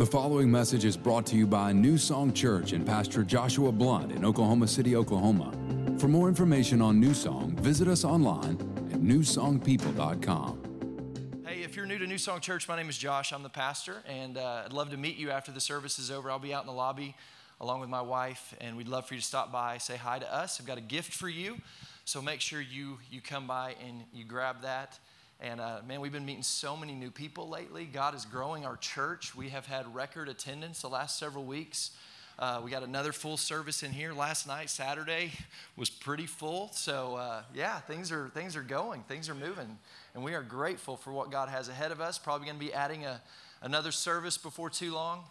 The 0.00 0.06
following 0.06 0.50
message 0.50 0.86
is 0.86 0.96
brought 0.96 1.26
to 1.26 1.36
you 1.36 1.46
by 1.46 1.74
New 1.74 1.98
Song 1.98 2.32
Church 2.32 2.72
and 2.72 2.86
Pastor 2.86 3.22
Joshua 3.22 3.70
Blunt 3.70 4.12
in 4.12 4.24
Oklahoma 4.24 4.66
City, 4.66 4.96
Oklahoma. 4.96 5.52
For 5.98 6.08
more 6.08 6.26
information 6.26 6.80
on 6.80 6.98
New 6.98 7.12
Song, 7.12 7.54
visit 7.56 7.86
us 7.86 8.02
online 8.02 8.54
at 8.90 9.02
newsongpeople.com. 9.02 11.42
Hey, 11.46 11.64
if 11.64 11.76
you're 11.76 11.84
new 11.84 11.98
to 11.98 12.06
New 12.06 12.16
Song 12.16 12.40
Church, 12.40 12.66
my 12.66 12.76
name 12.76 12.88
is 12.88 12.96
Josh. 12.96 13.30
I'm 13.30 13.42
the 13.42 13.50
pastor, 13.50 14.02
and 14.08 14.38
uh, 14.38 14.62
I'd 14.64 14.72
love 14.72 14.88
to 14.92 14.96
meet 14.96 15.18
you 15.18 15.32
after 15.32 15.52
the 15.52 15.60
service 15.60 15.98
is 15.98 16.10
over. 16.10 16.30
I'll 16.30 16.38
be 16.38 16.54
out 16.54 16.62
in 16.62 16.68
the 16.68 16.72
lobby 16.72 17.14
along 17.60 17.80
with 17.80 17.90
my 17.90 18.00
wife, 18.00 18.54
and 18.58 18.78
we'd 18.78 18.88
love 18.88 19.06
for 19.06 19.12
you 19.12 19.20
to 19.20 19.26
stop 19.26 19.52
by, 19.52 19.76
say 19.76 19.98
hi 19.98 20.18
to 20.18 20.34
us. 20.34 20.58
I've 20.58 20.66
got 20.66 20.78
a 20.78 20.80
gift 20.80 21.12
for 21.12 21.28
you, 21.28 21.58
so 22.06 22.22
make 22.22 22.40
sure 22.40 22.62
you 22.62 23.00
you 23.10 23.20
come 23.20 23.46
by 23.46 23.74
and 23.86 24.04
you 24.14 24.24
grab 24.24 24.62
that. 24.62 24.98
And 25.42 25.58
uh, 25.58 25.80
man, 25.88 26.02
we've 26.02 26.12
been 26.12 26.26
meeting 26.26 26.42
so 26.42 26.76
many 26.76 26.94
new 26.94 27.10
people 27.10 27.48
lately. 27.48 27.86
God 27.86 28.14
is 28.14 28.26
growing 28.26 28.66
our 28.66 28.76
church. 28.76 29.34
We 29.34 29.48
have 29.48 29.64
had 29.64 29.94
record 29.94 30.28
attendance 30.28 30.82
the 30.82 30.90
last 30.90 31.18
several 31.18 31.44
weeks. 31.44 31.92
Uh, 32.38 32.60
we 32.62 32.70
got 32.70 32.82
another 32.82 33.10
full 33.10 33.38
service 33.38 33.82
in 33.82 33.90
here 33.90 34.12
last 34.12 34.46
night. 34.46 34.68
Saturday 34.68 35.32
was 35.76 35.88
pretty 35.88 36.26
full. 36.26 36.70
So 36.72 37.16
uh, 37.16 37.42
yeah, 37.54 37.80
things 37.80 38.12
are 38.12 38.28
things 38.34 38.54
are 38.54 38.62
going. 38.62 39.02
Things 39.04 39.30
are 39.30 39.34
moving, 39.34 39.78
and 40.14 40.22
we 40.22 40.34
are 40.34 40.42
grateful 40.42 40.98
for 40.98 41.10
what 41.10 41.30
God 41.30 41.48
has 41.48 41.70
ahead 41.70 41.90
of 41.90 42.02
us. 42.02 42.18
Probably 42.18 42.46
going 42.46 42.58
to 42.58 42.64
be 42.64 42.74
adding 42.74 43.06
a, 43.06 43.22
another 43.62 43.92
service 43.92 44.36
before 44.36 44.68
too 44.68 44.92
long 44.92 45.24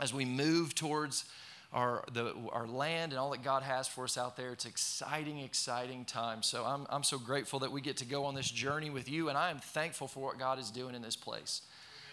as 0.00 0.12
we 0.12 0.24
move 0.24 0.74
towards 0.74 1.24
our, 1.72 2.04
the, 2.12 2.34
our 2.52 2.66
land 2.66 3.12
and 3.12 3.18
all 3.18 3.30
that 3.30 3.42
God 3.42 3.62
has 3.62 3.88
for 3.88 4.04
us 4.04 4.16
out 4.16 4.36
there. 4.36 4.52
It's 4.52 4.66
exciting, 4.66 5.40
exciting 5.40 6.04
time. 6.04 6.42
So 6.42 6.64
I'm, 6.64 6.86
I'm 6.88 7.02
so 7.02 7.18
grateful 7.18 7.58
that 7.60 7.72
we 7.72 7.80
get 7.80 7.98
to 7.98 8.04
go 8.04 8.24
on 8.24 8.34
this 8.34 8.50
journey 8.50 8.90
with 8.90 9.08
you, 9.08 9.28
and 9.28 9.36
I 9.36 9.50
am 9.50 9.58
thankful 9.58 10.08
for 10.08 10.20
what 10.20 10.38
God 10.38 10.58
is 10.58 10.70
doing 10.70 10.94
in 10.94 11.02
this 11.02 11.16
place. 11.16 11.62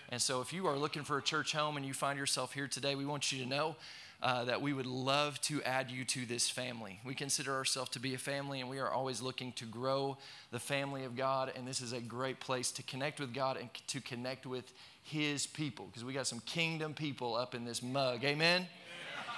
And 0.09 0.21
so 0.21 0.41
if 0.41 0.53
you 0.53 0.67
are 0.67 0.77
looking 0.77 1.03
for 1.03 1.17
a 1.17 1.21
church 1.21 1.53
home 1.53 1.77
and 1.77 1.85
you 1.85 1.93
find 1.93 2.19
yourself 2.19 2.53
here 2.53 2.67
today, 2.67 2.95
we 2.95 3.05
want 3.05 3.31
you 3.31 3.43
to 3.43 3.49
know 3.49 3.75
uh, 4.21 4.45
that 4.45 4.61
we 4.61 4.71
would 4.71 4.85
love 4.85 5.39
to 5.41 5.61
add 5.63 5.91
you 5.91 6.05
to 6.05 6.25
this 6.25 6.49
family. 6.49 6.99
We 7.03 7.13
consider 7.13 7.53
ourselves 7.53 7.89
to 7.91 7.99
be 7.99 8.13
a 8.13 8.17
family, 8.17 8.61
and 8.61 8.69
we 8.69 8.79
are 8.79 8.89
always 8.89 9.21
looking 9.21 9.51
to 9.53 9.65
grow 9.65 10.17
the 10.51 10.59
family 10.59 11.03
of 11.03 11.17
God. 11.17 11.51
And 11.55 11.67
this 11.67 11.81
is 11.81 11.91
a 11.91 11.99
great 11.99 12.39
place 12.39 12.71
to 12.73 12.83
connect 12.83 13.19
with 13.19 13.33
God 13.33 13.57
and 13.57 13.69
to 13.87 13.99
connect 13.99 14.45
with 14.45 14.71
His 15.03 15.45
people 15.45 15.87
because 15.87 16.05
we 16.05 16.13
got 16.13 16.25
some 16.25 16.39
kingdom 16.41 16.93
people 16.93 17.35
up 17.35 17.53
in 17.53 17.65
this 17.65 17.83
mug. 17.83 18.23
Amen? 18.23 18.65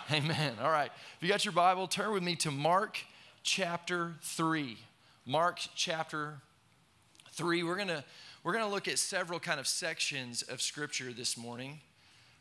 Amen. 0.12 0.54
All 0.62 0.70
right. 0.70 0.92
If 1.18 1.24
you 1.24 1.28
got 1.28 1.46
your 1.46 1.52
Bible, 1.52 1.88
turn 1.88 2.14
with 2.14 2.22
me 2.22 2.36
to 2.36 2.52
Mark 2.52 3.00
chapter 3.42 4.14
3. 4.22 4.78
Mark 5.26 5.60
chapter 5.74 6.36
3. 7.32 7.64
We're 7.64 7.76
going 7.76 7.88
to 7.88 8.04
we're 8.44 8.54
going 8.54 8.66
to 8.66 8.70
look 8.70 8.88
at 8.88 9.00
several 9.00 9.40
kind 9.40 9.60
of 9.60 9.66
sections 9.66 10.44
of 10.44 10.62
scripture 10.62 11.12
this 11.12 11.36
morning. 11.36 11.80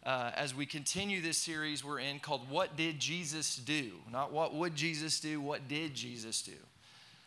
Uh, 0.04 0.32
as 0.36 0.54
we 0.54 0.66
continue 0.66 1.22
this 1.22 1.38
series 1.38 1.82
we're 1.82 2.00
in 2.00 2.18
called 2.18 2.50
What 2.50 2.76
Did 2.76 3.00
Jesus 3.00 3.56
Do? 3.56 3.92
Not 4.12 4.30
what 4.30 4.54
would 4.54 4.74
Jesus 4.74 5.18
do, 5.18 5.40
what 5.40 5.66
did 5.66 5.94
Jesus 5.94 6.42
do? 6.42 6.52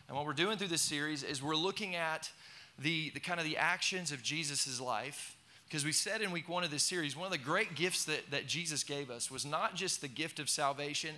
And 0.07 0.15
what 0.15 0.27
we're 0.27 0.33
doing 0.33 0.59
through 0.59 0.67
this 0.67 0.83
series 0.83 1.23
is 1.23 1.41
we're 1.41 1.55
looking 1.55 1.95
at 1.95 2.29
the, 2.77 3.09
the 3.09 3.19
kind 3.19 3.39
of 3.39 3.45
the 3.47 3.57
actions 3.57 4.11
of 4.11 4.21
Jesus' 4.21 4.79
life 4.79 5.35
because 5.67 5.83
we 5.83 5.91
said 5.91 6.21
in 6.21 6.31
week 6.31 6.47
one 6.47 6.63
of 6.63 6.71
this 6.71 6.83
series, 6.83 7.15
one 7.15 7.25
of 7.25 7.31
the 7.31 7.37
great 7.37 7.75
gifts 7.75 8.05
that, 8.05 8.31
that 8.31 8.47
Jesus 8.47 8.83
gave 8.83 9.09
us 9.09 9.29
was 9.29 9.45
not 9.45 9.75
just 9.75 9.99
the 9.99 10.07
gift 10.07 10.39
of 10.39 10.49
salvation, 10.49 11.15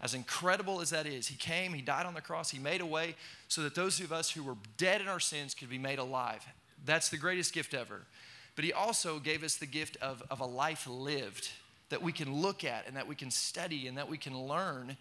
as 0.00 0.14
incredible 0.14 0.80
as 0.80 0.90
that 0.90 1.06
is. 1.06 1.26
He 1.26 1.36
came, 1.36 1.74
He 1.74 1.82
died 1.82 2.06
on 2.06 2.14
the 2.14 2.22
cross, 2.22 2.50
He 2.50 2.58
made 2.58 2.80
a 2.80 2.86
way 2.86 3.14
so 3.48 3.62
that 3.62 3.74
those 3.74 4.00
of 4.00 4.12
us 4.12 4.30
who 4.30 4.42
were 4.42 4.56
dead 4.78 5.02
in 5.02 5.08
our 5.08 5.20
sins 5.20 5.54
could 5.54 5.68
be 5.68 5.78
made 5.78 5.98
alive. 5.98 6.46
That's 6.86 7.10
the 7.10 7.18
greatest 7.18 7.52
gift 7.52 7.74
ever. 7.74 8.00
But 8.56 8.64
He 8.64 8.72
also 8.72 9.18
gave 9.18 9.44
us 9.44 9.56
the 9.56 9.66
gift 9.66 9.98
of, 10.00 10.22
of 10.30 10.40
a 10.40 10.46
life 10.46 10.86
lived 10.86 11.50
that 11.90 12.02
we 12.02 12.12
can 12.12 12.32
look 12.32 12.64
at 12.64 12.86
and 12.86 12.96
that 12.96 13.06
we 13.06 13.16
can 13.16 13.30
study 13.30 13.86
and 13.86 13.98
that 13.98 14.08
we 14.08 14.16
can 14.16 14.38
learn 14.38 14.96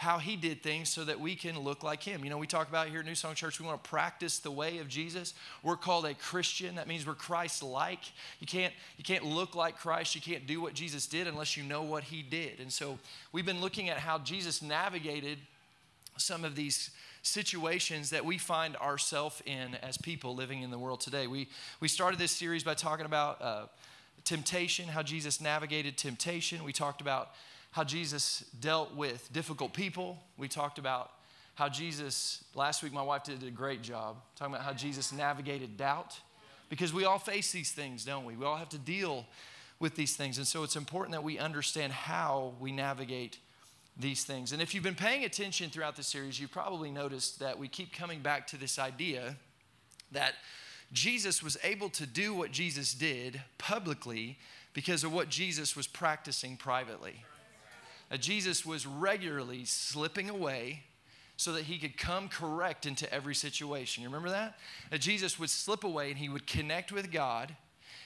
how 0.00 0.16
he 0.16 0.34
did 0.34 0.62
things 0.62 0.88
so 0.88 1.04
that 1.04 1.20
we 1.20 1.34
can 1.34 1.60
look 1.60 1.82
like 1.82 2.02
him. 2.02 2.24
You 2.24 2.30
know, 2.30 2.38
we 2.38 2.46
talk 2.46 2.70
about 2.70 2.88
here 2.88 3.00
at 3.00 3.04
New 3.04 3.14
Song 3.14 3.34
Church, 3.34 3.60
we 3.60 3.66
want 3.66 3.84
to 3.84 3.90
practice 3.90 4.38
the 4.38 4.50
way 4.50 4.78
of 4.78 4.88
Jesus. 4.88 5.34
We're 5.62 5.76
called 5.76 6.06
a 6.06 6.14
Christian. 6.14 6.76
That 6.76 6.88
means 6.88 7.06
we're 7.06 7.12
Christ-like. 7.12 8.00
You 8.40 8.46
can't, 8.46 8.72
you 8.96 9.04
can't 9.04 9.26
look 9.26 9.54
like 9.54 9.76
Christ. 9.76 10.14
You 10.14 10.22
can't 10.22 10.46
do 10.46 10.62
what 10.62 10.72
Jesus 10.72 11.06
did 11.06 11.26
unless 11.26 11.54
you 11.54 11.64
know 11.64 11.82
what 11.82 12.04
he 12.04 12.22
did. 12.22 12.60
And 12.60 12.72
so 12.72 12.98
we've 13.30 13.44
been 13.44 13.60
looking 13.60 13.90
at 13.90 13.98
how 13.98 14.16
Jesus 14.20 14.62
navigated 14.62 15.36
some 16.16 16.46
of 16.46 16.56
these 16.56 16.92
situations 17.20 18.08
that 18.08 18.24
we 18.24 18.38
find 18.38 18.76
ourselves 18.76 19.42
in 19.44 19.74
as 19.82 19.98
people 19.98 20.34
living 20.34 20.62
in 20.62 20.70
the 20.70 20.78
world 20.78 21.02
today. 21.02 21.26
We, 21.26 21.46
we 21.78 21.88
started 21.88 22.18
this 22.18 22.32
series 22.32 22.64
by 22.64 22.72
talking 22.72 23.04
about 23.04 23.42
uh, 23.42 23.66
temptation, 24.24 24.88
how 24.88 25.02
Jesus 25.02 25.42
navigated 25.42 25.98
temptation. 25.98 26.64
We 26.64 26.72
talked 26.72 27.02
about 27.02 27.32
how 27.72 27.84
Jesus 27.84 28.44
dealt 28.60 28.94
with 28.94 29.32
difficult 29.32 29.72
people. 29.72 30.18
We 30.36 30.48
talked 30.48 30.78
about 30.78 31.10
how 31.54 31.68
Jesus, 31.68 32.44
last 32.54 32.82
week, 32.82 32.92
my 32.92 33.02
wife 33.02 33.24
did 33.24 33.42
a 33.42 33.50
great 33.50 33.82
job 33.82 34.16
talking 34.36 34.54
about 34.54 34.64
how 34.64 34.72
Jesus 34.72 35.12
navigated 35.12 35.76
doubt. 35.76 36.18
Because 36.68 36.92
we 36.92 37.04
all 37.04 37.18
face 37.18 37.52
these 37.52 37.72
things, 37.72 38.04
don't 38.04 38.24
we? 38.24 38.36
We 38.36 38.44
all 38.44 38.56
have 38.56 38.68
to 38.70 38.78
deal 38.78 39.26
with 39.80 39.96
these 39.96 40.14
things. 40.14 40.38
And 40.38 40.46
so 40.46 40.62
it's 40.62 40.76
important 40.76 41.12
that 41.12 41.24
we 41.24 41.38
understand 41.38 41.92
how 41.92 42.54
we 42.60 42.70
navigate 42.70 43.38
these 43.96 44.24
things. 44.24 44.52
And 44.52 44.62
if 44.62 44.74
you've 44.74 44.84
been 44.84 44.94
paying 44.94 45.24
attention 45.24 45.70
throughout 45.70 45.96
the 45.96 46.02
series, 46.02 46.38
you've 46.40 46.52
probably 46.52 46.90
noticed 46.90 47.40
that 47.40 47.58
we 47.58 47.68
keep 47.68 47.92
coming 47.92 48.20
back 48.20 48.46
to 48.48 48.56
this 48.56 48.78
idea 48.78 49.36
that 50.12 50.34
Jesus 50.92 51.42
was 51.42 51.56
able 51.62 51.88
to 51.90 52.06
do 52.06 52.34
what 52.34 52.50
Jesus 52.52 52.94
did 52.94 53.42
publicly 53.58 54.38
because 54.72 55.04
of 55.04 55.12
what 55.12 55.28
Jesus 55.28 55.76
was 55.76 55.86
practicing 55.86 56.56
privately. 56.56 57.24
Uh, 58.10 58.16
Jesus 58.16 58.66
was 58.66 58.86
regularly 58.86 59.64
slipping 59.64 60.28
away 60.28 60.82
so 61.36 61.52
that 61.52 61.64
he 61.64 61.78
could 61.78 61.96
come 61.96 62.28
correct 62.28 62.84
into 62.84 63.10
every 63.12 63.34
situation. 63.34 64.02
You 64.02 64.08
remember 64.08 64.30
that? 64.30 64.58
that? 64.90 65.00
Jesus 65.00 65.38
would 65.38 65.50
slip 65.50 65.84
away 65.84 66.10
and 66.10 66.18
he 66.18 66.28
would 66.28 66.46
connect 66.46 66.92
with 66.92 67.10
God. 67.10 67.54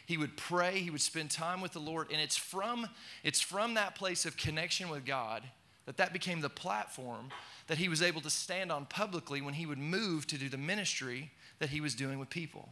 He 0.07 0.17
would 0.19 0.37
pray, 0.37 0.81
he 0.81 0.91
would 0.91 1.01
spend 1.01 1.31
time 1.31 1.61
with 1.61 1.73
the 1.73 1.81
Lord, 1.81 2.09
and 2.13 2.21
it's 2.21 2.37
from 2.37 2.87
it's 3.23 3.41
from 3.41 3.75
that 3.75 3.95
place 3.95 4.27
of 4.27 4.37
connection 4.37 4.91
with 4.91 5.07
God 5.07 5.43
that 5.87 5.97
that 5.97 6.13
became 6.13 6.43
the 6.43 6.51
platform 6.51 7.31
that 7.67 7.79
he 7.79 7.89
was 7.89 8.03
able 8.03 8.21
to 8.21 8.31
stand 8.31 8.71
on 8.71 8.85
publicly 8.87 9.41
when 9.41 9.55
he 9.55 9.67
would 9.67 9.79
move 9.79 10.27
to 10.27 10.39
do 10.39 10.49
the 10.49 10.59
ministry 10.59 11.31
that 11.59 11.71
he 11.71 11.81
was 11.81 11.95
doing 11.95 12.19
with 12.19 12.29
people. 12.29 12.69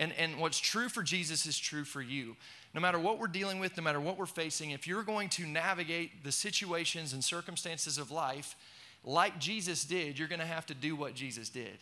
And, 0.00 0.14
and 0.14 0.38
what's 0.38 0.58
true 0.58 0.88
for 0.88 1.02
Jesus 1.02 1.44
is 1.44 1.58
true 1.58 1.84
for 1.84 2.00
you. 2.00 2.34
No 2.74 2.80
matter 2.80 2.98
what 2.98 3.18
we're 3.18 3.28
dealing 3.28 3.60
with, 3.60 3.76
no 3.76 3.82
matter 3.82 4.00
what 4.00 4.16
we're 4.16 4.24
facing, 4.24 4.70
if 4.70 4.86
you're 4.86 5.02
going 5.02 5.28
to 5.30 5.46
navigate 5.46 6.24
the 6.24 6.32
situations 6.32 7.12
and 7.12 7.22
circumstances 7.22 7.98
of 7.98 8.10
life 8.10 8.56
like 9.04 9.38
Jesus 9.38 9.84
did, 9.84 10.18
you're 10.18 10.26
going 10.26 10.40
to 10.40 10.46
have 10.46 10.64
to 10.66 10.74
do 10.74 10.96
what 10.96 11.14
Jesus 11.14 11.50
did. 11.50 11.78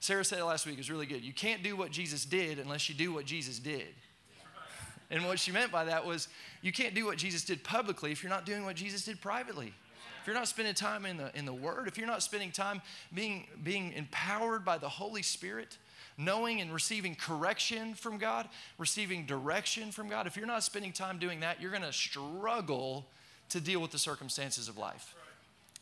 Sarah 0.00 0.24
said 0.24 0.38
it 0.38 0.44
last 0.46 0.64
week, 0.64 0.76
it 0.76 0.78
was 0.78 0.90
really 0.90 1.04
good. 1.04 1.22
You 1.22 1.34
can't 1.34 1.62
do 1.62 1.76
what 1.76 1.90
Jesus 1.90 2.24
did 2.24 2.58
unless 2.58 2.88
you 2.88 2.94
do 2.94 3.12
what 3.12 3.26
Jesus 3.26 3.58
did. 3.58 3.94
And 5.10 5.24
what 5.26 5.38
she 5.38 5.52
meant 5.52 5.70
by 5.70 5.84
that 5.84 6.06
was 6.06 6.28
you 6.62 6.72
can't 6.72 6.94
do 6.94 7.04
what 7.04 7.18
Jesus 7.18 7.44
did 7.44 7.62
publicly 7.62 8.12
if 8.12 8.22
you're 8.22 8.30
not 8.30 8.46
doing 8.46 8.64
what 8.64 8.76
Jesus 8.76 9.04
did 9.04 9.20
privately. 9.20 9.74
If 10.20 10.26
you're 10.26 10.34
not 10.34 10.48
spending 10.48 10.74
time 10.74 11.04
in 11.04 11.18
the, 11.18 11.36
in 11.36 11.44
the 11.44 11.52
Word, 11.52 11.86
if 11.86 11.98
you're 11.98 12.06
not 12.06 12.22
spending 12.22 12.50
time 12.50 12.80
being, 13.14 13.46
being 13.62 13.92
empowered 13.92 14.64
by 14.64 14.78
the 14.78 14.88
Holy 14.88 15.22
Spirit, 15.22 15.76
knowing 16.18 16.60
and 16.60 16.72
receiving 16.72 17.14
correction 17.14 17.94
from 17.94 18.18
God, 18.18 18.48
receiving 18.78 19.26
direction 19.26 19.90
from 19.92 20.08
God, 20.08 20.26
if 20.26 20.36
you're 20.36 20.46
not 20.46 20.62
spending 20.62 20.92
time 20.92 21.18
doing 21.18 21.40
that, 21.40 21.60
you're 21.60 21.70
going 21.70 21.82
to 21.82 21.92
struggle 21.92 23.06
to 23.50 23.60
deal 23.60 23.80
with 23.80 23.90
the 23.90 23.98
circumstances 23.98 24.68
of 24.68 24.78
life. 24.78 25.14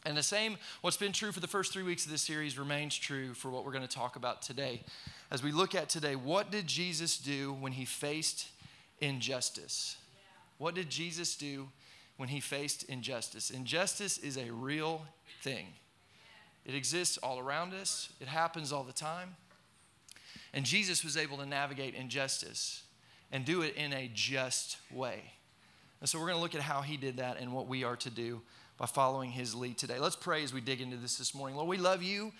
And 0.06 0.16
the 0.16 0.22
same, 0.22 0.58
what's 0.82 0.98
been 0.98 1.12
true 1.12 1.32
for 1.32 1.40
the 1.40 1.46
first 1.46 1.72
three 1.72 1.82
weeks 1.82 2.04
of 2.04 2.10
this 2.10 2.20
series 2.20 2.58
remains 2.58 2.96
true 2.96 3.32
for 3.32 3.50
what 3.50 3.64
we're 3.64 3.72
going 3.72 3.86
to 3.86 3.88
talk 3.88 4.16
about 4.16 4.42
today. 4.42 4.82
As 5.30 5.42
we 5.42 5.50
look 5.50 5.74
at 5.74 5.88
today, 5.88 6.14
what 6.14 6.50
did 6.50 6.66
Jesus 6.66 7.16
do 7.16 7.54
when 7.54 7.72
he 7.72 7.86
faced 7.86 8.48
injustice? 9.00 9.96
What 10.58 10.74
did 10.74 10.90
Jesus 10.90 11.36
do 11.36 11.68
when 12.18 12.28
he 12.28 12.40
faced 12.40 12.84
injustice? 12.84 13.50
Injustice 13.50 14.18
is 14.18 14.36
a 14.36 14.50
real 14.50 15.06
thing, 15.42 15.66
it 16.66 16.74
exists 16.74 17.18
all 17.18 17.38
around 17.38 17.72
us, 17.72 18.10
it 18.20 18.28
happens 18.28 18.72
all 18.72 18.84
the 18.84 18.92
time. 18.92 19.36
And 20.54 20.64
Jesus 20.64 21.04
was 21.04 21.16
able 21.16 21.36
to 21.38 21.46
navigate 21.46 21.94
injustice 21.94 22.84
and 23.32 23.44
do 23.44 23.62
it 23.62 23.74
in 23.74 23.92
a 23.92 24.08
just 24.14 24.78
way. 24.90 25.20
And 26.00 26.08
so 26.08 26.18
we're 26.18 26.26
going 26.26 26.38
to 26.38 26.42
look 26.42 26.54
at 26.54 26.60
how 26.60 26.80
he 26.80 26.96
did 26.96 27.16
that 27.16 27.38
and 27.40 27.52
what 27.52 27.66
we 27.66 27.82
are 27.82 27.96
to 27.96 28.10
do 28.10 28.40
by 28.78 28.86
following 28.86 29.30
his 29.30 29.54
lead 29.54 29.76
today. 29.76 29.98
Let's 29.98 30.16
pray 30.16 30.44
as 30.44 30.54
we 30.54 30.60
dig 30.60 30.80
into 30.80 30.96
this 30.96 31.18
this 31.18 31.34
morning. 31.34 31.56
Lord, 31.56 31.68
we 31.68 31.76
love 31.76 32.02
you. 32.02 32.32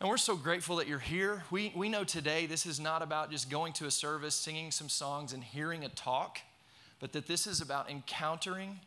And 0.00 0.08
we're 0.08 0.16
so 0.16 0.34
grateful 0.34 0.76
that 0.76 0.88
you're 0.88 0.98
here. 0.98 1.44
We, 1.50 1.72
we 1.76 1.88
know 1.88 2.04
today 2.04 2.46
this 2.46 2.64
is 2.64 2.80
not 2.80 3.02
about 3.02 3.30
just 3.30 3.50
going 3.50 3.72
to 3.74 3.86
a 3.86 3.90
service, 3.90 4.34
singing 4.34 4.70
some 4.70 4.88
songs, 4.88 5.32
and 5.32 5.44
hearing 5.44 5.84
a 5.84 5.88
talk, 5.90 6.38
but 7.00 7.12
that 7.12 7.26
this 7.26 7.46
is 7.46 7.60
about 7.60 7.90
encountering 7.90 8.80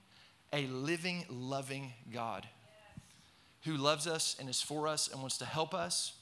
a 0.52 0.66
living, 0.68 1.24
loving 1.30 1.94
God 2.12 2.48
who 3.64 3.78
loves 3.78 4.08
us 4.08 4.36
and 4.40 4.50
is 4.50 4.62
for 4.62 4.88
us 4.88 5.08
and 5.08 5.22
wants 5.22 5.38
to 5.38 5.46
help 5.46 5.74
us 5.74 6.14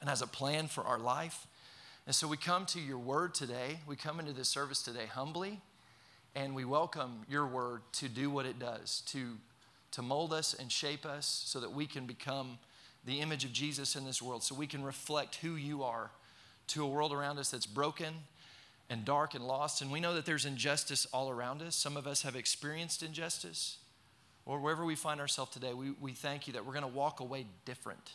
and 0.00 0.08
has 0.08 0.22
a 0.22 0.26
plan 0.26 0.68
for 0.68 0.84
our 0.84 0.98
life. 0.98 1.46
And 2.06 2.14
so 2.14 2.28
we 2.28 2.36
come 2.36 2.66
to 2.66 2.80
your 2.80 2.98
word 2.98 3.34
today. 3.34 3.80
We 3.86 3.96
come 3.96 4.20
into 4.20 4.32
this 4.32 4.48
service 4.48 4.80
today 4.80 5.06
humbly 5.06 5.60
And 6.36 6.54
we 6.54 6.64
welcome 6.64 7.22
your 7.28 7.46
word 7.46 7.82
to 7.94 8.08
do 8.08 8.30
what 8.30 8.46
it 8.46 8.60
does, 8.60 9.02
to, 9.06 9.38
to 9.90 10.02
mold 10.02 10.32
us 10.32 10.54
and 10.54 10.70
shape 10.70 11.04
us 11.04 11.42
so 11.46 11.58
that 11.58 11.72
we 11.72 11.86
can 11.86 12.06
become 12.06 12.58
the 13.04 13.20
image 13.20 13.44
of 13.44 13.52
Jesus 13.52 13.96
in 13.96 14.04
this 14.04 14.20
world, 14.22 14.42
so 14.42 14.54
we 14.54 14.66
can 14.66 14.84
reflect 14.84 15.36
who 15.36 15.56
you 15.56 15.82
are 15.82 16.10
to 16.68 16.84
a 16.84 16.88
world 16.88 17.12
around 17.12 17.38
us 17.38 17.50
that's 17.50 17.66
broken 17.66 18.14
and 18.90 19.04
dark 19.04 19.34
and 19.34 19.44
lost. 19.44 19.82
And 19.82 19.90
we 19.90 19.98
know 19.98 20.14
that 20.14 20.26
there's 20.26 20.44
injustice 20.44 21.06
all 21.12 21.30
around 21.30 21.62
us. 21.62 21.74
Some 21.74 21.96
of 21.96 22.06
us 22.06 22.22
have 22.22 22.36
experienced 22.36 23.02
injustice. 23.02 23.78
Or 24.44 24.60
wherever 24.60 24.84
we 24.84 24.94
find 24.94 25.20
ourselves 25.20 25.52
today, 25.52 25.72
we, 25.72 25.90
we 26.00 26.12
thank 26.12 26.46
you 26.46 26.52
that 26.52 26.64
we're 26.64 26.72
going 26.72 26.82
to 26.82 26.88
walk 26.88 27.18
away 27.18 27.46
different 27.64 28.12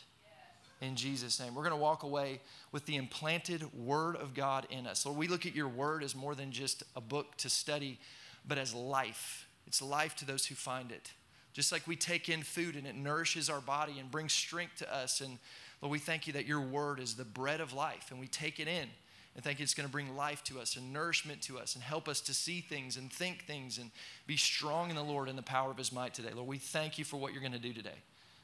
in 0.82 0.96
Jesus' 0.96 1.38
name. 1.38 1.54
We're 1.54 1.62
going 1.62 1.70
to 1.70 1.80
walk 1.80 2.02
away 2.02 2.40
with 2.72 2.84
the 2.86 2.96
implanted 2.96 3.72
Word 3.72 4.16
of 4.16 4.34
God 4.34 4.66
in 4.68 4.86
us. 4.86 5.06
Lord, 5.06 5.16
we 5.16 5.28
look 5.28 5.46
at 5.46 5.54
your 5.54 5.68
Word 5.68 6.02
as 6.02 6.14
more 6.14 6.34
than 6.34 6.50
just 6.50 6.82
a 6.96 7.00
book 7.00 7.36
to 7.38 7.48
study, 7.48 7.98
but 8.46 8.58
as 8.58 8.74
life. 8.74 9.46
It's 9.66 9.80
life 9.80 10.16
to 10.16 10.26
those 10.26 10.44
who 10.44 10.56
find 10.56 10.90
it. 10.90 11.12
Just 11.52 11.70
like 11.70 11.86
we 11.86 11.94
take 11.94 12.28
in 12.28 12.42
food 12.42 12.74
and 12.74 12.86
it 12.86 12.96
nourishes 12.96 13.48
our 13.48 13.60
body 13.60 13.98
and 14.00 14.10
brings 14.10 14.32
strength 14.32 14.76
to 14.78 14.94
us. 14.94 15.20
And 15.20 15.38
Lord, 15.80 15.92
we 15.92 15.98
thank 15.98 16.26
you 16.26 16.32
that 16.32 16.46
your 16.46 16.60
Word 16.60 16.98
is 16.98 17.14
the 17.14 17.24
bread 17.24 17.60
of 17.60 17.72
life, 17.72 18.10
and 18.10 18.18
we 18.18 18.26
take 18.26 18.58
it 18.58 18.66
in. 18.66 18.88
And 19.34 19.42
thank 19.42 19.60
you 19.60 19.62
it's 19.62 19.72
going 19.72 19.88
to 19.88 19.92
bring 19.92 20.14
life 20.16 20.42
to 20.44 20.60
us 20.60 20.76
and 20.76 20.92
nourishment 20.92 21.40
to 21.42 21.58
us 21.58 21.74
and 21.74 21.82
help 21.82 22.06
us 22.06 22.20
to 22.22 22.34
see 22.34 22.60
things 22.60 22.98
and 22.98 23.10
think 23.10 23.46
things 23.46 23.78
and 23.78 23.90
be 24.26 24.36
strong 24.36 24.90
in 24.90 24.96
the 24.96 25.02
Lord 25.02 25.28
and 25.28 25.38
the 25.38 25.42
power 25.42 25.70
of 25.70 25.78
his 25.78 25.90
might 25.90 26.12
today. 26.12 26.28
Lord, 26.34 26.48
we 26.48 26.58
thank 26.58 26.98
you 26.98 27.04
for 27.04 27.18
what 27.18 27.32
you're 27.32 27.40
going 27.40 27.52
to 27.52 27.58
do 27.58 27.72
today. 27.72 27.96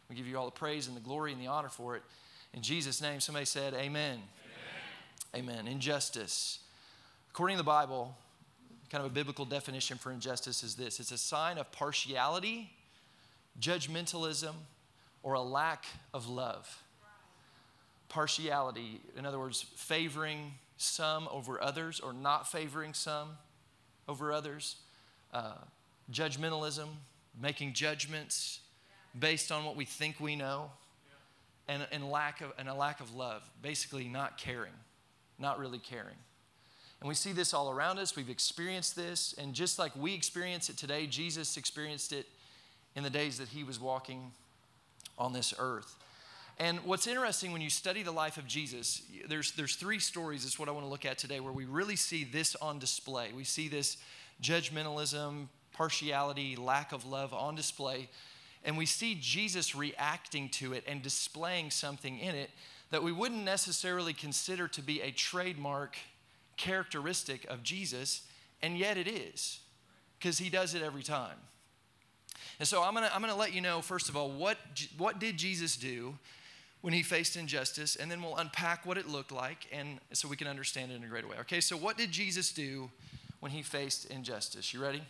We 0.09 0.17
give 0.17 0.27
you 0.27 0.39
all 0.39 0.47
the 0.47 0.51
praise 0.51 0.89
and 0.89 0.97
the 0.97 1.03
glory 1.03 1.33
and 1.33 1.41
the 1.43 1.49
honor 1.49 1.69
for 1.69 1.97
it. 1.97 2.03
In 2.59 2.63
Jesus' 2.63 3.01
name, 3.01 3.21
somebody 3.21 3.47
said, 3.47 3.73
Amen. 3.73 4.21
Amen. 5.33 5.55
Amen. 5.55 5.69
Injustice. 5.69 6.59
According 7.31 7.55
to 7.57 7.59
the 7.59 7.65
Bible, 7.65 8.17
kind 8.91 9.05
of 9.05 9.09
a 9.09 9.15
biblical 9.15 9.45
definition 9.45 9.97
for 9.97 10.11
injustice 10.11 10.65
is 10.65 10.75
this 10.75 10.99
it's 10.99 11.13
a 11.13 11.19
sign 11.19 11.57
of 11.57 11.71
partiality, 11.71 12.73
judgmentalism, 13.61 14.55
or 15.23 15.35
a 15.35 15.41
lack 15.41 15.85
of 16.13 16.29
love. 16.29 16.83
Partiality, 18.09 19.03
in 19.17 19.25
other 19.25 19.39
words, 19.39 19.63
favoring 19.77 20.55
some 20.79 21.29
over 21.31 21.63
others 21.63 22.01
or 22.01 22.13
not 22.13 22.51
favoring 22.51 22.93
some 22.93 23.39
over 24.09 24.33
others. 24.33 24.75
Uh, 25.33 25.53
judgmentalism, 26.11 26.89
making 27.41 27.73
judgments 27.73 28.59
based 29.17 29.53
on 29.53 29.65
what 29.65 29.77
we 29.77 29.85
think 29.85 30.19
we 30.19 30.35
know 30.35 30.73
and, 31.69 31.87
and, 31.93 32.11
lack 32.11 32.41
of, 32.41 32.53
and 32.59 32.69
a 32.69 32.75
lack 32.75 33.01
of 33.01 33.15
love, 33.15 33.49
basically 33.63 34.09
not 34.09 34.39
caring, 34.39 34.73
not 35.39 35.59
really 35.59 35.79
caring. 35.79 36.17
And 37.01 37.09
we 37.09 37.15
see 37.15 37.33
this 37.33 37.55
all 37.55 37.71
around 37.71 37.99
us. 37.99 38.17
We've 38.17 38.31
experienced 38.31 38.97
this. 38.97 39.35
And 39.39 39.55
just 39.55 39.79
like 39.79 39.93
we 39.95 40.15
experience 40.15 40.69
it 40.69 40.77
today, 40.77 41.07
Jesus 41.07 41.57
experienced 41.57 42.13
it 42.13 42.27
in 42.97 43.05
the 43.05 43.11
days 43.11 43.39
that 43.39 43.49
he 43.49 43.63
was 43.63 43.79
walking 43.79 44.33
on 45.17 45.33
this 45.33 45.55
earth. 45.59 45.95
And 46.59 46.81
what's 46.85 47.07
interesting 47.07 47.53
when 47.53 47.61
you 47.61 47.71
study 47.71 48.03
the 48.03 48.11
life 48.11 48.37
of 48.37 48.47
Jesus, 48.49 49.03
there's, 49.29 49.53
there's 49.53 49.77
three 49.77 50.01
stories, 50.01 50.45
is 50.45 50.59
what 50.59 50.69
I 50.69 50.73
want 50.73 50.85
to 50.85 50.91
look 50.91 51.05
at 51.05 51.17
today, 51.17 51.39
where 51.39 51.53
we 51.53 51.67
really 51.67 51.95
see 51.95 52.25
this 52.25 52.57
on 52.57 52.81
display. 52.81 53.31
We 53.33 53.45
see 53.45 53.69
this 53.69 53.97
judgmentalism, 54.43 55.47
partiality, 55.73 56.57
lack 56.57 56.91
of 56.91 57.05
love 57.05 57.33
on 57.33 57.55
display 57.55 58.09
and 58.65 58.77
we 58.77 58.87
see 58.87 59.17
Jesus 59.21 59.75
reacting 59.75 60.49
to 60.51 60.73
it 60.73 60.85
and 60.87 61.03
displaying 61.03 61.71
something 61.71 62.19
in 62.19 62.35
it 62.35 62.51
that 62.91 63.03
we 63.03 63.13
wouldn't 63.13 63.45
necessarily 63.45 64.13
consider 64.13 64.67
to 64.69 64.83
be 64.83 65.01
a 65.01 65.11
trademark 65.11 65.97
characteristic 66.57 67.45
of 67.49 67.63
Jesus, 67.63 68.23
and 68.63 68.79
yet 68.79 68.97
it 68.97 69.07
is, 69.07 69.61
because 70.19 70.39
he 70.39 70.49
does 70.49 70.75
it 70.75 70.83
every 70.83 71.03
time. 71.03 71.37
And 72.59 72.67
so 72.67 72.83
I'm 72.83 72.95
gonna, 72.95 73.11
I'm 73.15 73.21
gonna 73.21 73.37
let 73.37 73.53
you 73.53 73.61
know, 73.61 73.81
first 73.81 74.09
of 74.09 74.17
all, 74.17 74.31
what, 74.31 74.59
what 74.97 75.19
did 75.19 75.37
Jesus 75.37 75.77
do 75.77 76.19
when 76.81 76.93
he 76.93 77.03
faced 77.03 77.37
injustice, 77.37 77.97
and 77.97 78.11
then 78.11 78.23
we'll 78.23 78.37
unpack 78.37 78.87
what 78.87 78.97
it 78.97 79.09
looked 79.09 79.33
like, 79.33 79.67
and 79.73 79.99
so 80.13 80.29
we 80.29 80.37
can 80.37 80.47
understand 80.47 80.93
it 80.93 80.95
in 80.95 81.05
a 81.05 81.07
greater 81.07 81.27
way. 81.27 81.37
Okay, 81.41 81.61
so 81.61 81.77
what 81.77 81.97
did 81.97 82.11
Jesus 82.11 82.53
do 82.53 82.91
when 83.41 83.53
he 83.53 83.63
faced 83.63 84.07
injustice? 84.07 84.73
You 84.73 84.81
ready? 84.81 85.03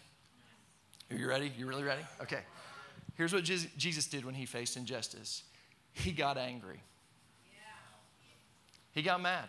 Are 1.11 1.17
you 1.17 1.29
ready? 1.29 1.53
You 1.59 1.67
really 1.67 1.85
ready? 1.85 2.03
Okay. 2.23 2.41
Here's 3.19 3.32
what 3.32 3.43
Jesus 3.43 4.06
did 4.06 4.25
when 4.25 4.35
he 4.35 4.47
faced 4.47 4.76
injustice 4.76 5.43
he 5.93 6.12
got 6.12 6.38
angry. 6.38 6.81
He 8.93 9.03
got 9.03 9.20
mad. 9.20 9.49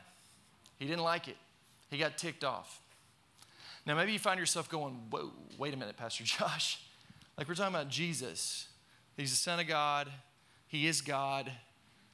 He 0.78 0.86
didn't 0.86 1.04
like 1.04 1.28
it. 1.28 1.38
He 1.90 1.98
got 1.98 2.18
ticked 2.18 2.44
off. 2.44 2.82
Now, 3.86 3.96
maybe 3.96 4.12
you 4.12 4.20
find 4.20 4.40
yourself 4.40 4.70
going, 4.70 4.94
Whoa, 5.10 5.32
wait 5.58 5.74
a 5.74 5.78
minute, 5.78 5.96
Pastor 5.98 6.24
Josh. 6.26 6.82
Like, 7.38 7.48
we're 7.48 7.56
talking 7.56 7.74
about 7.74 7.90
Jesus. 7.90 8.68
He's 9.16 9.30
the 9.30 9.38
Son 9.38 9.60
of 9.60 9.68
God, 9.68 10.10
He 10.68 10.88
is 10.88 11.02
God. 11.02 11.52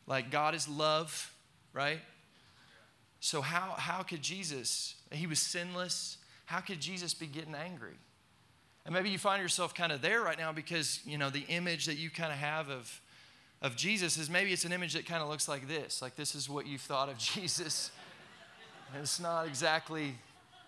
Like, 0.08 0.30
God 0.30 0.54
is 0.54 0.68
love, 0.68 1.34
right? 1.74 2.00
So, 3.20 3.42
how, 3.42 3.76
how 3.78 4.04
could 4.04 4.22
Jesus, 4.22 4.96
He 5.12 5.28
was 5.28 5.40
sinless, 5.40 6.18
how 6.46 6.60
could 6.60 6.80
Jesus 6.80 7.14
be 7.14 7.28
getting 7.28 7.56
angry? 7.56 7.98
And 8.86 8.94
maybe 8.94 9.10
you 9.10 9.18
find 9.18 9.42
yourself 9.42 9.74
kind 9.74 9.92
of 9.92 10.02
there 10.02 10.22
right 10.22 10.38
now 10.38 10.52
because, 10.52 11.00
you 11.06 11.18
know, 11.18 11.32
the 11.32 11.46
image 11.48 11.86
that 11.88 11.98
you 11.98 12.12
kind 12.12 12.32
of 12.32 12.38
have 12.38 12.70
of, 12.70 13.02
of 13.62 13.76
Jesus 13.76 14.16
is 14.18 14.30
maybe 14.30 14.54
it's 14.54 14.64
an 14.64 14.72
image 14.72 14.94
that 14.94 15.08
kind 15.08 15.24
of 15.24 15.30
looks 15.30 15.48
like 15.48 15.68
this. 15.68 16.04
Like 16.04 16.16
this 16.16 16.36
is 16.36 16.48
what 16.48 16.68
you've 16.68 16.82
thought 16.82 17.10
of 17.10 17.18
Jesus. 17.34 17.92
And 18.94 19.02
it's 19.02 19.20
not 19.20 19.48
exactly, 19.48 20.16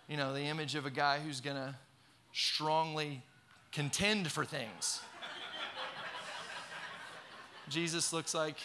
you 0.07 0.17
know, 0.17 0.33
the 0.33 0.41
image 0.41 0.73
of 0.73 0.87
a 0.87 0.89
guy 0.89 1.19
who's 1.19 1.41
going 1.41 1.57
to 1.57 1.75
strongly 2.33 3.21
contend 3.71 4.31
for 4.31 4.43
things. 4.43 5.01
Jesus 7.69 8.13
looks 8.13 8.33
like 8.33 8.55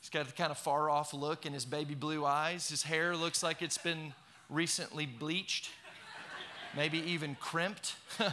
he's 0.00 0.10
got 0.10 0.28
a 0.28 0.32
kind 0.32 0.50
of 0.50 0.58
far 0.58 0.90
off 0.90 1.14
look 1.14 1.46
in 1.46 1.54
his 1.54 1.64
baby 1.64 1.94
blue 1.94 2.26
eyes. 2.26 2.68
His 2.68 2.82
hair 2.82 3.16
looks 3.16 3.42
like 3.42 3.62
it's 3.62 3.78
been 3.78 4.12
recently 4.50 5.06
bleached 5.06 5.70
maybe 6.76 6.98
even 6.98 7.36
crimped. 7.36 7.94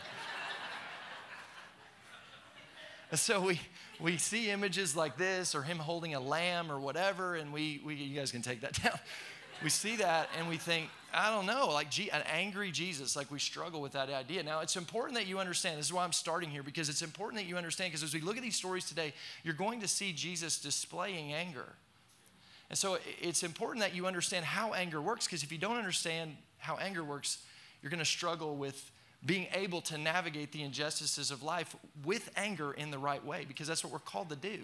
so 3.13 3.41
we, 3.41 3.59
we 3.99 4.17
see 4.17 4.49
images 4.49 4.95
like 4.95 5.17
this 5.17 5.55
or 5.55 5.63
him 5.63 5.77
holding 5.77 6.13
a 6.13 6.19
lamb 6.19 6.71
or 6.71 6.79
whatever, 6.79 7.35
and 7.35 7.51
we, 7.51 7.81
we 7.85 7.95
you 7.95 8.15
guys 8.17 8.31
can 8.31 8.41
take 8.41 8.61
that 8.61 8.73
down. 8.83 8.99
We 9.63 9.69
see 9.69 9.95
that 9.95 10.29
and 10.37 10.47
we 10.47 10.57
think, 10.57 10.89
I 11.11 11.31
don't 11.31 11.47
know, 11.47 11.69
like 11.69 11.87
an 12.13 12.21
angry 12.31 12.69
Jesus, 12.69 13.15
like 13.15 13.31
we 13.31 13.39
struggle 13.39 13.81
with 13.81 13.93
that 13.93 14.09
idea. 14.09 14.43
Now, 14.43 14.59
it's 14.59 14.75
important 14.75 15.17
that 15.17 15.25
you 15.25 15.39
understand, 15.39 15.79
this 15.79 15.87
is 15.87 15.93
why 15.93 16.03
I'm 16.03 16.11
starting 16.11 16.49
here, 16.49 16.61
because 16.61 16.89
it's 16.89 17.01
important 17.01 17.41
that 17.41 17.47
you 17.47 17.57
understand, 17.57 17.91
because 17.91 18.03
as 18.03 18.13
we 18.13 18.21
look 18.21 18.37
at 18.37 18.43
these 18.43 18.55
stories 18.55 18.85
today, 18.85 19.13
you're 19.43 19.55
going 19.55 19.81
to 19.81 19.87
see 19.87 20.13
Jesus 20.13 20.59
displaying 20.59 21.33
anger. 21.33 21.73
And 22.69 22.77
so 22.77 22.99
it's 23.19 23.41
important 23.43 23.83
that 23.83 23.95
you 23.95 24.05
understand 24.05 24.45
how 24.45 24.73
anger 24.73 25.01
works, 25.01 25.25
because 25.25 25.41
if 25.41 25.51
you 25.51 25.57
don't 25.57 25.77
understand 25.77 26.35
how 26.59 26.75
anger 26.77 27.03
works, 27.03 27.39
you're 27.81 27.89
going 27.89 27.99
to 27.99 28.05
struggle 28.05 28.55
with 28.55 28.91
being 29.25 29.47
able 29.53 29.81
to 29.81 29.97
navigate 29.97 30.51
the 30.51 30.63
injustices 30.63 31.31
of 31.31 31.43
life 31.43 31.75
with 32.05 32.29
anger 32.35 32.73
in 32.73 32.91
the 32.91 32.99
right 32.99 33.23
way 33.25 33.45
because 33.47 33.67
that's 33.67 33.83
what 33.83 33.91
we're 33.91 33.99
called 33.99 34.29
to 34.29 34.35
do. 34.35 34.59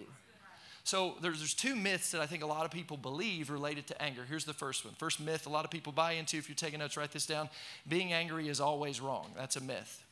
So 0.84 1.14
there's, 1.22 1.38
there's 1.38 1.54
two 1.54 1.74
myths 1.74 2.10
that 2.10 2.20
I 2.20 2.26
think 2.26 2.42
a 2.42 2.46
lot 2.46 2.66
of 2.66 2.70
people 2.70 2.98
believe 2.98 3.48
related 3.48 3.86
to 3.86 4.02
anger. 4.02 4.22
Here's 4.28 4.44
the 4.44 4.52
first 4.52 4.84
one. 4.84 4.94
First 4.94 5.18
myth 5.18 5.46
a 5.46 5.48
lot 5.48 5.64
of 5.64 5.70
people 5.70 5.92
buy 5.92 6.12
into, 6.12 6.36
if 6.36 6.48
you're 6.48 6.56
taking 6.56 6.78
notes, 6.78 6.96
write 6.96 7.10
this 7.10 7.24
down. 7.24 7.48
Being 7.88 8.12
angry 8.12 8.48
is 8.48 8.60
always 8.60 9.00
wrong. 9.00 9.30
That's 9.34 9.56
a 9.56 9.62
myth. 9.62 10.02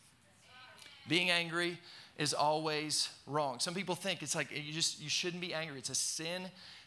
Being 1.09 1.30
angry 1.30 1.78
is 2.18 2.32
always 2.32 3.11
wrong. 3.26 3.59
Some 3.59 3.75
people 3.75 3.94
think 3.94 4.23
it's 4.23 4.35
like 4.35 4.50
you 4.50 4.73
just 4.73 5.00
you 5.02 5.09
shouldn't 5.09 5.40
be 5.40 5.52
angry. 5.52 5.78
It's 5.78 5.90
a 5.90 5.94
sin 5.94 6.44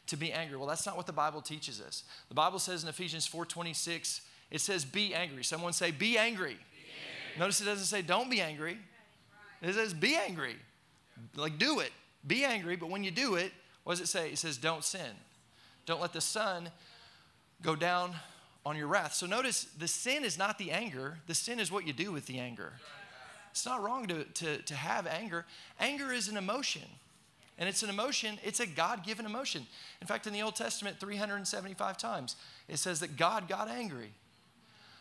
to 0.07 0.17
be 0.17 0.31
angry. 0.31 0.57
Well, 0.57 0.67
that's 0.67 0.85
not 0.85 0.95
what 0.95 1.07
the 1.07 1.13
Bible 1.13 1.41
teaches 1.41 1.81
us. 1.81 2.03
The 2.29 2.35
Bible 2.35 2.59
says 2.59 2.83
in 2.83 2.89
Ephesians 2.89 3.27
4:26, 3.27 4.21
it 4.51 4.61
says, 4.61 4.85
be 4.85 5.13
angry. 5.13 5.43
Someone 5.43 5.73
say, 5.73 5.91
be 5.91 6.17
angry. 6.17 6.49
be 6.49 6.55
angry. 6.55 7.39
Notice 7.39 7.61
it 7.61 7.65
doesn't 7.65 7.85
say, 7.85 8.01
don't 8.01 8.29
be 8.29 8.41
angry. 8.41 8.77
It 9.61 9.73
says, 9.73 9.93
be 9.93 10.15
angry. 10.15 10.55
Like, 11.35 11.57
do 11.57 11.79
it. 11.79 11.91
Be 12.25 12.43
angry, 12.43 12.75
but 12.75 12.89
when 12.89 13.03
you 13.03 13.11
do 13.11 13.35
it, 13.35 13.51
what 13.83 13.93
does 13.93 14.01
it 14.01 14.07
say? 14.07 14.29
It 14.31 14.37
says, 14.37 14.57
don't 14.57 14.83
sin. 14.83 15.11
Don't 15.85 16.01
let 16.01 16.13
the 16.13 16.21
sun 16.21 16.69
go 17.61 17.75
down 17.75 18.15
on 18.65 18.75
your 18.75 18.87
wrath. 18.87 19.13
So 19.13 19.25
notice 19.25 19.65
the 19.77 19.87
sin 19.87 20.23
is 20.23 20.37
not 20.37 20.57
the 20.57 20.71
anger, 20.71 21.19
the 21.27 21.35
sin 21.35 21.59
is 21.59 21.71
what 21.71 21.85
you 21.85 21.93
do 21.93 22.11
with 22.11 22.25
the 22.25 22.39
anger. 22.39 22.73
It's 23.51 23.65
not 23.65 23.81
wrong 23.81 24.07
to, 24.07 24.23
to, 24.23 24.57
to 24.63 24.75
have 24.75 25.07
anger. 25.07 25.45
Anger 25.79 26.11
is 26.11 26.27
an 26.27 26.35
emotion. 26.35 26.81
And 27.57 27.69
it's 27.69 27.83
an 27.83 27.89
emotion, 27.89 28.37
it's 28.43 28.59
a 28.59 28.65
God 28.65 29.05
given 29.05 29.25
emotion. 29.25 29.65
In 30.01 30.07
fact, 30.07 30.27
in 30.27 30.33
the 30.33 30.41
Old 30.41 30.57
Testament, 30.57 30.99
375 30.99 31.97
times, 31.97 32.35
it 32.67 32.77
says 32.77 32.99
that 32.99 33.15
God 33.15 33.47
got 33.47 33.69
angry. 33.69 34.11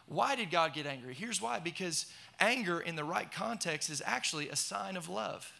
Why 0.06 0.36
did 0.36 0.50
God 0.50 0.74
get 0.74 0.86
angry? 0.86 1.14
Here's 1.14 1.40
why 1.40 1.60
because 1.60 2.06
anger 2.40 2.80
in 2.80 2.96
the 2.96 3.04
right 3.04 3.30
context 3.30 3.90
is 3.90 4.02
actually 4.04 4.48
a 4.48 4.56
sign 4.56 4.96
of 4.96 5.08
love. 5.08 5.50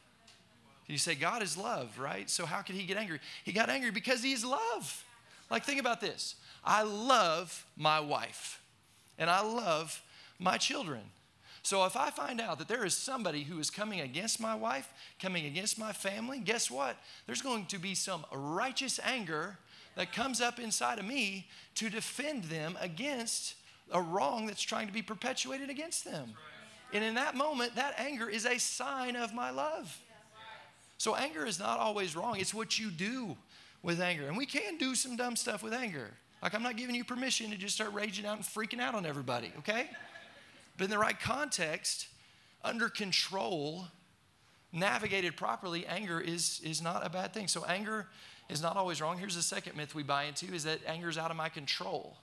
You 0.87 0.99
say, 0.99 1.15
God 1.15 1.43
is 1.43 1.57
love, 1.57 1.99
right? 1.99 2.29
So 2.29 2.45
how 2.45 2.61
could 2.61 2.75
he 2.75 2.85
get 2.85 2.99
angry? 2.99 3.21
He 3.45 3.53
got 3.53 3.71
angry 3.71 3.91
because 3.91 4.23
he's 4.23 4.45
love. 4.45 5.05
Like, 5.51 5.65
think 5.65 5.81
about 5.81 6.01
this 6.01 6.37
I 6.65 6.83
love 6.83 7.67
my 7.77 8.01
wife 8.01 8.61
and 9.19 9.31
I 9.31 9.43
love 9.43 10.03
my 10.39 10.59
children. 10.59 11.03
So 11.63 11.87
if 11.87 11.97
I 11.97 12.11
find 12.11 12.43
out 12.43 12.59
that 12.59 12.69
there 12.69 12.85
is 12.85 12.95
somebody 12.95 13.45
who 13.45 13.59
is 13.59 13.71
coming 13.71 14.01
against 14.01 14.39
my 14.39 14.55
wife, 14.55 14.93
coming 15.19 15.47
against 15.47 15.79
my 15.79 15.93
family, 15.93 16.39
guess 16.39 16.71
what? 16.71 16.97
There's 17.27 17.41
going 17.41 17.65
to 17.67 17.79
be 17.79 17.95
some 17.95 18.27
righteous 18.31 19.01
anger 19.03 19.57
that 19.97 20.13
comes 20.13 20.43
up 20.43 20.59
inside 20.59 20.99
of 20.99 21.07
me 21.07 21.47
to 21.77 21.89
defend 21.89 22.45
them 22.45 22.77
against 22.83 23.55
a 23.91 24.01
wrong 24.01 24.47
that's 24.47 24.63
trying 24.63 24.87
to 24.87 24.93
be 24.93 25.03
perpetuated 25.03 25.71
against 25.71 26.05
them. 26.05 26.31
And 26.93 27.03
in 27.03 27.15
that 27.15 27.35
moment, 27.35 27.75
that 27.77 27.95
anger 27.99 28.29
is 28.29 28.47
a 28.47 28.59
sign 28.59 29.17
of 29.17 29.35
my 29.35 29.51
love. 29.51 30.01
So 30.99 31.17
anger 31.17 31.45
is 31.45 31.59
not 31.59 31.79
always 31.79 32.17
wrong, 32.17 32.39
it's 32.39 32.55
what 32.55 32.79
you 32.79 32.91
do 32.91 33.37
with 33.83 34.01
anger. 34.01 34.27
And 34.27 34.37
we 34.37 34.47
can 34.47 34.79
do 34.79 34.95
some 34.95 35.17
dumb 35.17 35.37
stuff 35.37 35.63
with 35.63 35.75
anger. 35.75 36.13
Like, 36.43 36.55
I'm 36.55 36.63
not 36.63 36.77
giving 36.77 36.95
you 36.95 37.05
permission 37.05 37.51
to 37.51 37.57
just 37.57 37.75
start 37.75 37.93
raging 37.93 38.27
out 38.27 38.37
and 38.37 38.45
freaking 38.45 38.81
out 38.81 38.95
on 38.95 39.07
everybody, 39.07 39.53
okay? 39.59 39.89
But 40.77 40.85
in 40.85 40.91
the 40.91 40.99
right 40.99 41.19
context, 41.19 42.09
under 42.63 42.89
control, 42.89 43.87
navigated 44.73 45.37
properly, 45.37 45.87
anger 45.87 46.21
is, 46.21 46.61
is 46.63 46.83
not 46.83 47.05
a 47.05 47.09
bad 47.09 47.33
thing. 47.33 47.49
So, 47.49 47.65
anger 47.65 48.09
is 48.49 48.61
not 48.63 48.77
always 48.77 49.01
wrong. 49.01 49.17
Here's 49.17 49.37
the 49.37 49.43
second 49.43 49.77
myth 49.77 49.95
we 49.95 50.03
buy 50.03 50.25
into 50.25 50.53
is 50.53 50.65
that 50.65 50.81
anger 50.87 51.09
is 51.09 51.17
out 51.17 51.31
of 51.31 51.37
my 51.37 51.49
control. 51.49 52.19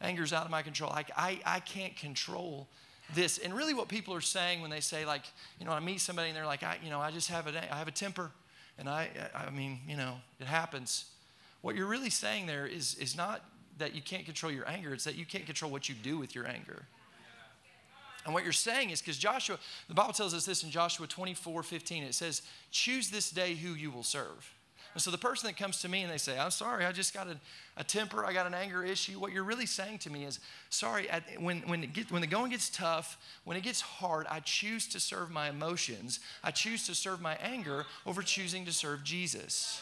Anger 0.00 0.22
is 0.22 0.32
out 0.32 0.44
of 0.44 0.50
my 0.50 0.62
control. 0.62 0.90
I, 0.90 1.04
I, 1.16 1.40
I 1.44 1.60
can't 1.60 1.94
control 1.96 2.68
this. 3.14 3.38
And 3.38 3.54
really, 3.54 3.74
what 3.74 3.88
people 3.88 4.14
are 4.14 4.20
saying 4.20 4.60
when 4.62 4.70
they 4.70 4.80
say, 4.80 5.04
like, 5.04 5.22
you 5.58 5.66
know, 5.66 5.72
I 5.72 5.80
meet 5.80 6.00
somebody 6.00 6.28
and 6.28 6.36
they're 6.36 6.46
like, 6.46 6.62
I, 6.62 6.78
you 6.82 6.90
know, 6.90 7.00
I 7.00 7.10
just 7.10 7.28
have 7.28 7.46
a, 7.46 7.72
I 7.72 7.76
have 7.76 7.88
a 7.88 7.92
temper, 7.92 8.30
and 8.78 8.88
I, 8.88 9.08
I 9.34 9.50
mean, 9.50 9.80
you 9.86 9.96
know, 9.96 10.16
it 10.38 10.46
happens. 10.46 11.06
What 11.60 11.76
you're 11.76 11.86
really 11.86 12.10
saying 12.10 12.46
there 12.46 12.66
is, 12.66 12.94
is 12.94 13.16
not 13.16 13.44
that 13.78 13.94
you 13.94 14.02
can't 14.02 14.24
control 14.24 14.52
your 14.52 14.68
anger, 14.68 14.94
it's 14.94 15.04
that 15.04 15.16
you 15.16 15.26
can't 15.26 15.46
control 15.46 15.70
what 15.70 15.88
you 15.88 15.94
do 15.94 16.18
with 16.18 16.34
your 16.34 16.46
anger. 16.46 16.84
And 18.24 18.34
what 18.34 18.44
you're 18.44 18.52
saying 18.52 18.90
is 18.90 19.00
because 19.00 19.16
Joshua, 19.16 19.58
the 19.88 19.94
Bible 19.94 20.12
tells 20.12 20.34
us 20.34 20.44
this 20.44 20.62
in 20.62 20.70
Joshua 20.70 21.06
24 21.06 21.62
15, 21.62 22.02
it 22.02 22.14
says, 22.14 22.42
Choose 22.70 23.10
this 23.10 23.30
day 23.30 23.54
who 23.54 23.74
you 23.74 23.90
will 23.90 24.02
serve. 24.02 24.54
And 24.92 25.00
so 25.00 25.12
the 25.12 25.18
person 25.18 25.46
that 25.46 25.56
comes 25.56 25.80
to 25.82 25.88
me 25.88 26.02
and 26.02 26.10
they 26.10 26.18
say, 26.18 26.36
I'm 26.36 26.50
sorry, 26.50 26.84
I 26.84 26.90
just 26.90 27.14
got 27.14 27.28
a, 27.28 27.36
a 27.76 27.84
temper, 27.84 28.24
I 28.24 28.32
got 28.32 28.46
an 28.46 28.54
anger 28.54 28.84
issue, 28.84 29.20
what 29.20 29.30
you're 29.30 29.44
really 29.44 29.66
saying 29.66 29.98
to 29.98 30.10
me 30.10 30.24
is, 30.24 30.40
sorry, 30.68 31.08
when, 31.38 31.60
when, 31.60 31.82
get, 31.92 32.10
when 32.10 32.20
the 32.20 32.26
going 32.26 32.50
gets 32.50 32.68
tough, 32.68 33.16
when 33.44 33.56
it 33.56 33.62
gets 33.62 33.80
hard, 33.80 34.26
I 34.28 34.40
choose 34.40 34.88
to 34.88 34.98
serve 34.98 35.30
my 35.30 35.48
emotions. 35.48 36.18
I 36.42 36.50
choose 36.50 36.86
to 36.86 36.94
serve 36.96 37.20
my 37.20 37.36
anger 37.36 37.86
over 38.04 38.20
choosing 38.20 38.64
to 38.64 38.72
serve 38.72 39.04
Jesus. 39.04 39.80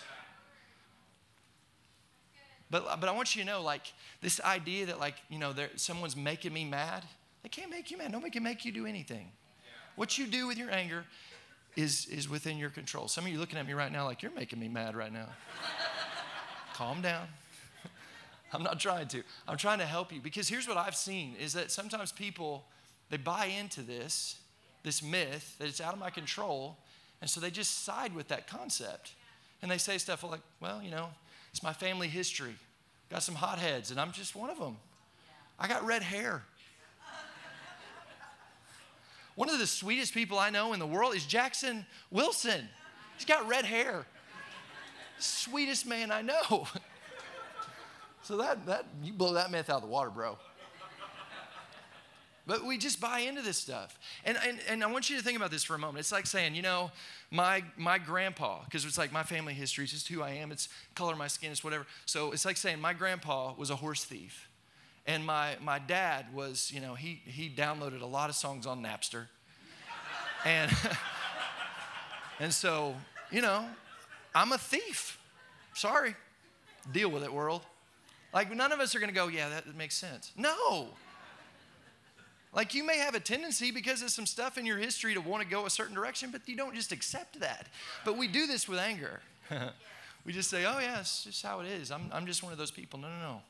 But, 2.70 3.00
but 3.00 3.08
I 3.08 3.12
want 3.12 3.34
you 3.34 3.42
to 3.42 3.46
know, 3.46 3.62
like, 3.62 3.92
this 4.20 4.42
idea 4.42 4.86
that, 4.86 5.00
like, 5.00 5.14
you 5.30 5.38
know, 5.38 5.54
someone's 5.76 6.16
making 6.16 6.52
me 6.52 6.66
mad, 6.66 7.02
they 7.42 7.48
can't 7.48 7.70
make 7.70 7.90
you 7.90 7.96
mad. 7.96 8.12
Nobody 8.12 8.30
can 8.30 8.42
make 8.42 8.66
you 8.66 8.72
do 8.72 8.84
anything. 8.84 9.30
What 9.96 10.18
you 10.18 10.26
do 10.26 10.46
with 10.46 10.58
your 10.58 10.70
anger 10.70 11.04
is, 11.76 12.06
is 12.06 12.28
within 12.28 12.58
your 12.58 12.70
control. 12.70 13.08
Some 13.08 13.24
of 13.24 13.32
you 13.32 13.38
looking 13.38 13.58
at 13.58 13.66
me 13.66 13.72
right 13.72 13.92
now 13.92 14.04
like, 14.04 14.22
you're 14.22 14.32
making 14.32 14.58
me 14.58 14.68
mad 14.68 14.96
right 14.96 15.12
now. 15.12 15.28
Calm 16.74 17.02
down. 17.02 17.26
I'm 18.52 18.62
not 18.62 18.80
trying 18.80 19.08
to. 19.08 19.22
I'm 19.46 19.56
trying 19.56 19.78
to 19.78 19.86
help 19.86 20.12
you 20.12 20.20
because 20.20 20.48
here's 20.48 20.66
what 20.66 20.76
I've 20.76 20.96
seen 20.96 21.34
is 21.40 21.52
that 21.52 21.70
sometimes 21.70 22.12
people 22.12 22.64
they 23.10 23.16
buy 23.16 23.46
into 23.46 23.82
this 23.82 24.36
this 24.84 25.02
myth 25.02 25.56
that 25.58 25.68
it's 25.68 25.80
out 25.80 25.92
of 25.92 25.98
my 25.98 26.10
control 26.10 26.76
and 27.20 27.28
so 27.28 27.40
they 27.40 27.50
just 27.50 27.84
side 27.84 28.14
with 28.14 28.28
that 28.28 28.46
concept. 28.46 29.12
And 29.60 29.70
they 29.70 29.78
say 29.78 29.98
stuff 29.98 30.22
like, 30.22 30.40
well, 30.60 30.82
you 30.82 30.90
know, 30.90 31.08
it's 31.50 31.62
my 31.62 31.72
family 31.72 32.08
history. 32.08 32.54
Got 33.10 33.22
some 33.22 33.34
hotheads 33.34 33.90
and 33.90 34.00
I'm 34.00 34.12
just 34.12 34.36
one 34.36 34.50
of 34.50 34.58
them. 34.58 34.76
I 35.58 35.66
got 35.66 35.84
red 35.84 36.02
hair. 36.02 36.44
One 39.38 39.48
of 39.48 39.60
the 39.60 39.68
sweetest 39.68 40.14
people 40.14 40.36
I 40.36 40.50
know 40.50 40.72
in 40.72 40.80
the 40.80 40.86
world 40.86 41.14
is 41.14 41.24
Jackson 41.24 41.86
Wilson. 42.10 42.68
He's 43.16 43.24
got 43.24 43.46
red 43.46 43.64
hair. 43.64 44.04
Sweetest 45.20 45.86
man 45.86 46.10
I 46.10 46.22
know. 46.22 46.66
So 48.22 48.36
that, 48.38 48.66
that 48.66 48.84
you 49.02 49.14
blow 49.14 49.34
that 49.34 49.50
myth 49.50 49.70
out 49.70 49.76
of 49.76 49.82
the 49.82 49.88
water, 49.88 50.10
bro. 50.10 50.36
But 52.46 52.62
we 52.62 52.76
just 52.76 53.00
buy 53.00 53.20
into 53.20 53.40
this 53.40 53.56
stuff. 53.56 53.98
And, 54.22 54.36
and, 54.46 54.58
and 54.68 54.84
I 54.84 54.88
want 54.88 55.08
you 55.08 55.16
to 55.16 55.22
think 55.22 55.38
about 55.38 55.50
this 55.50 55.64
for 55.64 55.74
a 55.74 55.78
moment. 55.78 56.00
It's 56.00 56.12
like 56.12 56.26
saying, 56.26 56.54
you 56.54 56.60
know, 56.60 56.90
my, 57.30 57.64
my 57.78 57.96
grandpa, 57.96 58.64
because 58.64 58.84
it's 58.84 58.98
like 58.98 59.12
my 59.12 59.22
family 59.22 59.54
history, 59.54 59.84
it's 59.84 59.94
just 59.94 60.08
who 60.08 60.20
I 60.20 60.32
am, 60.32 60.52
it's 60.52 60.68
color 60.94 61.12
of 61.12 61.18
my 61.18 61.28
skin, 61.28 61.50
it's 61.50 61.64
whatever. 61.64 61.86
So 62.04 62.32
it's 62.32 62.44
like 62.44 62.58
saying 62.58 62.82
my 62.82 62.92
grandpa 62.92 63.54
was 63.56 63.70
a 63.70 63.76
horse 63.76 64.04
thief. 64.04 64.48
And 65.08 65.24
my, 65.24 65.56
my 65.62 65.78
dad 65.78 66.26
was, 66.34 66.70
you 66.70 66.80
know, 66.82 66.94
he, 66.94 67.22
he 67.24 67.48
downloaded 67.48 68.02
a 68.02 68.06
lot 68.06 68.28
of 68.28 68.36
songs 68.36 68.66
on 68.66 68.82
Napster. 68.82 69.24
And, 70.44 70.70
and 72.38 72.52
so, 72.52 72.94
you 73.30 73.40
know, 73.40 73.64
I'm 74.34 74.52
a 74.52 74.58
thief. 74.58 75.18
Sorry. 75.72 76.14
Deal 76.92 77.10
with 77.10 77.24
it, 77.24 77.32
world. 77.32 77.62
Like, 78.34 78.54
none 78.54 78.70
of 78.70 78.80
us 78.80 78.94
are 78.94 78.98
going 78.98 79.08
to 79.08 79.14
go, 79.14 79.28
yeah, 79.28 79.48
that, 79.48 79.74
makes 79.74 79.96
sense. 79.96 80.30
No. 80.36 80.88
Like, 82.52 82.74
you 82.74 82.84
may 82.84 82.98
have 82.98 83.14
a 83.14 83.20
tendency 83.20 83.70
because 83.70 84.02
of 84.02 84.10
some 84.10 84.26
stuff 84.26 84.58
in 84.58 84.66
your 84.66 84.76
history 84.76 85.14
to 85.14 85.22
want 85.22 85.42
to 85.42 85.48
go 85.48 85.64
a 85.64 85.70
certain 85.70 85.94
direction, 85.94 86.30
but 86.30 86.42
you 86.46 86.54
don't 86.54 86.74
just 86.74 86.92
accept 86.92 87.40
that. 87.40 87.68
But 88.04 88.18
we 88.18 88.28
do 88.28 88.46
this 88.46 88.68
with 88.68 88.78
anger. 88.78 89.20
we 90.26 90.34
just 90.34 90.50
say, 90.50 90.66
oh, 90.66 90.78
yeah, 90.80 91.00
it's 91.00 91.24
just 91.24 91.42
how 91.42 91.60
it 91.60 91.66
is. 91.66 91.90
I'm, 91.90 92.10
I'm 92.12 92.26
just 92.26 92.42
one 92.42 92.52
of 92.52 92.58
those 92.58 92.70
people. 92.70 92.98
No, 92.98 93.08
no, 93.08 93.18
no. 93.20 93.42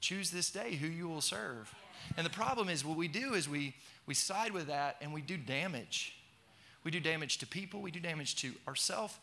Choose 0.00 0.30
this 0.30 0.50
day 0.50 0.74
who 0.74 0.86
you 0.86 1.08
will 1.08 1.20
serve. 1.20 1.74
And 2.16 2.24
the 2.24 2.30
problem 2.30 2.68
is, 2.68 2.84
what 2.84 2.96
we 2.96 3.08
do 3.08 3.34
is 3.34 3.48
we, 3.48 3.74
we 4.06 4.14
side 4.14 4.52
with 4.52 4.68
that 4.68 4.96
and 5.00 5.12
we 5.12 5.20
do 5.20 5.36
damage. 5.36 6.14
We 6.84 6.90
do 6.90 7.00
damage 7.00 7.38
to 7.38 7.46
people, 7.46 7.80
we 7.80 7.90
do 7.90 8.00
damage 8.00 8.36
to 8.36 8.52
ourselves. 8.68 9.18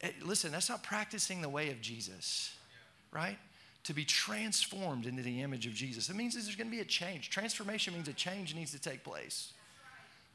Eh, 0.00 0.10
listen, 0.22 0.50
that's 0.50 0.68
not 0.68 0.82
practicing 0.82 1.42
the 1.42 1.48
way 1.48 1.70
of 1.70 1.80
Jesus, 1.80 2.54
right? 3.12 3.38
To 3.84 3.94
be 3.94 4.04
transformed 4.04 5.06
into 5.06 5.22
the 5.22 5.42
image 5.42 5.66
of 5.66 5.74
Jesus. 5.74 6.08
It 6.08 6.16
means 6.16 6.34
there's 6.34 6.56
going 6.56 6.68
to 6.68 6.76
be 6.76 6.80
a 6.80 6.84
change. 6.84 7.30
Transformation 7.30 7.94
means 7.94 8.08
a 8.08 8.12
change 8.12 8.54
needs 8.54 8.72
to 8.72 8.80
take 8.80 9.04
place. 9.04 9.52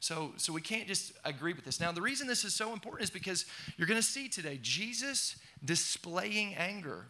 So, 0.00 0.32
so 0.36 0.52
we 0.52 0.60
can't 0.60 0.86
just 0.86 1.12
agree 1.24 1.54
with 1.54 1.64
this. 1.64 1.80
Now, 1.80 1.90
the 1.92 2.02
reason 2.02 2.26
this 2.26 2.44
is 2.44 2.54
so 2.54 2.74
important 2.74 3.04
is 3.04 3.10
because 3.10 3.46
you're 3.76 3.88
going 3.88 4.00
to 4.00 4.06
see 4.06 4.28
today 4.28 4.58
Jesus 4.60 5.36
displaying 5.64 6.54
anger. 6.56 7.06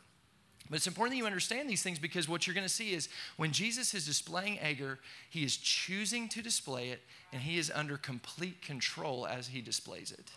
But 0.71 0.77
it's 0.77 0.87
important 0.87 1.15
that 1.15 1.19
you 1.19 1.27
understand 1.27 1.69
these 1.69 1.83
things 1.83 1.99
because 1.99 2.29
what 2.29 2.47
you're 2.47 2.55
going 2.55 2.67
to 2.67 2.73
see 2.73 2.95
is 2.95 3.09
when 3.37 3.53
Jesus 3.53 3.93
is 3.93 4.07
displaying 4.07 4.59
anger, 4.61 4.99
he 5.29 5.45
is 5.45 5.57
choosing 5.57 6.29
to 6.31 6.43
display 6.43 6.89
it 6.89 7.03
and 7.33 7.43
he 7.43 7.59
is 7.59 7.71
under 7.75 7.99
complete 7.99 8.63
control 8.63 9.27
as 9.27 9.49
he 9.49 9.61
displays 9.61 10.11
it. 10.11 10.31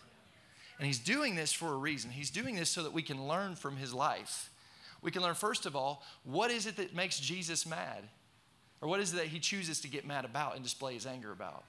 And 0.78 0.86
he's 0.86 0.98
doing 0.98 1.34
this 1.34 1.52
for 1.52 1.72
a 1.72 1.76
reason. 1.76 2.10
He's 2.10 2.30
doing 2.30 2.56
this 2.56 2.70
so 2.70 2.82
that 2.82 2.92
we 2.92 3.02
can 3.02 3.26
learn 3.26 3.56
from 3.56 3.76
his 3.76 3.94
life. 3.94 4.50
We 5.02 5.10
can 5.10 5.22
learn, 5.22 5.34
first 5.34 5.64
of 5.64 5.74
all, 5.74 6.02
what 6.24 6.50
is 6.50 6.66
it 6.66 6.76
that 6.76 6.94
makes 6.94 7.18
Jesus 7.18 7.66
mad? 7.66 8.04
Or 8.80 8.88
what 8.88 9.00
is 9.00 9.12
it 9.12 9.16
that 9.16 9.26
he 9.26 9.40
chooses 9.40 9.80
to 9.80 9.88
get 9.88 10.06
mad 10.06 10.24
about 10.24 10.54
and 10.54 10.62
display 10.62 10.94
his 10.94 11.06
anger 11.06 11.32
about? 11.32 11.64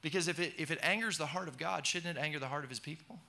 Because 0.00 0.26
if 0.26 0.40
it, 0.40 0.54
if 0.58 0.70
it 0.70 0.78
angers 0.82 1.18
the 1.18 1.26
heart 1.26 1.46
of 1.46 1.58
God, 1.58 1.86
shouldn't 1.86 2.16
it 2.16 2.20
anger 2.20 2.38
the 2.38 2.48
heart 2.48 2.64
of 2.64 2.70
his 2.70 2.80
people? 2.80 3.20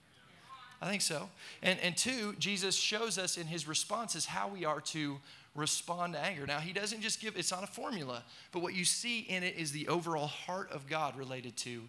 I 0.83 0.89
think 0.89 1.01
so. 1.01 1.29
And, 1.61 1.79
and 1.79 1.95
two, 1.95 2.35
Jesus 2.39 2.75
shows 2.75 3.17
us 3.17 3.37
in 3.37 3.47
his 3.47 3.69
responses 3.69 4.25
how 4.25 4.49
we 4.49 4.65
are 4.65 4.81
to 4.81 5.17
respond 5.55 6.11
to 6.11 6.19
anger. 6.19 6.45
Now, 6.45 6.59
he 6.59 6.73
doesn't 6.73 6.99
just 6.99 7.21
give, 7.21 7.37
it's 7.37 7.51
not 7.51 7.63
a 7.63 7.67
formula, 7.67 8.21
but 8.51 8.61
what 8.61 8.73
you 8.73 8.83
see 8.83 9.21
in 9.21 9.43
it 9.43 9.55
is 9.55 9.71
the 9.71 9.87
overall 9.87 10.27
heart 10.27 10.69
of 10.73 10.85
God 10.89 11.17
related 11.17 11.55
to 11.57 11.83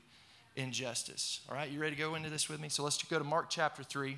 injustice. 0.55 1.41
All 1.49 1.57
right, 1.57 1.69
you 1.69 1.81
ready 1.81 1.97
to 1.97 2.01
go 2.01 2.15
into 2.15 2.31
this 2.31 2.49
with 2.49 2.61
me? 2.61 2.69
So 2.69 2.85
let's 2.85 3.03
go 3.03 3.19
to 3.19 3.25
Mark 3.25 3.51
chapter 3.51 3.83
3, 3.83 4.17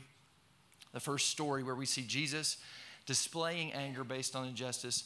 the 0.92 1.00
first 1.00 1.30
story 1.30 1.62
where 1.62 1.74
we 1.74 1.86
see 1.86 2.02
Jesus 2.02 2.58
displaying 3.06 3.72
anger 3.72 4.04
based 4.04 4.36
on 4.36 4.46
injustice. 4.46 5.04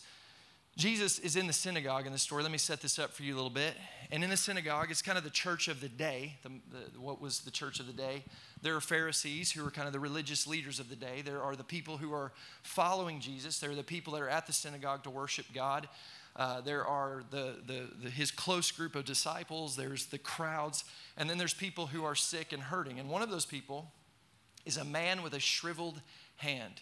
Jesus 0.77 1.21
is 1.21 1.37
in 1.37 1.47
the 1.47 1.53
synagogue 1.53 2.07
in 2.07 2.13
the 2.13 2.19
story. 2.19 2.43
Let 2.43 2.51
me 2.51 2.59
set 2.59 2.81
this 2.81 2.99
up 2.99 3.13
for 3.13 3.23
you 3.23 3.35
a 3.35 3.37
little 3.37 3.51
bit. 3.51 3.75
And 4.11 4.25
in 4.25 4.31
the 4.31 4.37
synagogue, 4.37 4.91
it's 4.91 5.03
kind 5.03 5.19
of 5.19 5.23
the 5.23 5.31
church 5.31 5.69
of 5.69 5.81
the 5.81 5.89
day. 5.89 6.39
The, 6.43 6.49
the, 6.49 7.01
what 7.01 7.21
was 7.21 7.41
the 7.41 7.51
church 7.53 7.79
of 7.79 7.87
the 7.87 7.93
day? 7.93 8.25
There 8.63 8.77
are 8.77 8.81
Pharisees 8.81 9.53
who 9.53 9.67
are 9.67 9.71
kind 9.71 9.87
of 9.87 9.93
the 9.93 10.01
religious 10.01 10.47
leaders 10.47 10.81
of 10.81 10.91
the 10.91 10.97
day. 10.97 11.23
There 11.23 11.43
are 11.43 11.57
the 11.57 11.65
people 11.65 11.97
who 11.97 12.13
are 12.13 12.33
following 12.63 13.21
Jesus. 13.21 13.59
There 13.59 13.71
are 13.71 13.75
the 13.75 13.83
people 13.83 14.13
that 14.13 14.23
are 14.23 14.29
at 14.29 14.47
the 14.47 14.53
synagogue 14.53 15.05
to 15.05 15.11
worship 15.11 15.47
God. 15.55 15.89
Uh, 16.37 16.61
there 16.61 16.85
are 16.85 17.25
the, 17.31 17.57
the, 17.67 17.89
the, 18.03 18.11
his 18.11 18.31
close 18.31 18.71
group 18.71 18.95
of 18.95 19.05
disciples. 19.05 19.77
There's 19.77 20.07
the 20.07 20.19
crowds. 20.19 20.85
And 21.17 21.29
then 21.29 21.39
there's 21.39 21.55
people 21.55 21.87
who 21.87 22.05
are 22.05 22.15
sick 22.15 22.53
and 22.53 22.63
hurting. 22.63 22.99
And 22.99 23.09
one 23.09 23.23
of 23.23 23.31
those 23.31 23.47
people 23.47 23.91
is 24.67 24.77
a 24.77 24.85
man 24.85 25.23
with 25.23 25.35
a 25.35 25.41
shriveled 25.41 26.01
hand. 26.37 26.75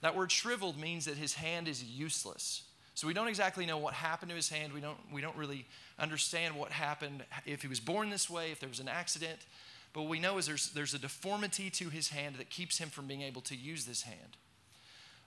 That 0.00 0.16
word 0.16 0.32
shriveled 0.32 0.78
means 0.78 1.04
that 1.04 1.16
his 1.16 1.34
hand 1.34 1.68
is 1.68 1.84
useless. 1.84 2.62
So 2.94 3.06
we 3.06 3.14
don't 3.14 3.28
exactly 3.28 3.66
know 3.66 3.78
what 3.78 3.94
happened 3.94 4.30
to 4.30 4.34
his 4.34 4.48
hand. 4.48 4.72
We 4.72 4.80
don't, 4.80 4.98
we 5.12 5.20
don't 5.20 5.36
really 5.36 5.66
understand 5.98 6.56
what 6.56 6.72
happened, 6.72 7.24
if 7.46 7.62
he 7.62 7.68
was 7.68 7.80
born 7.80 8.10
this 8.10 8.28
way, 8.28 8.50
if 8.50 8.60
there 8.60 8.68
was 8.68 8.80
an 8.80 8.88
accident. 8.88 9.38
But 9.98 10.02
what 10.02 10.10
we 10.10 10.20
know 10.20 10.38
is 10.38 10.46
there's, 10.46 10.70
there's 10.70 10.94
a 10.94 10.98
deformity 11.00 11.70
to 11.70 11.88
his 11.88 12.10
hand 12.10 12.36
that 12.36 12.50
keeps 12.50 12.78
him 12.78 12.88
from 12.88 13.08
being 13.08 13.22
able 13.22 13.40
to 13.40 13.56
use 13.56 13.84
this 13.84 14.02
hand. 14.02 14.36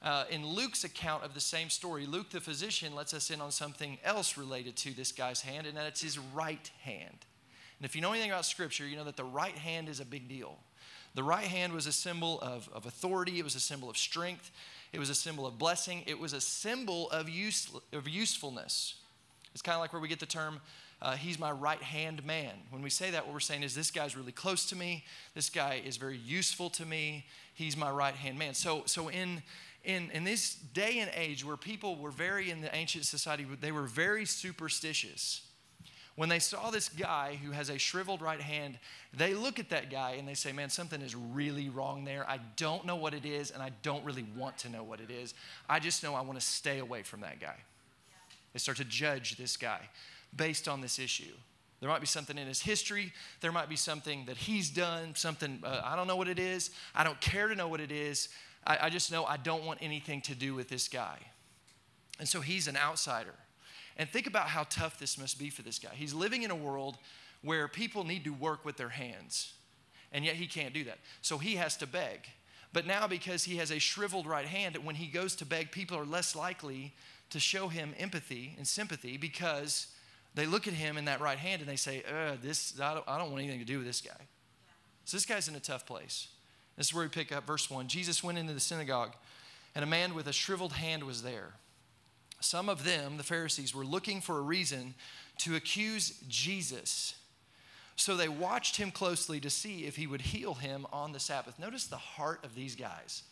Uh, 0.01 0.23
in 0.29 0.47
Luke's 0.47 0.85
account 0.85 1.25
of 1.25 1.33
the 1.33 1.41
same 1.41 1.69
story, 1.69 2.05
Luke 2.05 2.29
the 2.29 2.39
physician 2.39 2.95
lets 2.95 3.13
us 3.13 3.29
in 3.31 3.41
on 3.41 3.51
something 3.51 3.97
else 4.01 4.37
related 4.37 4.77
to 4.77 4.93
this 4.93 5.11
guy's 5.11 5.41
hand, 5.41 5.67
and 5.67 5.75
that 5.75 5.87
it's 5.87 6.01
his 6.01 6.17
right 6.17 6.71
hand. 6.83 7.17
And 7.79 7.85
if 7.85 7.97
you 7.97 8.01
know 8.01 8.13
anything 8.13 8.31
about 8.31 8.45
Scripture, 8.45 8.87
you 8.87 8.95
know 8.95 9.03
that 9.03 9.17
the 9.17 9.25
right 9.25 9.57
hand 9.57 9.89
is 9.89 9.99
a 9.99 10.05
big 10.05 10.29
deal. 10.29 10.57
The 11.15 11.23
right 11.23 11.43
hand 11.43 11.73
was 11.73 11.85
a 11.85 11.91
symbol 11.91 12.39
of, 12.39 12.69
of 12.71 12.85
authority, 12.85 13.39
it 13.39 13.43
was 13.43 13.55
a 13.55 13.59
symbol 13.59 13.89
of 13.89 13.97
strength, 13.97 14.51
it 14.93 14.99
was 14.99 15.09
a 15.09 15.15
symbol 15.15 15.45
of 15.45 15.59
blessing, 15.59 16.03
it 16.07 16.17
was 16.17 16.31
a 16.31 16.39
symbol 16.39 17.11
of, 17.11 17.27
use, 17.27 17.69
of 17.91 18.07
usefulness. 18.07 18.95
It's 19.51 19.61
kind 19.61 19.75
of 19.75 19.81
like 19.81 19.91
where 19.91 20.01
we 20.01 20.07
get 20.07 20.21
the 20.21 20.25
term, 20.25 20.61
uh, 21.01 21.15
he's 21.15 21.39
my 21.39 21.51
right 21.51 21.81
hand 21.81 22.25
man. 22.25 22.51
When 22.69 22.81
we 22.81 22.89
say 22.89 23.11
that, 23.11 23.25
what 23.25 23.33
we're 23.33 23.39
saying 23.39 23.63
is 23.63 23.73
this 23.73 23.91
guy's 23.91 24.15
really 24.15 24.31
close 24.31 24.65
to 24.67 24.75
me, 24.75 25.03
this 25.33 25.49
guy 25.49 25.81
is 25.85 25.97
very 25.97 26.17
useful 26.17 26.69
to 26.71 26.85
me, 26.85 27.25
he's 27.53 27.75
my 27.75 27.89
right 27.89 28.15
hand 28.15 28.37
man. 28.37 28.53
So, 28.53 28.83
so 28.85 29.09
in, 29.09 29.41
in, 29.83 30.11
in 30.11 30.23
this 30.23 30.55
day 30.55 30.99
and 30.99 31.09
age 31.15 31.43
where 31.43 31.57
people 31.57 31.95
were 31.95 32.11
very, 32.11 32.51
in 32.51 32.61
the 32.61 32.73
ancient 32.75 33.05
society, 33.05 33.45
they 33.59 33.71
were 33.71 33.87
very 33.87 34.25
superstitious 34.25 35.41
when 36.15 36.29
they 36.29 36.39
saw 36.39 36.69
this 36.69 36.89
guy 36.89 37.39
who 37.43 37.51
has 37.51 37.69
a 37.69 37.77
shriveled 37.77 38.21
right 38.21 38.41
hand, 38.41 38.77
they 39.13 39.33
look 39.33 39.59
at 39.59 39.69
that 39.69 39.89
guy 39.89 40.11
and 40.19 40.27
they 40.27 40.33
say, 40.33 40.51
Man, 40.51 40.69
something 40.69 41.01
is 41.01 41.15
really 41.15 41.69
wrong 41.69 42.03
there. 42.03 42.29
I 42.29 42.39
don't 42.57 42.85
know 42.85 42.95
what 42.95 43.13
it 43.13 43.25
is, 43.25 43.51
and 43.51 43.63
I 43.63 43.71
don't 43.81 44.03
really 44.03 44.25
want 44.35 44.57
to 44.59 44.69
know 44.69 44.83
what 44.83 44.99
it 44.99 45.09
is. 45.09 45.33
I 45.69 45.79
just 45.79 46.03
know 46.03 46.13
I 46.13 46.21
want 46.21 46.39
to 46.39 46.45
stay 46.45 46.79
away 46.79 47.03
from 47.03 47.21
that 47.21 47.39
guy. 47.39 47.55
They 48.53 48.59
start 48.59 48.77
to 48.79 48.83
judge 48.83 49.37
this 49.37 49.55
guy 49.55 49.89
based 50.35 50.67
on 50.67 50.81
this 50.81 50.99
issue. 50.99 51.33
There 51.79 51.89
might 51.89 52.01
be 52.01 52.07
something 52.07 52.37
in 52.37 52.47
his 52.47 52.61
history. 52.61 53.11
There 53.41 53.51
might 53.51 53.67
be 53.67 53.75
something 53.75 54.25
that 54.25 54.37
he's 54.37 54.69
done, 54.69 55.15
something, 55.15 55.61
uh, 55.63 55.81
I 55.83 55.95
don't 55.95 56.07
know 56.07 56.15
what 56.15 56.27
it 56.27 56.37
is. 56.37 56.69
I 56.93 57.03
don't 57.03 57.19
care 57.19 57.47
to 57.47 57.55
know 57.55 57.67
what 57.67 57.81
it 57.81 57.91
is. 57.91 58.29
I, 58.65 58.77
I 58.83 58.89
just 58.89 59.11
know 59.11 59.25
I 59.25 59.37
don't 59.37 59.65
want 59.65 59.79
anything 59.81 60.21
to 60.21 60.35
do 60.35 60.53
with 60.53 60.69
this 60.69 60.87
guy. 60.87 61.17
And 62.19 62.27
so 62.27 62.39
he's 62.39 62.67
an 62.67 62.77
outsider. 62.77 63.33
And 63.97 64.07
think 64.07 64.27
about 64.27 64.47
how 64.47 64.63
tough 64.69 64.99
this 64.99 65.17
must 65.17 65.39
be 65.39 65.49
for 65.49 65.63
this 65.63 65.79
guy. 65.79 65.89
He's 65.93 66.13
living 66.13 66.43
in 66.43 66.51
a 66.51 66.55
world 66.55 66.97
where 67.41 67.67
people 67.67 68.03
need 68.03 68.23
to 68.25 68.29
work 68.29 68.63
with 68.63 68.77
their 68.77 68.89
hands, 68.89 69.53
and 70.11 70.23
yet 70.23 70.35
he 70.35 70.45
can't 70.45 70.73
do 70.73 70.83
that. 70.83 70.99
So 71.21 71.39
he 71.39 71.55
has 71.55 71.75
to 71.77 71.87
beg. 71.87 72.27
But 72.73 72.85
now, 72.85 73.07
because 73.07 73.43
he 73.43 73.57
has 73.57 73.71
a 73.71 73.79
shriveled 73.79 74.27
right 74.27 74.45
hand, 74.45 74.77
when 74.77 74.95
he 74.95 75.07
goes 75.07 75.35
to 75.37 75.45
beg, 75.45 75.71
people 75.71 75.97
are 75.97 76.05
less 76.05 76.35
likely 76.35 76.93
to 77.31 77.39
show 77.39 77.67
him 77.67 77.93
empathy 77.97 78.55
and 78.57 78.67
sympathy 78.67 79.17
because 79.17 79.87
they 80.33 80.45
look 80.45 80.67
at 80.67 80.73
him 80.73 80.97
in 80.97 81.05
that 81.05 81.19
right 81.19 81.37
hand 81.37 81.61
and 81.61 81.69
they 81.69 81.75
say, 81.75 82.03
this, 82.41 82.79
I 82.79 82.93
don't, 82.93 83.07
I 83.07 83.17
don't 83.17 83.31
want 83.31 83.43
anything 83.43 83.59
to 83.59 83.65
do 83.65 83.77
with 83.77 83.87
this 83.87 84.01
guy. 84.01 84.27
So 85.05 85.17
this 85.17 85.25
guy's 85.25 85.47
in 85.47 85.55
a 85.55 85.59
tough 85.59 85.85
place. 85.85 86.27
This 86.77 86.87
is 86.87 86.93
where 86.93 87.03
we 87.03 87.09
pick 87.09 87.31
up 87.31 87.45
verse 87.45 87.69
1. 87.69 87.87
Jesus 87.87 88.23
went 88.23 88.37
into 88.37 88.53
the 88.53 88.59
synagogue, 88.59 89.13
and 89.75 89.83
a 89.83 89.87
man 89.87 90.13
with 90.15 90.27
a 90.27 90.33
shriveled 90.33 90.73
hand 90.73 91.03
was 91.03 91.23
there. 91.23 91.53
Some 92.39 92.69
of 92.69 92.83
them, 92.83 93.17
the 93.17 93.23
Pharisees, 93.23 93.75
were 93.75 93.85
looking 93.85 94.21
for 94.21 94.37
a 94.37 94.41
reason 94.41 94.95
to 95.39 95.55
accuse 95.55 96.19
Jesus. 96.27 97.15
So 97.95 98.15
they 98.15 98.29
watched 98.29 98.77
him 98.77 98.89
closely 98.89 99.39
to 99.41 99.49
see 99.49 99.85
if 99.85 99.95
he 99.95 100.07
would 100.07 100.21
heal 100.21 100.55
him 100.55 100.87
on 100.91 101.11
the 101.11 101.19
Sabbath. 101.19 101.59
Notice 101.59 101.85
the 101.85 101.97
heart 101.97 102.43
of 102.43 102.55
these 102.55 102.75
guys. 102.75 103.23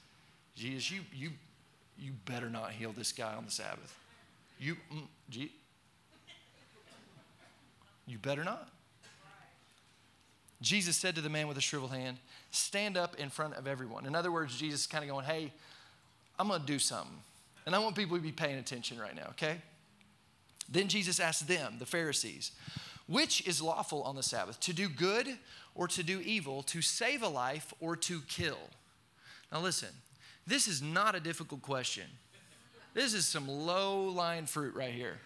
Jesus, 0.56 0.92
you, 0.92 1.02
you, 1.14 1.32
you 1.98 2.12
better 2.26 2.50
not 2.50 2.72
heal 2.72 2.92
this 2.92 3.12
guy 3.12 3.34
on 3.34 3.46
the 3.46 3.52
Sabbath. 3.52 3.98
You, 4.60 4.76
mm, 4.94 5.50
you 8.10 8.18
better 8.18 8.44
not. 8.44 8.68
Jesus 10.62 10.98
said 10.98 11.16
to 11.16 11.22
the 11.22 11.30
man 11.30 11.48
with 11.48 11.56
the 11.56 11.62
shriveled 11.62 11.92
hand, 11.92 12.18
Stand 12.52 12.98
up 12.98 13.16
in 13.16 13.30
front 13.30 13.56
of 13.56 13.68
everyone. 13.68 14.06
In 14.06 14.16
other 14.16 14.32
words, 14.32 14.58
Jesus 14.58 14.82
is 14.82 14.88
kind 14.88 15.04
of 15.04 15.10
going, 15.10 15.26
Hey, 15.26 15.54
I'm 16.38 16.48
going 16.48 16.62
to 16.62 16.66
do 16.66 16.80
something. 16.80 17.16
And 17.66 17.76
I 17.76 17.80
want 17.80 17.96
people 17.96 18.18
to 18.18 18.24
be 18.24 18.32
paying 18.32 18.58
attention 18.58 18.98
right 18.98 19.16
now, 19.16 19.28
okay? 19.32 19.58
Then 20.72 20.88
Jesus 20.88 21.20
asked 21.20 21.48
them, 21.48 21.76
the 21.80 21.86
Pharisees, 21.86 22.52
which 23.08 23.46
is 23.48 23.62
lawful 23.62 24.04
on 24.04 24.16
the 24.16 24.24
Sabbath, 24.24 24.60
to 24.62 24.74
do 24.74 24.88
good 24.88 25.28
or 25.76 25.88
to 25.88 26.04
do 26.04 26.20
evil, 26.22 26.64
to 26.64 26.82
save 26.82 27.24
a 27.24 27.28
life 27.28 27.74
or 27.80 27.96
to 27.96 28.22
kill? 28.22 28.58
Now 29.52 29.60
listen, 29.60 29.90
this 30.46 30.68
is 30.68 30.82
not 30.82 31.16
a 31.16 31.20
difficult 31.20 31.62
question. 31.62 32.06
This 32.94 33.14
is 33.14 33.26
some 33.26 33.48
low 33.48 34.06
line 34.06 34.46
fruit 34.46 34.76
right 34.76 34.94
here. 34.94 35.20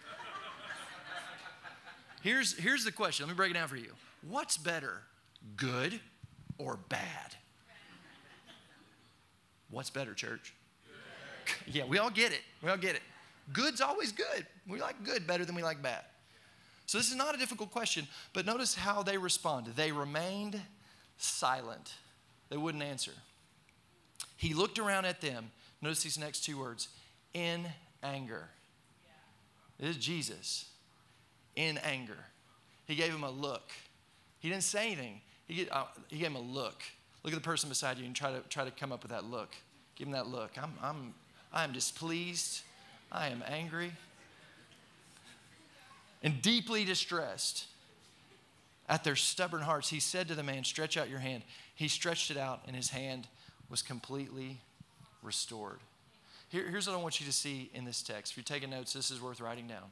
Here's, 2.24 2.56
here's 2.56 2.84
the 2.84 2.90
question. 2.90 3.26
Let 3.26 3.34
me 3.34 3.36
break 3.36 3.50
it 3.50 3.54
down 3.54 3.68
for 3.68 3.76
you. 3.76 3.92
What's 4.26 4.56
better, 4.56 5.02
good 5.56 6.00
or 6.56 6.78
bad? 6.88 7.36
What's 9.70 9.90
better, 9.90 10.14
church? 10.14 10.54
yeah, 11.66 11.84
we 11.84 11.98
all 11.98 12.08
get 12.08 12.32
it. 12.32 12.40
We 12.62 12.70
all 12.70 12.78
get 12.78 12.94
it. 12.94 13.02
Good's 13.52 13.82
always 13.82 14.10
good. 14.10 14.46
We 14.66 14.80
like 14.80 15.04
good 15.04 15.26
better 15.26 15.44
than 15.44 15.54
we 15.54 15.62
like 15.62 15.82
bad. 15.82 16.00
So 16.86 16.96
this 16.96 17.10
is 17.10 17.16
not 17.16 17.34
a 17.34 17.38
difficult 17.38 17.70
question, 17.70 18.08
but 18.32 18.46
notice 18.46 18.74
how 18.74 19.02
they 19.02 19.18
responded. 19.18 19.76
They 19.76 19.92
remained 19.92 20.58
silent. 21.18 21.92
They 22.48 22.56
wouldn't 22.56 22.82
answer. 22.82 23.12
He 24.38 24.54
looked 24.54 24.78
around 24.78 25.04
at 25.04 25.20
them. 25.20 25.50
Notice 25.82 26.02
these 26.02 26.18
next 26.18 26.42
two 26.46 26.58
words 26.58 26.88
in 27.34 27.66
anger. 28.02 28.48
This 29.78 29.90
is 29.90 30.02
Jesus 30.02 30.70
in 31.56 31.78
anger. 31.78 32.18
He 32.86 32.94
gave 32.94 33.12
him 33.12 33.24
a 33.24 33.30
look. 33.30 33.70
He 34.40 34.48
didn't 34.48 34.64
say 34.64 34.86
anything. 34.86 35.20
He, 35.46 35.54
gave, 35.54 35.68
uh, 35.70 35.84
he 36.08 36.18
gave 36.18 36.28
him 36.28 36.36
a 36.36 36.40
look. 36.40 36.82
Look 37.22 37.32
at 37.32 37.36
the 37.36 37.44
person 37.44 37.68
beside 37.68 37.98
you 37.98 38.04
and 38.04 38.14
try 38.14 38.30
to, 38.32 38.40
try 38.48 38.64
to 38.64 38.70
come 38.70 38.92
up 38.92 39.02
with 39.02 39.12
that 39.12 39.24
look. 39.24 39.54
Give 39.96 40.06
him 40.06 40.12
that 40.12 40.26
look. 40.26 40.52
I'm, 40.60 40.72
I'm, 40.82 41.14
I 41.52 41.64
am 41.64 41.72
displeased. 41.72 42.62
I 43.10 43.28
am 43.28 43.42
angry 43.46 43.92
and 46.24 46.40
deeply 46.40 46.84
distressed 46.84 47.66
at 48.88 49.04
their 49.04 49.14
stubborn 49.14 49.60
hearts. 49.60 49.90
He 49.90 50.00
said 50.00 50.26
to 50.28 50.34
the 50.34 50.42
man, 50.42 50.64
Stretch 50.64 50.96
out 50.96 51.08
your 51.08 51.20
hand. 51.20 51.44
He 51.76 51.86
stretched 51.86 52.30
it 52.30 52.36
out, 52.36 52.62
and 52.66 52.74
his 52.74 52.88
hand 52.88 53.28
was 53.70 53.82
completely 53.82 54.58
restored. 55.22 55.78
Here, 56.48 56.68
here's 56.68 56.88
what 56.88 56.94
I 56.94 57.02
want 57.02 57.20
you 57.20 57.26
to 57.26 57.32
see 57.32 57.70
in 57.74 57.84
this 57.84 58.02
text. 58.02 58.32
If 58.32 58.36
you're 58.38 58.44
taking 58.44 58.70
notes, 58.70 58.94
this 58.94 59.10
is 59.10 59.20
worth 59.20 59.40
writing 59.40 59.66
down. 59.66 59.90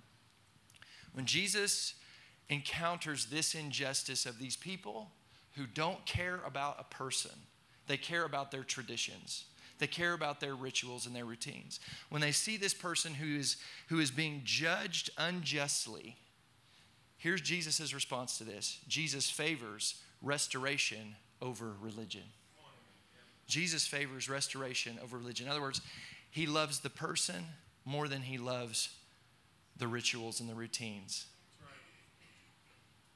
When 1.13 1.27
Jesus 1.27 1.95
encounters 2.49 3.27
this 3.27 3.55
injustice 3.55 4.27
of 4.27 4.39
these 4.39 4.57
people 4.57 5.11
who 5.57 5.67
don't 5.67 6.05
care 6.07 6.41
about 6.47 6.77
a 6.79 6.95
person, 6.95 7.33
they 7.87 7.97
care 7.97 8.25
about 8.25 8.51
their 8.51 8.65
traditions. 8.65 9.45
They 9.79 9.87
care 9.87 10.13
about 10.13 10.41
their 10.41 10.55
rituals 10.55 11.07
and 11.07 11.17
their 11.17 11.25
routines. 11.25 11.81
When 12.09 12.23
they 12.23 12.33
see 12.33 12.57
this 12.57 12.75
person 12.75 13.15
who 13.15 13.37
is, 13.37 13.57
who 13.89 13.99
is 13.99 14.11
being 14.11 14.43
judged 14.45 15.11
unjustly, 15.19 16.17
here's 17.19 17.41
Jesus' 17.41 17.93
response 17.93 18.39
to 18.39 18.45
this 18.45 18.79
Jesus 18.87 19.29
favors 19.29 20.01
restoration 20.23 21.17
over 21.41 21.73
religion. 21.81 22.23
Jesus 23.49 23.87
favors 23.87 24.29
restoration 24.29 24.99
over 25.03 25.19
religion. 25.19 25.47
In 25.47 25.53
other 25.53 25.61
words, 25.61 25.81
he 26.31 26.47
loves 26.47 26.79
the 26.79 26.91
person 26.91 27.45
more 27.85 28.09
than 28.09 28.23
he 28.23 28.39
loves 28.39 28.89
the 29.77 29.89
rituals 29.89 30.41
and 30.41 30.49
the 30.49 30.55
routines. 30.55 31.27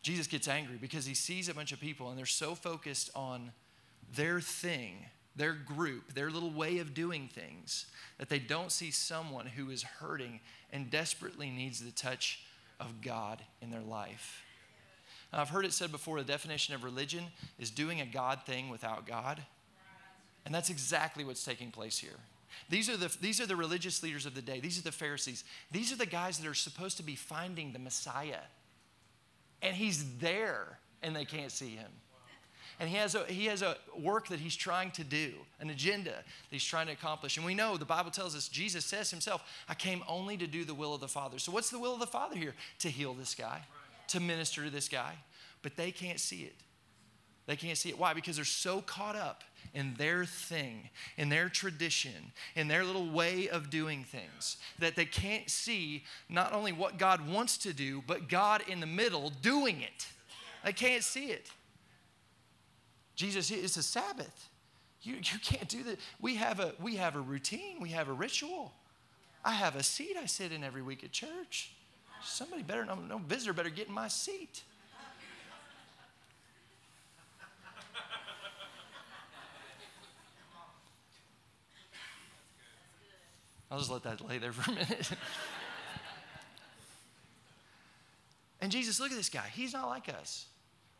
Jesus 0.02 0.26
gets 0.26 0.46
angry 0.46 0.76
because 0.80 1.06
he 1.06 1.14
sees 1.14 1.48
a 1.48 1.54
bunch 1.54 1.72
of 1.72 1.80
people 1.80 2.10
and 2.10 2.18
they're 2.18 2.26
so 2.26 2.54
focused 2.54 3.10
on 3.14 3.52
their 4.14 4.40
thing 4.40 5.06
their 5.36 5.52
group, 5.52 6.14
their 6.14 6.30
little 6.30 6.50
way 6.50 6.78
of 6.78 6.94
doing 6.94 7.28
things, 7.28 7.86
that 8.18 8.28
they 8.28 8.38
don't 8.38 8.72
see 8.72 8.90
someone 8.90 9.46
who 9.46 9.70
is 9.70 9.82
hurting 9.82 10.40
and 10.72 10.90
desperately 10.90 11.50
needs 11.50 11.80
the 11.80 11.92
touch 11.92 12.40
of 12.80 13.02
God 13.02 13.42
in 13.60 13.70
their 13.70 13.82
life. 13.82 14.42
Now, 15.32 15.40
I've 15.40 15.50
heard 15.50 15.66
it 15.66 15.72
said 15.72 15.92
before 15.92 16.18
the 16.18 16.24
definition 16.24 16.74
of 16.74 16.84
religion 16.84 17.24
is 17.58 17.70
doing 17.70 18.00
a 18.00 18.06
God 18.06 18.40
thing 18.46 18.70
without 18.70 19.06
God. 19.06 19.42
And 20.46 20.54
that's 20.54 20.70
exactly 20.70 21.24
what's 21.24 21.44
taking 21.44 21.70
place 21.70 21.98
here. 21.98 22.18
These 22.68 22.88
are, 22.90 22.96
the, 22.96 23.14
these 23.20 23.40
are 23.40 23.46
the 23.46 23.56
religious 23.56 24.02
leaders 24.02 24.26
of 24.26 24.34
the 24.34 24.42
day. 24.42 24.60
These 24.60 24.78
are 24.78 24.82
the 24.82 24.92
Pharisees. 24.92 25.44
These 25.70 25.92
are 25.92 25.96
the 25.96 26.06
guys 26.06 26.38
that 26.38 26.48
are 26.48 26.54
supposed 26.54 26.96
to 26.96 27.02
be 27.02 27.14
finding 27.14 27.72
the 27.72 27.78
Messiah. 27.78 28.40
And 29.62 29.74
he's 29.74 30.18
there, 30.18 30.78
and 31.02 31.14
they 31.14 31.24
can't 31.24 31.52
see 31.52 31.70
him. 31.70 31.90
And 32.78 32.90
he 32.90 32.96
has, 32.96 33.14
a, 33.14 33.24
he 33.24 33.46
has 33.46 33.62
a 33.62 33.76
work 33.98 34.28
that 34.28 34.38
he's 34.38 34.54
trying 34.54 34.90
to 34.92 35.04
do, 35.04 35.32
an 35.60 35.70
agenda 35.70 36.10
that 36.10 36.24
he's 36.50 36.64
trying 36.64 36.86
to 36.86 36.92
accomplish. 36.92 37.38
And 37.38 37.46
we 37.46 37.54
know 37.54 37.78
the 37.78 37.86
Bible 37.86 38.10
tells 38.10 38.36
us, 38.36 38.48
Jesus 38.48 38.84
says 38.84 39.10
himself, 39.10 39.42
I 39.66 39.74
came 39.74 40.02
only 40.06 40.36
to 40.36 40.46
do 40.46 40.64
the 40.64 40.74
will 40.74 40.94
of 40.94 41.00
the 41.00 41.08
Father. 41.08 41.38
So, 41.38 41.52
what's 41.52 41.70
the 41.70 41.78
will 41.78 41.94
of 41.94 42.00
the 42.00 42.06
Father 42.06 42.36
here? 42.36 42.54
To 42.80 42.90
heal 42.90 43.14
this 43.14 43.34
guy, 43.34 43.62
to 44.08 44.20
minister 44.20 44.64
to 44.64 44.70
this 44.70 44.88
guy. 44.88 45.14
But 45.62 45.76
they 45.76 45.90
can't 45.90 46.20
see 46.20 46.42
it. 46.42 46.56
They 47.46 47.56
can't 47.56 47.78
see 47.78 47.88
it. 47.88 47.98
Why? 47.98 48.12
Because 48.12 48.36
they're 48.36 48.44
so 48.44 48.80
caught 48.80 49.16
up 49.16 49.44
in 49.72 49.94
their 49.98 50.24
thing, 50.24 50.88
in 51.16 51.28
their 51.28 51.48
tradition, 51.48 52.32
in 52.54 52.66
their 52.66 52.84
little 52.84 53.10
way 53.10 53.48
of 53.48 53.70
doing 53.70 54.04
things, 54.04 54.56
that 54.78 54.96
they 54.96 55.04
can't 55.04 55.48
see 55.50 56.04
not 56.28 56.52
only 56.52 56.72
what 56.72 56.98
God 56.98 57.28
wants 57.28 57.58
to 57.58 57.72
do, 57.72 58.02
but 58.06 58.28
God 58.28 58.62
in 58.68 58.80
the 58.80 58.86
middle 58.86 59.30
doing 59.42 59.80
it. 59.80 60.06
They 60.64 60.72
can't 60.72 61.04
see 61.04 61.26
it. 61.26 61.50
Jesus, 63.14 63.50
it's 63.50 63.76
a 63.76 63.82
Sabbath. 63.82 64.48
You, 65.02 65.14
you 65.14 65.38
can't 65.40 65.68
do 65.68 65.84
that. 65.84 65.98
We 66.20 66.34
have, 66.36 66.58
a, 66.58 66.72
we 66.80 66.96
have 66.96 67.14
a 67.14 67.20
routine, 67.20 67.80
we 67.80 67.90
have 67.90 68.08
a 68.08 68.12
ritual. 68.12 68.72
I 69.44 69.52
have 69.52 69.76
a 69.76 69.82
seat 69.82 70.16
I 70.20 70.26
sit 70.26 70.50
in 70.50 70.64
every 70.64 70.82
week 70.82 71.04
at 71.04 71.12
church. 71.12 71.70
Somebody 72.22 72.62
better, 72.62 72.84
no, 72.84 72.96
no 72.96 73.18
visitor 73.18 73.52
better 73.52 73.70
get 73.70 73.86
in 73.86 73.94
my 73.94 74.08
seat. 74.08 74.62
I'll 83.70 83.78
just 83.78 83.90
let 83.90 84.02
that 84.04 84.26
lay 84.26 84.38
there 84.38 84.52
for 84.52 84.70
a 84.70 84.74
minute. 84.74 85.10
and 88.60 88.70
Jesus, 88.70 89.00
look 89.00 89.10
at 89.10 89.16
this 89.16 89.28
guy. 89.28 89.46
He's 89.54 89.72
not 89.72 89.88
like 89.88 90.08
us. 90.08 90.46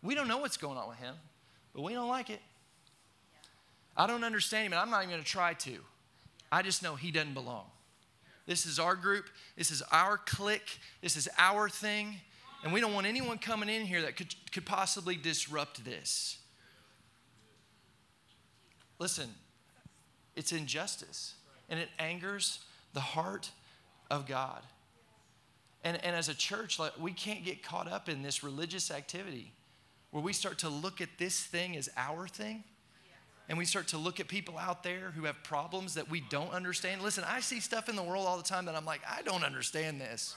We 0.03 0.15
don't 0.15 0.29
know 0.29 0.39
what's 0.39 0.57
going 0.57 0.77
on 0.77 0.89
with 0.89 0.99
him, 0.99 1.15
but 1.75 1.83
we 1.83 1.93
don't 1.93 2.09
like 2.09 2.31
it. 2.31 2.41
I 3.97 4.07
don't 4.07 4.25
understand 4.25 4.67
him, 4.67 4.73
and 4.73 4.81
I'm 4.81 4.91
not 4.91 4.99
even 5.03 5.11
going 5.11 5.23
to 5.23 5.29
try 5.29 5.55
to. 5.55 5.79
I 6.51 6.63
just 6.63 6.83
know 6.83 6.97
he 6.97 7.11
doesn't 7.11 7.35
belong. 7.35 7.65
This 8.47 8.67
is 8.67 8.79
our 8.79 8.95
group. 8.95 9.27
This 9.57 9.71
is 9.71 9.83
our 9.91 10.19
clique. 10.19 10.79
This 11.03 11.17
is 11.17 11.29
our 11.39 11.69
thing. 11.69 12.17
And 12.63 12.73
we 12.73 12.81
don't 12.81 12.95
want 12.95 13.07
anyone 13.07 13.39
coming 13.39 13.69
in 13.69 13.87
here 13.87 14.03
that 14.03 14.17
could, 14.17 14.35
could 14.53 14.67
possibly 14.67 15.17
disrupt 15.17 15.85
this. 15.85 16.39
Listen, 18.99 19.29
it's 20.35 20.53
injustice 20.53 21.35
and 21.69 21.79
it 21.81 21.89
angers 21.99 22.61
the 22.93 23.01
heart 23.01 23.51
of 24.11 24.27
God. 24.27 24.63
And, 25.85 26.03
and 26.05 26.17
as 26.17 26.29
a 26.29 26.35
church, 26.35 26.79
like, 26.79 26.93
we 26.99 27.13
can't 27.13 27.45
get 27.45 27.63
caught 27.63 27.91
up 27.91 28.09
in 28.09 28.23
this 28.23 28.43
religious 28.43 28.91
activity 28.91 29.53
where 30.11 30.23
we 30.23 30.33
start 30.33 30.59
to 30.61 30.69
look 30.69 31.01
at 31.01 31.09
this 31.19 31.41
thing 31.41 31.77
as 31.77 31.89
our 31.97 32.27
thing 32.27 32.65
and 33.49 33.57
we 33.57 33.65
start 33.65 33.89
to 33.89 33.99
look 33.99 34.19
at 34.19 34.27
people 34.27 34.59
out 34.59 34.83
there 34.83 35.13
who 35.15 35.25
have 35.25 35.41
problems 35.45 35.95
that 35.95 36.11
we 36.11 36.21
don't 36.21 36.53
understand. 36.53 37.03
Listen, 37.03 37.25
I 37.27 37.41
see 37.41 37.61
stuff 37.61 37.89
in 37.89 37.95
the 37.95 38.03
world 38.03 38.27
all 38.27 38.37
the 38.37 38.43
time 38.43 38.65
that 38.65 38.75
I'm 38.75 38.85
like, 38.85 39.03
I 39.09 39.23
don't 39.23 39.45
understand 39.45 40.01
this. 40.01 40.35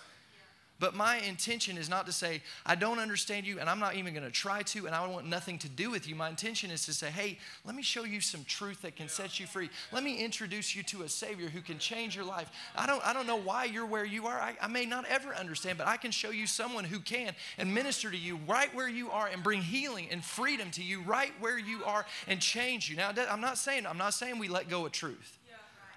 But 0.80 0.96
my 0.96 1.18
intention 1.18 1.78
is 1.78 1.90
not 1.90 2.06
to 2.06 2.14
say, 2.14 2.42
I 2.66 2.76
don't 2.76 3.00
understand 3.00 3.46
you 3.46 3.60
and 3.60 3.70
I'm 3.70 3.80
not 3.80 3.96
even 3.96 4.14
going 4.14 4.26
to 4.26 4.32
try 4.32 4.62
to 4.64 4.86
and 4.86 4.96
I 4.96 5.06
want 5.06 5.26
nothing 5.26 5.58
to 5.60 5.70
do 5.70 5.92
with 5.92 6.08
you. 6.08 6.16
My 6.16 6.30
intention 6.30 6.72
is 6.72 6.86
to 6.86 6.94
say, 6.94 7.08
hey, 7.08 7.38
let 7.66 7.76
me 7.76 7.84
show 7.84 8.06
you 8.06 8.22
some 8.22 8.46
truth 8.46 8.84
that 8.84 8.96
can 8.96 9.10
set 9.10 9.42
you 9.42 9.46
free. 9.46 9.70
Let 9.92 10.04
me 10.04 10.24
introduce 10.24 10.74
you 10.76 10.84
to 10.84 11.04
a 11.04 11.10
Savior 11.10 11.50
who 11.50 11.60
can 11.60 11.80
change 11.80 12.16
your 12.16 12.24
life. 12.24 12.50
I 12.78 12.88
don't, 12.88 13.06
I 13.06 13.12
don't 13.12 13.28
know 13.28 13.40
why 13.40 13.66
you're 13.66 13.86
where 13.86 14.06
you 14.06 14.28
are. 14.28 14.40
I, 14.40 14.56
I 14.62 14.68
may 14.68 14.86
not 14.86 15.06
ever 15.10 15.36
understand, 15.36 15.78
but 15.78 15.88
I 15.88 15.98
can 15.98 16.12
show 16.12 16.30
you 16.30 16.48
someone 16.48 16.86
who 16.86 17.00
can 17.00 17.36
and 17.58 17.74
minister 17.74 18.10
to 18.10 18.18
you 18.18 18.40
right 18.48 18.74
where 18.74 18.90
you 18.90 19.12
are 19.12 19.28
and 19.28 19.44
bring 19.44 19.62
healing 19.62 20.08
and 20.10 20.24
freedom 20.24 20.72
to 20.72 20.84
you 20.84 21.02
right 21.02 21.34
where 21.42 21.60
you 21.60 21.84
are 21.84 22.06
and 22.28 22.40
change 22.40 22.90
you. 22.90 22.96
Now, 22.96 23.12
I'm 23.30 23.42
not 23.42 23.58
saying, 23.58 23.86
I'm 23.86 23.98
not 23.98 24.14
saying 24.14 24.40
we 24.40 24.48
let 24.48 24.70
go 24.70 24.86
of 24.86 24.94
truth. 24.94 25.38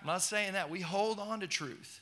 I'm 0.01 0.09
not 0.09 0.23
saying 0.23 0.55
that. 0.55 0.69
We 0.69 0.81
hold 0.81 1.21
on 1.21 1.41
to 1.41 1.47
truth. 1.47 2.02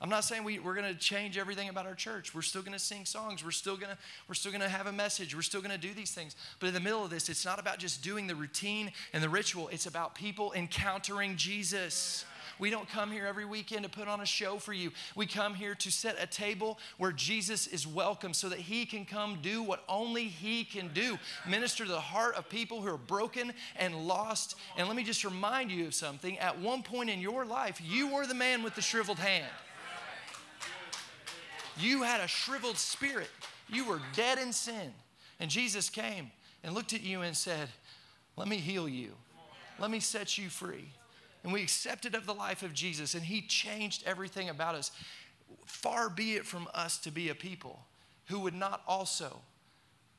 I'm 0.00 0.10
not 0.10 0.24
saying 0.24 0.44
we, 0.44 0.58
we're 0.58 0.74
going 0.74 0.92
to 0.92 0.98
change 0.98 1.38
everything 1.38 1.68
about 1.68 1.86
our 1.86 1.94
church. 1.94 2.34
We're 2.34 2.42
still 2.42 2.62
going 2.62 2.72
to 2.72 2.78
sing 2.78 3.04
songs. 3.04 3.44
We're 3.44 3.52
still 3.52 3.76
going 3.76 3.92
to 3.92 3.98
we're 4.28 4.34
still 4.34 4.52
going 4.52 4.62
to 4.62 4.68
have 4.68 4.86
a 4.86 4.92
message. 4.92 5.34
We're 5.34 5.42
still 5.42 5.60
going 5.60 5.70
to 5.70 5.78
do 5.78 5.94
these 5.94 6.10
things. 6.10 6.36
But 6.58 6.66
in 6.66 6.74
the 6.74 6.80
middle 6.80 7.04
of 7.04 7.10
this, 7.10 7.28
it's 7.28 7.44
not 7.44 7.58
about 7.58 7.78
just 7.78 8.02
doing 8.02 8.26
the 8.26 8.34
routine 8.34 8.92
and 9.12 9.22
the 9.22 9.28
ritual. 9.28 9.68
It's 9.68 9.86
about 9.86 10.14
people 10.14 10.52
encountering 10.52 11.36
Jesus. 11.36 12.24
We 12.58 12.70
don't 12.70 12.88
come 12.88 13.10
here 13.10 13.26
every 13.26 13.44
weekend 13.44 13.82
to 13.84 13.88
put 13.88 14.06
on 14.06 14.20
a 14.20 14.26
show 14.26 14.58
for 14.58 14.72
you. 14.72 14.92
We 15.16 15.26
come 15.26 15.54
here 15.54 15.74
to 15.76 15.90
set 15.90 16.16
a 16.20 16.26
table 16.26 16.78
where 16.98 17.12
Jesus 17.12 17.66
is 17.66 17.86
welcome 17.86 18.32
so 18.32 18.48
that 18.48 18.58
he 18.58 18.86
can 18.86 19.04
come 19.04 19.38
do 19.42 19.62
what 19.62 19.82
only 19.88 20.24
he 20.24 20.64
can 20.64 20.90
do 20.94 21.18
minister 21.48 21.84
to 21.84 21.90
the 21.90 22.00
heart 22.00 22.36
of 22.36 22.48
people 22.48 22.80
who 22.80 22.88
are 22.88 22.98
broken 22.98 23.52
and 23.76 24.06
lost. 24.06 24.56
And 24.76 24.86
let 24.86 24.96
me 24.96 25.02
just 25.02 25.24
remind 25.24 25.70
you 25.70 25.86
of 25.86 25.94
something. 25.94 26.38
At 26.38 26.60
one 26.60 26.82
point 26.82 27.10
in 27.10 27.20
your 27.20 27.44
life, 27.44 27.80
you 27.84 28.12
were 28.12 28.26
the 28.26 28.34
man 28.34 28.62
with 28.62 28.74
the 28.74 28.82
shriveled 28.82 29.18
hand. 29.18 29.46
You 31.78 32.02
had 32.02 32.20
a 32.20 32.28
shriveled 32.28 32.78
spirit. 32.78 33.30
You 33.68 33.86
were 33.86 34.00
dead 34.14 34.38
in 34.38 34.52
sin. 34.52 34.92
And 35.40 35.50
Jesus 35.50 35.90
came 35.90 36.30
and 36.62 36.74
looked 36.74 36.92
at 36.92 37.02
you 37.02 37.22
and 37.22 37.36
said, 37.36 37.68
Let 38.36 38.48
me 38.48 38.56
heal 38.56 38.88
you. 38.88 39.12
Let 39.78 39.90
me 39.90 40.00
set 40.00 40.38
you 40.38 40.48
free. 40.48 40.88
And 41.42 41.52
we 41.52 41.62
accepted 41.62 42.14
of 42.14 42.26
the 42.26 42.34
life 42.34 42.62
of 42.62 42.72
Jesus, 42.72 43.14
and 43.14 43.22
He 43.22 43.42
changed 43.42 44.02
everything 44.06 44.48
about 44.48 44.74
us. 44.74 44.90
Far 45.66 46.08
be 46.08 46.34
it 46.34 46.46
from 46.46 46.68
us 46.72 46.96
to 46.98 47.10
be 47.10 47.28
a 47.28 47.34
people 47.34 47.84
who 48.26 48.40
would 48.40 48.54
not 48.54 48.82
also 48.86 49.40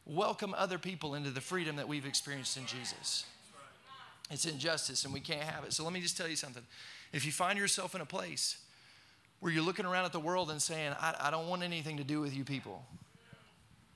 welcome 0.05 0.53
other 0.55 0.77
people 0.77 1.15
into 1.15 1.31
the 1.31 1.41
freedom 1.41 1.77
that 1.77 1.87
we've 1.87 2.05
experienced 2.05 2.57
in 2.57 2.65
Jesus. 2.67 3.25
It's 4.29 4.45
injustice, 4.45 5.05
and 5.05 5.13
we 5.13 5.19
can't 5.19 5.41
have 5.41 5.63
it. 5.63 5.73
So 5.73 5.83
let 5.83 5.93
me 5.93 6.01
just 6.01 6.17
tell 6.17 6.27
you 6.27 6.35
something. 6.35 6.63
If 7.11 7.25
you 7.25 7.31
find 7.31 7.57
yourself 7.57 7.95
in 7.95 8.01
a 8.01 8.05
place 8.05 8.57
where 9.39 9.51
you're 9.51 9.63
looking 9.63 9.85
around 9.85 10.05
at 10.05 10.11
the 10.11 10.19
world 10.19 10.49
and 10.49 10.61
saying, 10.61 10.93
I, 10.99 11.15
I 11.19 11.31
don't 11.31 11.47
want 11.47 11.63
anything 11.63 11.97
to 11.97 12.03
do 12.03 12.21
with 12.21 12.35
you 12.35 12.43
people. 12.43 12.83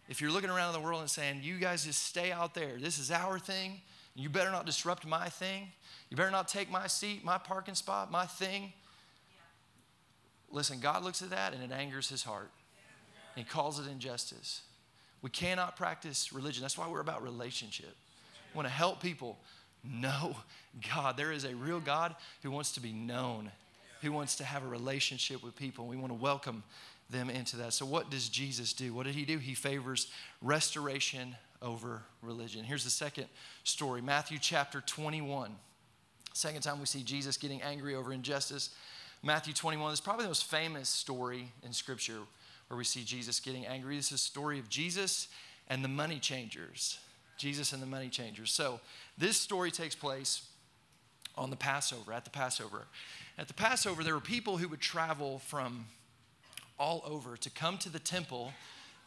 If 0.07 0.21
you're 0.21 0.31
looking 0.31 0.49
around 0.49 0.69
at 0.69 0.73
the 0.73 0.85
world 0.85 1.01
and 1.01 1.09
saying, 1.09 1.41
you 1.43 1.57
guys 1.57 1.85
just 1.85 2.03
stay 2.03 2.31
out 2.31 2.53
there, 2.53 2.77
this 2.79 2.97
is 2.97 3.11
our 3.11 3.37
thing, 3.39 3.81
you 4.15 4.29
better 4.29 4.51
not 4.51 4.65
disrupt 4.65 5.05
my 5.05 5.29
thing, 5.29 5.71
you 6.09 6.17
better 6.17 6.31
not 6.31 6.47
take 6.47 6.69
my 6.69 6.87
seat, 6.87 7.23
my 7.23 7.37
parking 7.37 7.75
spot, 7.75 8.11
my 8.11 8.25
thing. 8.25 8.73
Listen, 10.51 10.79
God 10.79 11.03
looks 11.03 11.21
at 11.21 11.29
that 11.29 11.53
and 11.53 11.63
it 11.63 11.71
angers 11.71 12.09
his 12.09 12.23
heart. 12.23 12.49
He 13.35 13.43
calls 13.43 13.79
it 13.79 13.89
injustice. 13.89 14.63
We 15.21 15.29
cannot 15.29 15.75
practice 15.75 16.33
religion. 16.33 16.61
That's 16.61 16.77
why 16.77 16.87
we're 16.87 17.01
about 17.01 17.21
relationship. 17.21 17.95
We 18.53 18.57
want 18.57 18.67
to 18.67 18.73
help 18.73 19.01
people 19.01 19.37
know 19.83 20.35
God. 20.93 21.17
There 21.17 21.31
is 21.31 21.43
a 21.43 21.55
real 21.55 21.79
God 21.79 22.15
who 22.41 22.51
wants 22.51 22.71
to 22.73 22.79
be 22.79 22.91
known 22.91 23.51
who 24.01 24.11
wants 24.11 24.35
to 24.37 24.43
have 24.43 24.63
a 24.63 24.67
relationship 24.67 25.43
with 25.43 25.55
people. 25.55 25.87
We 25.87 25.97
want 25.97 26.09
to 26.11 26.17
welcome 26.19 26.63
them 27.09 27.29
into 27.29 27.57
that. 27.57 27.73
So, 27.73 27.85
what 27.85 28.09
does 28.09 28.29
Jesus 28.29 28.73
do? 28.73 28.93
What 28.93 29.05
did 29.05 29.15
he 29.15 29.25
do? 29.25 29.37
He 29.37 29.53
favors 29.53 30.11
restoration 30.41 31.35
over 31.61 32.03
religion. 32.21 32.63
Here's 32.63 32.83
the 32.83 32.89
second 32.89 33.25
story 33.63 34.01
Matthew 34.01 34.37
chapter 34.39 34.81
21. 34.81 35.55
Second 36.33 36.61
time 36.61 36.79
we 36.79 36.85
see 36.85 37.03
Jesus 37.03 37.37
getting 37.37 37.61
angry 37.61 37.95
over 37.95 38.13
injustice. 38.13 38.69
Matthew 39.21 39.53
21 39.53 39.91
is 39.91 39.99
probably 39.99 40.23
the 40.23 40.29
most 40.29 40.45
famous 40.45 40.87
story 40.87 41.51
in 41.65 41.73
Scripture 41.73 42.19
where 42.67 42.77
we 42.77 42.85
see 42.85 43.03
Jesus 43.03 43.39
getting 43.39 43.65
angry. 43.65 43.97
This 43.97 44.07
is 44.07 44.13
a 44.13 44.17
story 44.17 44.59
of 44.59 44.69
Jesus 44.69 45.27
and 45.67 45.83
the 45.83 45.89
money 45.89 46.19
changers. 46.19 46.99
Jesus 47.37 47.73
and 47.73 47.81
the 47.81 47.87
money 47.87 48.09
changers. 48.09 48.51
So, 48.51 48.79
this 49.17 49.37
story 49.37 49.71
takes 49.71 49.95
place 49.95 50.48
on 51.39 51.49
the 51.49 51.55
Passover, 51.55 52.11
at 52.11 52.25
the 52.25 52.29
Passover. 52.29 52.85
At 53.37 53.47
the 53.47 53.53
Passover, 53.53 54.03
there 54.03 54.13
were 54.13 54.19
people 54.19 54.57
who 54.57 54.67
would 54.67 54.81
travel 54.81 55.39
from 55.39 55.85
all 56.77 57.01
over 57.05 57.37
to 57.37 57.49
come 57.49 57.77
to 57.79 57.89
the 57.89 57.99
temple 57.99 58.51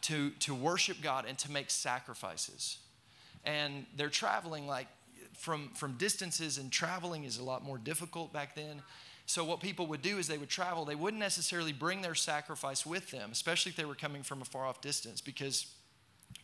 to, 0.01 0.31
to 0.31 0.53
worship 0.53 0.97
God 1.01 1.25
and 1.27 1.37
to 1.37 1.51
make 1.51 1.69
sacrifices. 1.69 2.79
And 3.45 3.85
they're 3.95 4.09
traveling 4.09 4.67
like 4.67 4.87
from, 5.33 5.69
from 5.75 5.93
distances, 5.93 6.57
and 6.57 6.71
traveling 6.71 7.23
is 7.23 7.37
a 7.37 7.43
lot 7.43 7.63
more 7.63 7.77
difficult 7.77 8.33
back 8.33 8.55
then. 8.55 8.81
So, 9.25 9.43
what 9.43 9.61
people 9.61 9.87
would 9.87 10.01
do 10.01 10.17
is 10.17 10.27
they 10.27 10.37
would 10.37 10.49
travel. 10.49 10.83
They 10.85 10.95
wouldn't 10.95 11.19
necessarily 11.19 11.71
bring 11.71 12.01
their 12.01 12.15
sacrifice 12.15 12.85
with 12.85 13.11
them, 13.11 13.29
especially 13.31 13.69
if 13.69 13.75
they 13.77 13.85
were 13.85 13.95
coming 13.95 14.21
from 14.21 14.41
a 14.41 14.45
far 14.45 14.65
off 14.65 14.81
distance, 14.81 15.21
because 15.21 15.67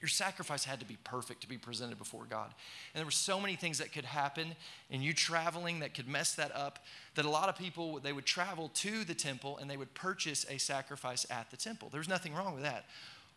your 0.02 0.10
sacrifice 0.10 0.64
had 0.64 0.80
to 0.80 0.86
be 0.86 0.98
perfect 1.04 1.42
to 1.42 1.48
be 1.48 1.58
presented 1.58 1.98
before 1.98 2.26
God. 2.30 2.54
And 2.94 3.00
there 3.00 3.06
were 3.06 3.12
so 3.12 3.40
many 3.40 3.56
things 3.56 3.80
that 3.80 3.92
could 3.92 4.06
happen 4.06 4.56
in 4.90 5.02
you 5.02 5.14
traveling 5.14 5.80
that 5.80 5.94
could 5.94 6.08
mess 6.08 6.34
that 6.36 6.56
up 6.56 6.80
that 7.16 7.26
a 7.26 7.30
lot 7.30 7.50
of 7.50 7.58
people 7.58 8.00
they 8.00 8.14
would 8.14 8.26
travel 8.26 8.70
to 8.76 9.04
the 9.04 9.14
temple 9.14 9.58
and 9.58 9.70
they 9.70 9.78
would 9.78 9.94
purchase 9.94 10.46
a 10.50 10.58
sacrifice 10.58 11.26
at 11.30 11.52
the 11.52 11.58
temple. 11.58 11.90
There's 11.92 12.08
nothing 12.08 12.34
wrong 12.34 12.54
with 12.54 12.64
that. 12.64 12.86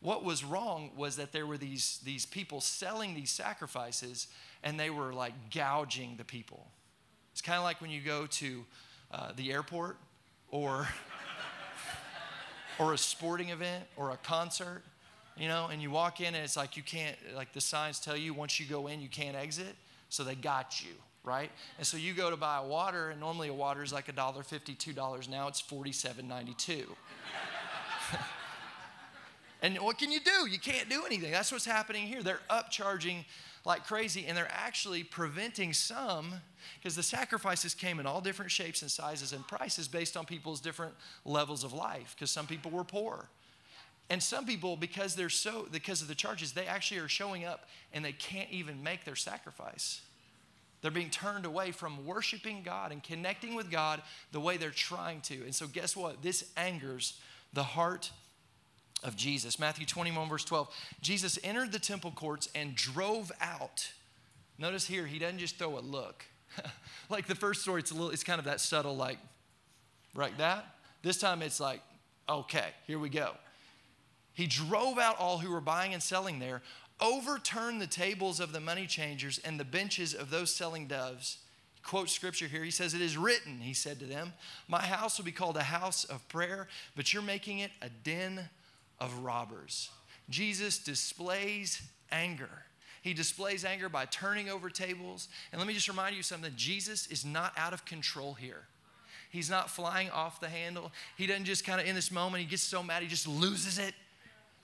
What 0.00 0.24
was 0.24 0.44
wrong 0.44 0.90
was 0.96 1.16
that 1.16 1.32
there 1.32 1.46
were 1.46 1.58
these, 1.58 2.00
these 2.04 2.26
people 2.26 2.60
selling 2.60 3.14
these 3.14 3.30
sacrifices 3.30 4.28
and 4.62 4.78
they 4.78 4.90
were 4.90 5.12
like 5.12 5.32
gouging 5.52 6.16
the 6.16 6.24
people. 6.24 6.66
It's 7.32 7.40
kind 7.40 7.56
of 7.56 7.64
like 7.64 7.80
when 7.80 7.90
you 7.90 8.00
go 8.00 8.26
to 8.26 8.64
uh, 9.10 9.32
the 9.34 9.52
airport 9.52 9.96
or, 10.48 10.88
or 12.78 12.92
a 12.92 12.98
sporting 12.98 13.50
event 13.50 13.84
or 13.96 14.10
a 14.10 14.16
concert 14.16 14.82
you 15.36 15.48
know, 15.48 15.68
and 15.72 15.80
you 15.80 15.90
walk 15.90 16.20
in 16.20 16.34
and 16.34 16.44
it's 16.44 16.56
like 16.56 16.76
you 16.76 16.82
can't, 16.82 17.16
like 17.34 17.52
the 17.52 17.60
signs 17.60 17.98
tell 17.98 18.16
you 18.16 18.34
once 18.34 18.60
you 18.60 18.66
go 18.66 18.86
in, 18.86 19.00
you 19.00 19.08
can't 19.08 19.36
exit. 19.36 19.74
So 20.08 20.24
they 20.24 20.34
got 20.34 20.84
you, 20.84 20.90
right? 21.24 21.50
And 21.78 21.86
so 21.86 21.96
you 21.96 22.12
go 22.12 22.28
to 22.28 22.36
buy 22.36 22.60
water, 22.60 23.08
and 23.08 23.18
normally 23.18 23.48
a 23.48 23.54
water 23.54 23.82
is 23.82 23.94
like 23.94 24.08
a 24.08 24.12
dollar 24.12 24.42
fifty, 24.42 24.74
two 24.74 24.92
dollars. 24.92 25.26
Now 25.26 25.48
it's 25.48 25.58
forty-seven 25.58 26.28
ninety-two. 26.28 26.84
and 29.62 29.78
what 29.78 29.96
can 29.96 30.12
you 30.12 30.20
do? 30.20 30.50
You 30.50 30.58
can't 30.58 30.90
do 30.90 31.04
anything. 31.06 31.30
That's 31.30 31.50
what's 31.50 31.64
happening 31.64 32.06
here. 32.06 32.22
They're 32.22 32.40
upcharging 32.50 33.24
like 33.64 33.86
crazy, 33.86 34.26
and 34.26 34.36
they're 34.36 34.52
actually 34.52 35.02
preventing 35.02 35.72
some 35.72 36.34
because 36.78 36.94
the 36.94 37.02
sacrifices 37.02 37.74
came 37.74 37.98
in 37.98 38.04
all 38.04 38.20
different 38.20 38.50
shapes 38.50 38.82
and 38.82 38.90
sizes 38.90 39.32
and 39.32 39.48
prices 39.48 39.88
based 39.88 40.14
on 40.14 40.26
people's 40.26 40.60
different 40.60 40.92
levels 41.24 41.64
of 41.64 41.72
life. 41.72 42.14
Because 42.14 42.30
some 42.30 42.46
people 42.46 42.70
were 42.70 42.84
poor 42.84 43.30
and 44.10 44.22
some 44.22 44.44
people, 44.44 44.76
because 44.76 45.14
they're 45.14 45.30
so, 45.30 45.66
because 45.70 46.02
of 46.02 46.08
the 46.08 46.14
charges, 46.14 46.52
they 46.52 46.66
actually 46.66 47.00
are 47.00 47.08
showing 47.08 47.44
up 47.44 47.68
and 47.92 48.04
they 48.04 48.12
can't 48.12 48.50
even 48.50 48.82
make 48.82 49.04
their 49.04 49.16
sacrifice. 49.16 50.02
They're 50.82 50.90
being 50.90 51.10
turned 51.10 51.46
away 51.46 51.70
from 51.70 52.04
worshiping 52.04 52.62
God 52.64 52.90
and 52.90 53.02
connecting 53.02 53.54
with 53.54 53.70
God 53.70 54.02
the 54.32 54.40
way 54.40 54.56
they're 54.56 54.70
trying 54.70 55.20
to. 55.22 55.34
And 55.44 55.54
so, 55.54 55.66
guess 55.66 55.96
what? 55.96 56.22
This 56.22 56.50
angers 56.56 57.20
the 57.52 57.62
heart 57.62 58.10
of 59.04 59.16
Jesus. 59.16 59.58
Matthew 59.58 59.86
21, 59.86 60.28
verse 60.28 60.44
12. 60.44 60.68
Jesus 61.00 61.38
entered 61.44 61.72
the 61.72 61.78
temple 61.78 62.10
courts 62.10 62.48
and 62.54 62.74
drove 62.74 63.30
out. 63.40 63.92
Notice 64.58 64.86
here, 64.86 65.06
he 65.06 65.18
doesn't 65.18 65.38
just 65.38 65.56
throw 65.56 65.78
a 65.78 65.80
look. 65.80 66.24
like 67.08 67.26
the 67.26 67.34
first 67.34 67.62
story, 67.62 67.80
it's 67.80 67.92
a 67.92 67.94
little, 67.94 68.10
it's 68.10 68.24
kind 68.24 68.38
of 68.38 68.44
that 68.44 68.60
subtle, 68.60 68.96
like, 68.96 69.18
like 70.14 70.36
that. 70.38 70.66
This 71.02 71.16
time 71.16 71.42
it's 71.42 71.60
like, 71.60 71.80
okay, 72.28 72.68
here 72.86 72.98
we 72.98 73.08
go. 73.08 73.32
He 74.34 74.46
drove 74.46 74.98
out 74.98 75.18
all 75.18 75.38
who 75.38 75.50
were 75.50 75.60
buying 75.60 75.92
and 75.92 76.02
selling 76.02 76.38
there, 76.38 76.62
overturned 77.00 77.80
the 77.80 77.86
tables 77.86 78.40
of 78.40 78.52
the 78.52 78.60
money 78.60 78.86
changers 78.86 79.38
and 79.44 79.58
the 79.58 79.64
benches 79.64 80.14
of 80.14 80.30
those 80.30 80.54
selling 80.54 80.86
doves. 80.86 81.38
Quote 81.82 82.08
scripture 82.08 82.46
here. 82.46 82.62
He 82.62 82.70
says, 82.70 82.94
It 82.94 83.00
is 83.00 83.16
written, 83.16 83.58
he 83.58 83.74
said 83.74 83.98
to 83.98 84.06
them, 84.06 84.32
My 84.68 84.80
house 84.80 85.18
will 85.18 85.24
be 85.24 85.32
called 85.32 85.56
a 85.56 85.64
house 85.64 86.04
of 86.04 86.26
prayer, 86.28 86.68
but 86.96 87.12
you're 87.12 87.22
making 87.22 87.58
it 87.58 87.72
a 87.82 87.88
den 87.88 88.48
of 89.00 89.18
robbers. 89.18 89.90
Jesus 90.30 90.78
displays 90.78 91.82
anger. 92.10 92.64
He 93.02 93.14
displays 93.14 93.64
anger 93.64 93.88
by 93.88 94.04
turning 94.06 94.48
over 94.48 94.70
tables. 94.70 95.28
And 95.50 95.58
let 95.58 95.66
me 95.66 95.74
just 95.74 95.88
remind 95.88 96.14
you 96.14 96.22
something 96.22 96.52
Jesus 96.56 97.08
is 97.08 97.24
not 97.24 97.52
out 97.56 97.72
of 97.72 97.84
control 97.84 98.34
here. 98.34 98.62
He's 99.28 99.50
not 99.50 99.70
flying 99.70 100.08
off 100.10 100.40
the 100.40 100.48
handle. 100.48 100.92
He 101.16 101.26
doesn't 101.26 101.46
just 101.46 101.64
kind 101.64 101.80
of 101.80 101.86
in 101.86 101.96
this 101.96 102.12
moment, 102.12 102.42
he 102.44 102.48
gets 102.48 102.62
so 102.62 102.82
mad, 102.82 103.02
he 103.02 103.08
just 103.08 103.26
loses 103.26 103.78
it. 103.78 103.94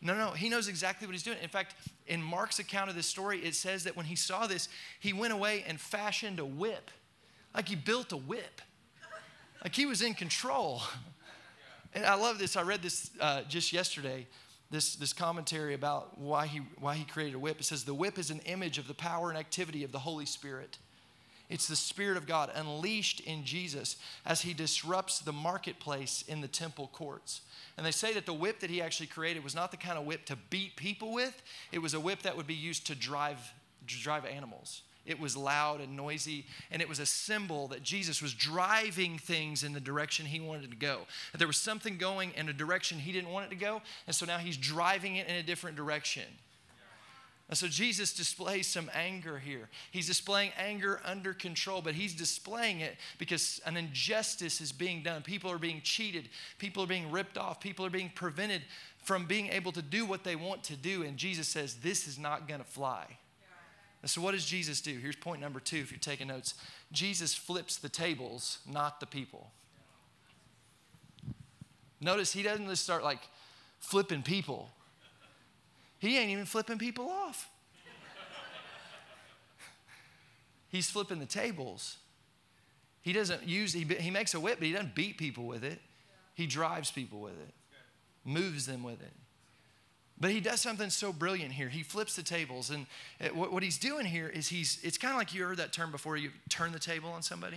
No, 0.00 0.14
no, 0.14 0.30
he 0.30 0.48
knows 0.48 0.68
exactly 0.68 1.06
what 1.06 1.12
he's 1.12 1.24
doing. 1.24 1.38
In 1.42 1.48
fact, 1.48 1.74
in 2.06 2.22
Mark's 2.22 2.58
account 2.58 2.88
of 2.88 2.96
this 2.96 3.06
story, 3.06 3.40
it 3.40 3.54
says 3.54 3.84
that 3.84 3.96
when 3.96 4.06
he 4.06 4.14
saw 4.14 4.46
this, 4.46 4.68
he 5.00 5.12
went 5.12 5.32
away 5.32 5.64
and 5.66 5.80
fashioned 5.80 6.38
a 6.38 6.44
whip. 6.44 6.90
Like 7.54 7.68
he 7.68 7.74
built 7.74 8.12
a 8.12 8.16
whip. 8.16 8.60
Like 9.62 9.74
he 9.74 9.86
was 9.86 10.02
in 10.02 10.14
control. 10.14 10.82
And 11.94 12.04
I 12.04 12.14
love 12.14 12.38
this. 12.38 12.56
I 12.56 12.62
read 12.62 12.82
this 12.82 13.10
uh, 13.20 13.42
just 13.48 13.72
yesterday, 13.72 14.26
this, 14.70 14.94
this 14.94 15.12
commentary 15.12 15.74
about 15.74 16.18
why 16.18 16.46
he, 16.46 16.60
why 16.78 16.94
he 16.94 17.04
created 17.04 17.34
a 17.34 17.38
whip. 17.38 17.58
It 17.58 17.64
says, 17.64 17.84
The 17.84 17.94
whip 17.94 18.18
is 18.18 18.30
an 18.30 18.40
image 18.40 18.78
of 18.78 18.86
the 18.86 18.94
power 18.94 19.30
and 19.30 19.38
activity 19.38 19.82
of 19.82 19.90
the 19.90 19.98
Holy 19.98 20.26
Spirit. 20.26 20.78
It's 21.48 21.66
the 21.66 21.76
Spirit 21.76 22.16
of 22.16 22.26
God 22.26 22.50
unleashed 22.54 23.20
in 23.20 23.44
Jesus 23.44 23.96
as 24.26 24.42
he 24.42 24.52
disrupts 24.52 25.20
the 25.20 25.32
marketplace 25.32 26.22
in 26.28 26.40
the 26.40 26.48
temple 26.48 26.90
courts. 26.92 27.40
And 27.76 27.86
they 27.86 27.90
say 27.90 28.12
that 28.14 28.26
the 28.26 28.34
whip 28.34 28.60
that 28.60 28.70
he 28.70 28.82
actually 28.82 29.06
created 29.06 29.42
was 29.42 29.54
not 29.54 29.70
the 29.70 29.76
kind 29.76 29.98
of 29.98 30.04
whip 30.04 30.26
to 30.26 30.36
beat 30.50 30.76
people 30.76 31.12
with, 31.12 31.42
it 31.72 31.78
was 31.78 31.94
a 31.94 32.00
whip 32.00 32.22
that 32.22 32.36
would 32.36 32.46
be 32.46 32.54
used 32.54 32.86
to 32.88 32.94
drive, 32.94 33.38
drive 33.86 34.26
animals. 34.26 34.82
It 35.06 35.18
was 35.18 35.38
loud 35.38 35.80
and 35.80 35.96
noisy, 35.96 36.44
and 36.70 36.82
it 36.82 36.88
was 36.88 36.98
a 36.98 37.06
symbol 37.06 37.68
that 37.68 37.82
Jesus 37.82 38.20
was 38.20 38.34
driving 38.34 39.16
things 39.16 39.64
in 39.64 39.72
the 39.72 39.80
direction 39.80 40.26
he 40.26 40.38
wanted 40.38 40.70
to 40.70 40.76
go. 40.76 41.06
That 41.32 41.38
there 41.38 41.46
was 41.46 41.56
something 41.56 41.96
going 41.96 42.32
in 42.36 42.50
a 42.50 42.52
direction 42.52 42.98
he 42.98 43.12
didn't 43.12 43.30
want 43.30 43.46
it 43.46 43.50
to 43.50 43.56
go, 43.56 43.80
and 44.06 44.14
so 44.14 44.26
now 44.26 44.36
he's 44.36 44.58
driving 44.58 45.16
it 45.16 45.26
in 45.26 45.36
a 45.36 45.42
different 45.42 45.78
direction. 45.78 46.24
And 47.48 47.56
so 47.56 47.66
Jesus 47.66 48.12
displays 48.12 48.66
some 48.66 48.90
anger 48.94 49.38
here. 49.38 49.70
He's 49.90 50.06
displaying 50.06 50.52
anger 50.58 51.00
under 51.02 51.32
control, 51.32 51.80
but 51.80 51.94
he's 51.94 52.14
displaying 52.14 52.80
it 52.80 52.96
because 53.18 53.60
an 53.64 53.78
injustice 53.78 54.60
is 54.60 54.70
being 54.70 55.02
done. 55.02 55.22
People 55.22 55.50
are 55.50 55.58
being 55.58 55.80
cheated, 55.82 56.28
people 56.58 56.82
are 56.82 56.86
being 56.86 57.10
ripped 57.10 57.38
off, 57.38 57.58
people 57.58 57.86
are 57.86 57.90
being 57.90 58.12
prevented 58.14 58.62
from 59.02 59.24
being 59.24 59.48
able 59.48 59.72
to 59.72 59.80
do 59.80 60.04
what 60.04 60.24
they 60.24 60.36
want 60.36 60.62
to 60.64 60.76
do. 60.76 61.02
And 61.02 61.16
Jesus 61.16 61.48
says, 61.48 61.76
This 61.76 62.06
is 62.06 62.18
not 62.18 62.46
going 62.46 62.60
to 62.60 62.66
fly. 62.66 63.06
And 64.02 64.10
so, 64.10 64.20
what 64.20 64.32
does 64.32 64.44
Jesus 64.44 64.82
do? 64.82 64.92
Here's 64.98 65.16
point 65.16 65.40
number 65.40 65.58
two 65.58 65.78
if 65.78 65.90
you're 65.90 65.98
taking 65.98 66.28
notes 66.28 66.54
Jesus 66.92 67.34
flips 67.34 67.78
the 67.78 67.88
tables, 67.88 68.58
not 68.70 69.00
the 69.00 69.06
people. 69.06 69.50
Notice 72.00 72.32
he 72.32 72.42
doesn't 72.42 72.68
just 72.68 72.84
start 72.84 73.02
like 73.02 73.20
flipping 73.80 74.22
people. 74.22 74.70
He 75.98 76.16
ain't 76.16 76.30
even 76.30 76.44
flipping 76.44 76.78
people 76.78 77.08
off. 77.08 77.50
He's 80.68 80.90
flipping 80.90 81.18
the 81.18 81.26
tables. 81.26 81.96
He 83.00 83.12
doesn't 83.12 83.46
use, 83.46 83.72
he, 83.72 83.84
he 83.84 84.10
makes 84.10 84.34
a 84.34 84.40
whip, 84.40 84.58
but 84.58 84.66
he 84.66 84.72
doesn't 84.72 84.94
beat 84.94 85.16
people 85.16 85.46
with 85.46 85.64
it. 85.64 85.80
He 86.34 86.46
drives 86.46 86.90
people 86.90 87.20
with 87.20 87.32
it, 87.32 87.54
moves 88.24 88.66
them 88.66 88.82
with 88.82 89.00
it. 89.00 89.12
But 90.20 90.30
he 90.30 90.40
does 90.40 90.60
something 90.60 90.90
so 90.90 91.12
brilliant 91.12 91.52
here. 91.52 91.68
He 91.68 91.82
flips 91.82 92.16
the 92.16 92.22
tables. 92.22 92.70
And 92.70 92.86
uh, 93.20 93.28
what, 93.28 93.52
what 93.52 93.62
he's 93.62 93.78
doing 93.78 94.04
here 94.04 94.28
is 94.28 94.48
he's, 94.48 94.78
it's 94.82 94.98
kind 94.98 95.12
of 95.12 95.18
like 95.18 95.32
you 95.32 95.44
heard 95.44 95.58
that 95.58 95.72
term 95.72 95.92
before 95.92 96.16
you 96.16 96.30
turn 96.48 96.72
the 96.72 96.78
table 96.78 97.10
on 97.10 97.22
somebody 97.22 97.56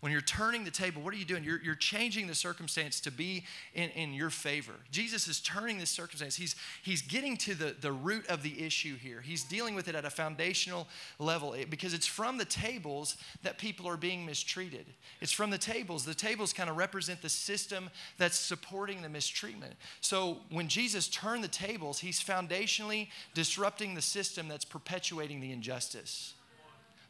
when 0.00 0.12
you're 0.12 0.22
turning 0.22 0.64
the 0.64 0.70
table, 0.70 1.02
what 1.02 1.12
are 1.12 1.18
you 1.18 1.26
doing? 1.26 1.44
You're, 1.44 1.60
you're 1.62 1.74
changing 1.74 2.26
the 2.26 2.34
circumstance 2.34 3.00
to 3.00 3.10
be 3.10 3.44
in, 3.74 3.90
in 3.90 4.14
your 4.14 4.30
favor. 4.30 4.72
Jesus 4.90 5.28
is 5.28 5.40
turning 5.40 5.78
this 5.78 5.90
circumstance. 5.90 6.36
He's, 6.36 6.56
he's 6.82 7.02
getting 7.02 7.36
to 7.38 7.54
the, 7.54 7.76
the 7.78 7.92
root 7.92 8.26
of 8.28 8.42
the 8.42 8.64
issue 8.64 8.96
here. 8.96 9.20
He's 9.20 9.44
dealing 9.44 9.74
with 9.74 9.88
it 9.88 9.94
at 9.94 10.06
a 10.06 10.10
foundational 10.10 10.88
level 11.18 11.54
eh, 11.54 11.66
because 11.68 11.92
it's 11.92 12.06
from 12.06 12.38
the 12.38 12.46
tables 12.46 13.16
that 13.42 13.58
people 13.58 13.86
are 13.86 13.98
being 13.98 14.24
mistreated. 14.24 14.86
It's 15.20 15.32
from 15.32 15.50
the 15.50 15.58
tables. 15.58 16.06
The 16.06 16.14
tables 16.14 16.54
kind 16.54 16.70
of 16.70 16.78
represent 16.78 17.20
the 17.20 17.28
system 17.28 17.90
that's 18.16 18.38
supporting 18.38 19.02
the 19.02 19.10
mistreatment. 19.10 19.74
So 20.00 20.38
when 20.50 20.68
Jesus 20.68 21.08
turned 21.08 21.44
the 21.44 21.48
tables, 21.48 21.98
he's 21.98 22.22
foundationally 22.22 23.08
disrupting 23.34 23.94
the 23.94 24.02
system 24.02 24.48
that's 24.48 24.64
perpetuating 24.64 25.40
the 25.40 25.52
injustice. 25.52 26.34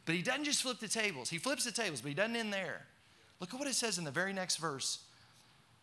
But 0.05 0.15
he 0.15 0.21
doesn't 0.21 0.45
just 0.45 0.63
flip 0.63 0.79
the 0.79 0.87
tables. 0.87 1.29
He 1.29 1.37
flips 1.37 1.65
the 1.65 1.71
tables, 1.71 2.01
but 2.01 2.09
he 2.09 2.15
doesn't 2.15 2.35
end 2.35 2.51
there. 2.51 2.85
Look 3.39 3.53
at 3.53 3.59
what 3.59 3.67
it 3.67 3.75
says 3.75 3.97
in 3.97 4.03
the 4.03 4.11
very 4.11 4.33
next 4.33 4.57
verse. 4.57 4.99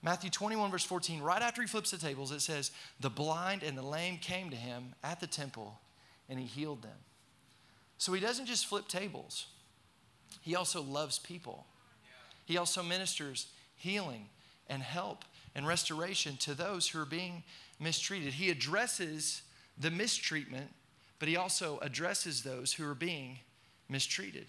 Matthew 0.03 0.31
21, 0.31 0.71
verse 0.71 0.85
14, 0.85 1.21
right 1.21 1.43
after 1.43 1.61
he 1.61 1.67
flips 1.67 1.91
the 1.91 1.99
tables, 1.99 2.31
it 2.31 2.41
says, 2.41 2.71
The 3.01 3.11
blind 3.11 3.63
and 3.63 3.77
the 3.77 3.83
lame 3.83 4.19
came 4.19 4.51
to 4.51 4.57
him 4.57 4.95
at 5.03 5.21
the 5.21 5.27
temple, 5.27 5.81
and 6.29 6.39
he 6.39 6.47
healed 6.47 6.83
them. 6.83 6.99
So 7.99 8.13
he 8.13 8.21
doesn't 8.21 8.47
just 8.47 8.67
flip 8.67 8.87
tables, 8.87 9.47
he 10.41 10.55
also 10.55 10.83
loves 10.83 11.19
people. 11.19 11.67
He 12.45 12.57
also 12.57 12.83
ministers 12.83 13.49
healing 13.77 14.31
and 14.71 14.83
help 14.83 15.25
and 15.55 15.67
restoration 15.67 16.39
to 16.39 16.55
those 16.55 16.89
who 16.89 17.01
are 17.01 17.05
being 17.05 17.43
mistreated. 17.79 18.33
He 18.33 18.49
addresses 18.49 19.43
the 19.79 19.91
mistreatment, 19.91 20.71
but 21.19 21.29
he 21.29 21.37
also 21.37 21.79
addresses 21.83 22.43
those 22.43 22.73
who 22.73 22.89
are 22.89 22.95
being 22.95 23.41
mistreated. 23.89 24.47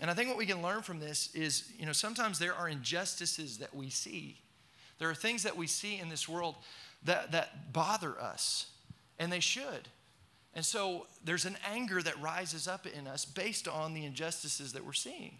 And 0.00 0.10
I 0.10 0.14
think 0.14 0.28
what 0.28 0.38
we 0.38 0.46
can 0.46 0.62
learn 0.62 0.82
from 0.82 0.98
this 1.00 1.34
is, 1.34 1.72
you 1.78 1.86
know, 1.86 1.92
sometimes 1.92 2.38
there 2.38 2.54
are 2.54 2.68
injustices 2.68 3.58
that 3.58 3.74
we 3.74 3.90
see. 3.90 4.38
There 4.98 5.08
are 5.08 5.14
things 5.14 5.42
that 5.44 5.56
we 5.56 5.66
see 5.66 5.98
in 5.98 6.08
this 6.08 6.28
world 6.28 6.56
that, 7.04 7.32
that 7.32 7.72
bother 7.72 8.20
us, 8.20 8.66
and 9.18 9.30
they 9.30 9.40
should. 9.40 9.88
And 10.54 10.64
so 10.64 11.06
there's 11.24 11.44
an 11.44 11.56
anger 11.68 12.00
that 12.02 12.20
rises 12.20 12.68
up 12.68 12.86
in 12.86 13.06
us 13.06 13.24
based 13.24 13.68
on 13.68 13.94
the 13.94 14.04
injustices 14.04 14.72
that 14.72 14.84
we're 14.84 14.92
seeing. 14.92 15.38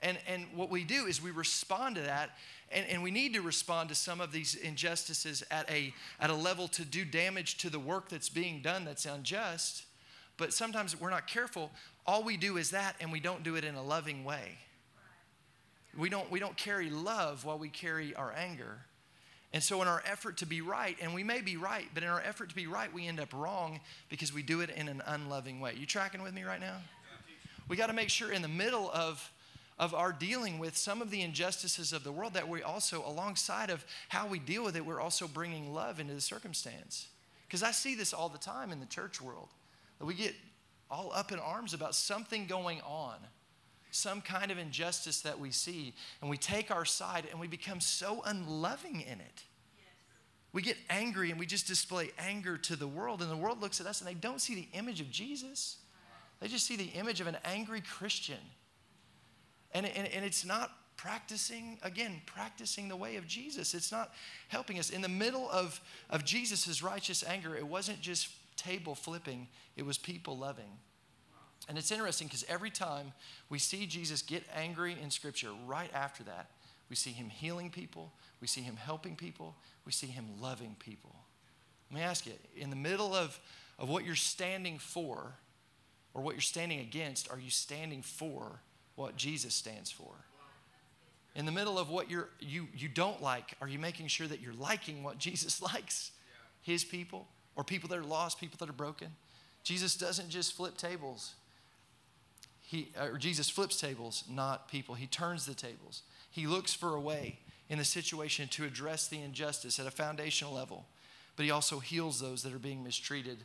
And, 0.00 0.18
and 0.28 0.46
what 0.54 0.70
we 0.70 0.84
do 0.84 1.06
is 1.06 1.20
we 1.20 1.30
respond 1.32 1.96
to 1.96 2.02
that, 2.02 2.30
and, 2.70 2.86
and 2.86 3.02
we 3.02 3.10
need 3.10 3.34
to 3.34 3.40
respond 3.40 3.88
to 3.88 3.94
some 3.94 4.20
of 4.20 4.30
these 4.30 4.54
injustices 4.54 5.42
at 5.50 5.68
a, 5.70 5.92
at 6.20 6.30
a 6.30 6.34
level 6.34 6.68
to 6.68 6.84
do 6.84 7.04
damage 7.04 7.58
to 7.58 7.70
the 7.70 7.78
work 7.78 8.08
that's 8.08 8.28
being 8.28 8.60
done 8.62 8.84
that's 8.84 9.06
unjust. 9.06 9.84
But 10.38 10.54
sometimes 10.54 10.98
we're 10.98 11.10
not 11.10 11.26
careful 11.26 11.70
all 12.08 12.22
we 12.22 12.38
do 12.38 12.56
is 12.56 12.70
that 12.70 12.96
and 13.00 13.12
we 13.12 13.20
don't 13.20 13.42
do 13.42 13.56
it 13.56 13.64
in 13.64 13.74
a 13.74 13.82
loving 13.82 14.24
way. 14.24 14.56
We 15.96 16.08
don't, 16.08 16.30
we 16.30 16.40
don't 16.40 16.56
carry 16.56 16.88
love 16.88 17.44
while 17.44 17.58
we 17.58 17.68
carry 17.68 18.14
our 18.14 18.32
anger. 18.34 18.78
And 19.52 19.62
so, 19.62 19.82
in 19.82 19.88
our 19.88 20.02
effort 20.06 20.38
to 20.38 20.46
be 20.46 20.62
right, 20.62 20.96
and 21.02 21.14
we 21.14 21.22
may 21.22 21.42
be 21.42 21.58
right, 21.58 21.86
but 21.92 22.02
in 22.02 22.08
our 22.08 22.20
effort 22.20 22.48
to 22.48 22.54
be 22.54 22.66
right, 22.66 22.92
we 22.92 23.06
end 23.06 23.20
up 23.20 23.32
wrong 23.34 23.80
because 24.08 24.32
we 24.32 24.42
do 24.42 24.60
it 24.60 24.70
in 24.70 24.88
an 24.88 25.02
unloving 25.06 25.60
way. 25.60 25.74
You 25.76 25.84
tracking 25.84 26.22
with 26.22 26.32
me 26.32 26.44
right 26.44 26.60
now? 26.60 26.76
We 27.68 27.76
got 27.76 27.88
to 27.88 27.92
make 27.92 28.08
sure 28.08 28.32
in 28.32 28.40
the 28.40 28.48
middle 28.48 28.90
of, 28.92 29.30
of 29.78 29.92
our 29.92 30.12
dealing 30.12 30.58
with 30.58 30.76
some 30.76 31.02
of 31.02 31.10
the 31.10 31.20
injustices 31.20 31.92
of 31.92 32.04
the 32.04 32.12
world 32.12 32.34
that 32.34 32.48
we 32.48 32.62
also, 32.62 33.04
alongside 33.06 33.68
of 33.68 33.84
how 34.08 34.26
we 34.26 34.38
deal 34.38 34.64
with 34.64 34.76
it, 34.76 34.86
we're 34.86 35.00
also 35.00 35.28
bringing 35.28 35.74
love 35.74 36.00
into 36.00 36.14
the 36.14 36.22
circumstance. 36.22 37.08
Because 37.46 37.62
I 37.62 37.70
see 37.70 37.94
this 37.94 38.14
all 38.14 38.30
the 38.30 38.38
time 38.38 38.72
in 38.72 38.80
the 38.80 38.86
church 38.86 39.20
world. 39.20 39.48
We 40.00 40.14
get 40.14 40.34
all 40.90 41.12
up 41.12 41.32
in 41.32 41.38
arms 41.38 41.74
about 41.74 41.94
something 41.94 42.46
going 42.46 42.80
on, 42.82 43.16
some 43.90 44.20
kind 44.20 44.50
of 44.50 44.58
injustice 44.58 45.20
that 45.22 45.38
we 45.38 45.50
see, 45.50 45.94
and 46.20 46.30
we 46.30 46.36
take 46.36 46.70
our 46.70 46.84
side 46.84 47.26
and 47.30 47.40
we 47.40 47.46
become 47.46 47.80
so 47.80 48.22
unloving 48.24 49.00
in 49.00 49.20
it. 49.20 49.42
We 50.52 50.62
get 50.62 50.76
angry 50.88 51.30
and 51.30 51.38
we 51.38 51.46
just 51.46 51.66
display 51.66 52.10
anger 52.18 52.56
to 52.58 52.76
the 52.76 52.86
world, 52.86 53.20
and 53.22 53.30
the 53.30 53.36
world 53.36 53.60
looks 53.60 53.80
at 53.80 53.86
us 53.86 54.00
and 54.00 54.08
they 54.08 54.14
don't 54.14 54.40
see 54.40 54.54
the 54.54 54.68
image 54.72 55.00
of 55.00 55.10
Jesus. 55.10 55.76
They 56.40 56.48
just 56.48 56.66
see 56.66 56.76
the 56.76 56.84
image 56.84 57.20
of 57.20 57.26
an 57.26 57.36
angry 57.44 57.80
Christian. 57.80 58.38
And, 59.72 59.84
and, 59.84 60.08
and 60.08 60.24
it's 60.24 60.44
not 60.44 60.70
practicing, 60.96 61.78
again, 61.82 62.20
practicing 62.26 62.88
the 62.88 62.96
way 62.96 63.16
of 63.16 63.26
Jesus. 63.26 63.74
It's 63.74 63.92
not 63.92 64.12
helping 64.48 64.78
us. 64.78 64.90
In 64.90 65.02
the 65.02 65.08
middle 65.08 65.48
of, 65.50 65.80
of 66.10 66.24
Jesus' 66.24 66.82
righteous 66.82 67.24
anger, 67.24 67.54
it 67.54 67.66
wasn't 67.66 68.00
just 68.00 68.28
table 68.58 68.94
flipping, 68.94 69.48
it 69.76 69.86
was 69.86 69.96
people 69.96 70.36
loving. 70.36 70.78
And 71.68 71.76
it's 71.76 71.90
interesting 71.90 72.28
because 72.28 72.44
every 72.48 72.70
time 72.70 73.12
we 73.48 73.58
see 73.58 73.86
Jesus 73.86 74.22
get 74.22 74.44
angry 74.54 74.96
in 75.02 75.10
Scripture, 75.10 75.50
right 75.66 75.90
after 75.94 76.22
that, 76.24 76.50
we 76.88 76.96
see 76.96 77.10
him 77.10 77.28
healing 77.28 77.70
people, 77.70 78.12
we 78.40 78.46
see 78.46 78.62
him 78.62 78.76
helping 78.76 79.16
people, 79.16 79.54
we 79.84 79.92
see 79.92 80.06
him 80.06 80.26
loving 80.40 80.76
people. 80.78 81.14
Let 81.90 81.98
me 81.98 82.02
ask 82.02 82.26
you 82.26 82.32
in 82.56 82.70
the 82.70 82.76
middle 82.76 83.14
of, 83.14 83.38
of 83.78 83.88
what 83.88 84.04
you're 84.04 84.14
standing 84.14 84.78
for 84.78 85.34
or 86.14 86.22
what 86.22 86.34
you're 86.34 86.40
standing 86.40 86.80
against, 86.80 87.30
are 87.30 87.38
you 87.38 87.50
standing 87.50 88.02
for 88.02 88.60
what 88.96 89.16
Jesus 89.16 89.54
stands 89.54 89.90
for? 89.90 90.12
In 91.34 91.46
the 91.46 91.52
middle 91.52 91.78
of 91.78 91.88
what 91.90 92.10
you're, 92.10 92.30
you, 92.40 92.66
you 92.74 92.88
don't 92.88 93.22
like, 93.22 93.54
are 93.60 93.68
you 93.68 93.78
making 93.78 94.08
sure 94.08 94.26
that 94.26 94.40
you're 94.40 94.54
liking 94.54 95.02
what 95.02 95.18
Jesus 95.18 95.62
likes? 95.62 96.10
His 96.62 96.84
people 96.84 97.28
or 97.58 97.64
people 97.64 97.88
that 97.88 97.98
are 97.98 98.04
lost, 98.04 98.40
people 98.40 98.56
that 98.60 98.70
are 98.70 98.76
broken? 98.76 99.08
Jesus 99.64 99.96
doesn't 99.96 100.30
just 100.30 100.54
flip 100.54 100.78
tables. 100.78 101.34
He, 102.62 102.92
or 102.98 103.18
Jesus 103.18 103.50
flips 103.50 103.80
tables, 103.80 104.24
not 104.30 104.70
people. 104.70 104.94
He 104.94 105.06
turns 105.06 105.44
the 105.44 105.54
tables. 105.54 106.02
He 106.30 106.46
looks 106.46 106.72
for 106.72 106.94
a 106.94 107.00
way 107.00 107.40
in 107.68 107.78
the 107.78 107.84
situation 107.84 108.46
to 108.48 108.64
address 108.64 109.08
the 109.08 109.20
injustice 109.20 109.78
at 109.78 109.86
a 109.86 109.90
foundational 109.90 110.54
level, 110.54 110.86
but 111.36 111.44
he 111.44 111.50
also 111.50 111.80
heals 111.80 112.20
those 112.20 112.42
that 112.44 112.54
are 112.54 112.58
being 112.58 112.84
mistreated 112.84 113.38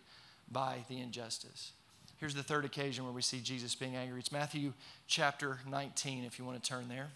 by 0.52 0.86
the 0.90 1.00
injustice. 1.02 1.72
Here's 2.18 2.36
the 2.36 2.44
third 2.44 2.66
occasion 2.66 3.04
where 3.04 3.14
we 3.14 3.22
see 3.22 3.40
Jesus 3.42 3.76
being 3.76 3.96
angry. 3.96 4.20
It's 4.20 4.32
Matthew 4.32 4.74
chapter 5.08 5.60
19, 5.70 6.24
if 6.24 6.38
you 6.38 6.46
want 6.46 6.62
to 6.62 6.70
turn 6.70 6.88
there. 6.88 7.10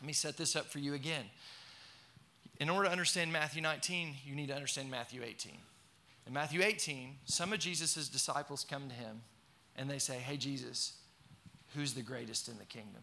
Let 0.00 0.06
me 0.06 0.12
set 0.12 0.36
this 0.36 0.54
up 0.54 0.66
for 0.66 0.78
you 0.78 0.94
again. 0.94 1.24
In 2.60 2.70
order 2.70 2.86
to 2.86 2.92
understand 2.92 3.32
Matthew 3.32 3.60
19, 3.60 4.14
you 4.24 4.34
need 4.34 4.48
to 4.48 4.54
understand 4.54 4.90
Matthew 4.90 5.22
18. 5.22 5.52
In 6.26 6.32
Matthew 6.32 6.62
18, 6.62 7.16
some 7.24 7.52
of 7.52 7.58
Jesus' 7.58 8.08
disciples 8.08 8.64
come 8.68 8.88
to 8.88 8.94
him 8.94 9.22
and 9.76 9.90
they 9.90 9.98
say, 9.98 10.14
Hey, 10.14 10.36
Jesus, 10.36 10.94
who's 11.74 11.94
the 11.94 12.02
greatest 12.02 12.48
in 12.48 12.58
the 12.58 12.64
kingdom? 12.64 13.02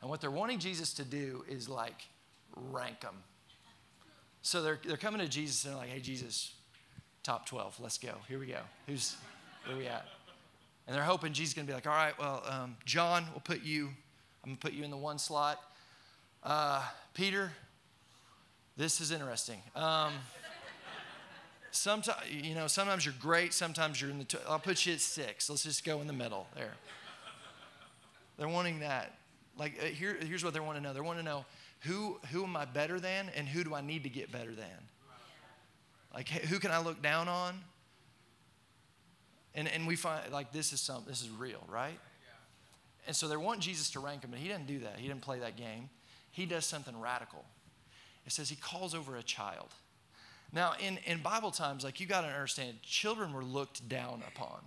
And 0.00 0.10
what 0.10 0.20
they're 0.20 0.30
wanting 0.30 0.58
Jesus 0.58 0.92
to 0.94 1.04
do 1.04 1.44
is 1.48 1.68
like 1.68 2.02
rank 2.56 3.00
them. 3.00 3.14
So 4.42 4.62
they're, 4.62 4.78
they're 4.84 4.96
coming 4.96 5.20
to 5.20 5.28
Jesus 5.28 5.64
and 5.64 5.72
they're 5.72 5.80
like, 5.80 5.90
hey, 5.90 6.00
Jesus, 6.00 6.54
top 7.22 7.46
12, 7.46 7.78
let's 7.80 7.98
go. 7.98 8.14
Here 8.28 8.40
we 8.40 8.46
go. 8.46 8.58
Who's, 8.88 9.16
where 9.66 9.76
we 9.76 9.86
at? 9.86 10.04
And 10.86 10.96
they're 10.96 11.04
hoping 11.04 11.32
Jesus 11.32 11.50
is 11.50 11.54
going 11.54 11.66
to 11.66 11.70
be 11.70 11.74
like, 11.74 11.86
all 11.86 11.92
right, 11.92 12.18
well, 12.18 12.42
um, 12.48 12.76
John, 12.84 13.24
we'll 13.30 13.40
put 13.40 13.62
you, 13.62 13.86
I'm 14.42 14.50
going 14.50 14.56
to 14.56 14.60
put 14.60 14.72
you 14.72 14.82
in 14.82 14.90
the 14.90 14.96
one 14.96 15.18
slot. 15.18 15.60
Uh, 16.42 16.82
Peter, 17.14 17.52
this 18.76 19.00
is 19.00 19.12
interesting. 19.12 19.62
Um, 19.76 20.12
sometimes, 21.72 22.18
you 22.30 22.54
know, 22.54 22.66
sometimes 22.66 23.04
you're 23.04 23.14
great, 23.20 23.52
sometimes 23.52 24.00
you're 24.00 24.10
in 24.10 24.18
the, 24.18 24.40
I'll 24.48 24.58
put 24.58 24.86
you 24.86 24.92
at 24.92 25.00
six. 25.00 25.50
Let's 25.50 25.64
just 25.64 25.84
go 25.84 26.00
in 26.00 26.06
the 26.06 26.12
middle 26.12 26.46
there. 26.54 26.74
They're 28.38 28.48
wanting 28.48 28.80
that. 28.80 29.18
Like, 29.58 29.78
uh, 29.82 29.86
here, 29.86 30.16
here's 30.20 30.44
what 30.44 30.54
they 30.54 30.60
want 30.60 30.78
to 30.78 30.82
know. 30.82 30.92
They 30.92 31.00
want 31.00 31.18
to 31.18 31.24
know 31.24 31.44
who, 31.80 32.18
who 32.30 32.44
am 32.44 32.56
I 32.56 32.64
better 32.64 33.00
than 33.00 33.30
and 33.36 33.46
who 33.48 33.64
do 33.64 33.74
I 33.74 33.80
need 33.80 34.04
to 34.04 34.08
get 34.08 34.30
better 34.30 34.54
than? 34.54 34.66
Like, 36.14 36.28
who 36.28 36.58
can 36.58 36.70
I 36.70 36.80
look 36.80 37.02
down 37.02 37.28
on? 37.28 37.54
And, 39.54 39.68
and 39.68 39.86
we 39.86 39.96
find, 39.96 40.30
like, 40.32 40.52
this 40.52 40.72
is 40.72 40.80
some, 40.80 41.04
this 41.06 41.22
is 41.22 41.28
real, 41.30 41.64
right? 41.68 41.98
And 43.06 43.16
so 43.16 43.28
they 43.28 43.36
want 43.36 43.60
Jesus 43.60 43.90
to 43.90 44.00
rank 44.00 44.22
them, 44.22 44.30
but 44.30 44.38
he 44.38 44.48
didn't 44.48 44.66
do 44.66 44.78
that. 44.80 44.96
He 44.98 45.08
didn't 45.08 45.22
play 45.22 45.40
that 45.40 45.56
game. 45.56 45.90
He 46.30 46.46
does 46.46 46.64
something 46.64 46.98
radical. 46.98 47.44
It 48.24 48.32
says 48.32 48.48
he 48.48 48.56
calls 48.56 48.94
over 48.94 49.16
a 49.16 49.22
child. 49.22 49.68
Now, 50.52 50.74
in, 50.78 50.98
in 51.06 51.22
Bible 51.22 51.50
times, 51.50 51.82
like, 51.82 51.98
you 51.98 52.06
got 52.06 52.22
to 52.22 52.26
understand, 52.28 52.82
children 52.82 53.32
were 53.32 53.44
looked 53.44 53.88
down 53.88 54.22
upon. 54.28 54.58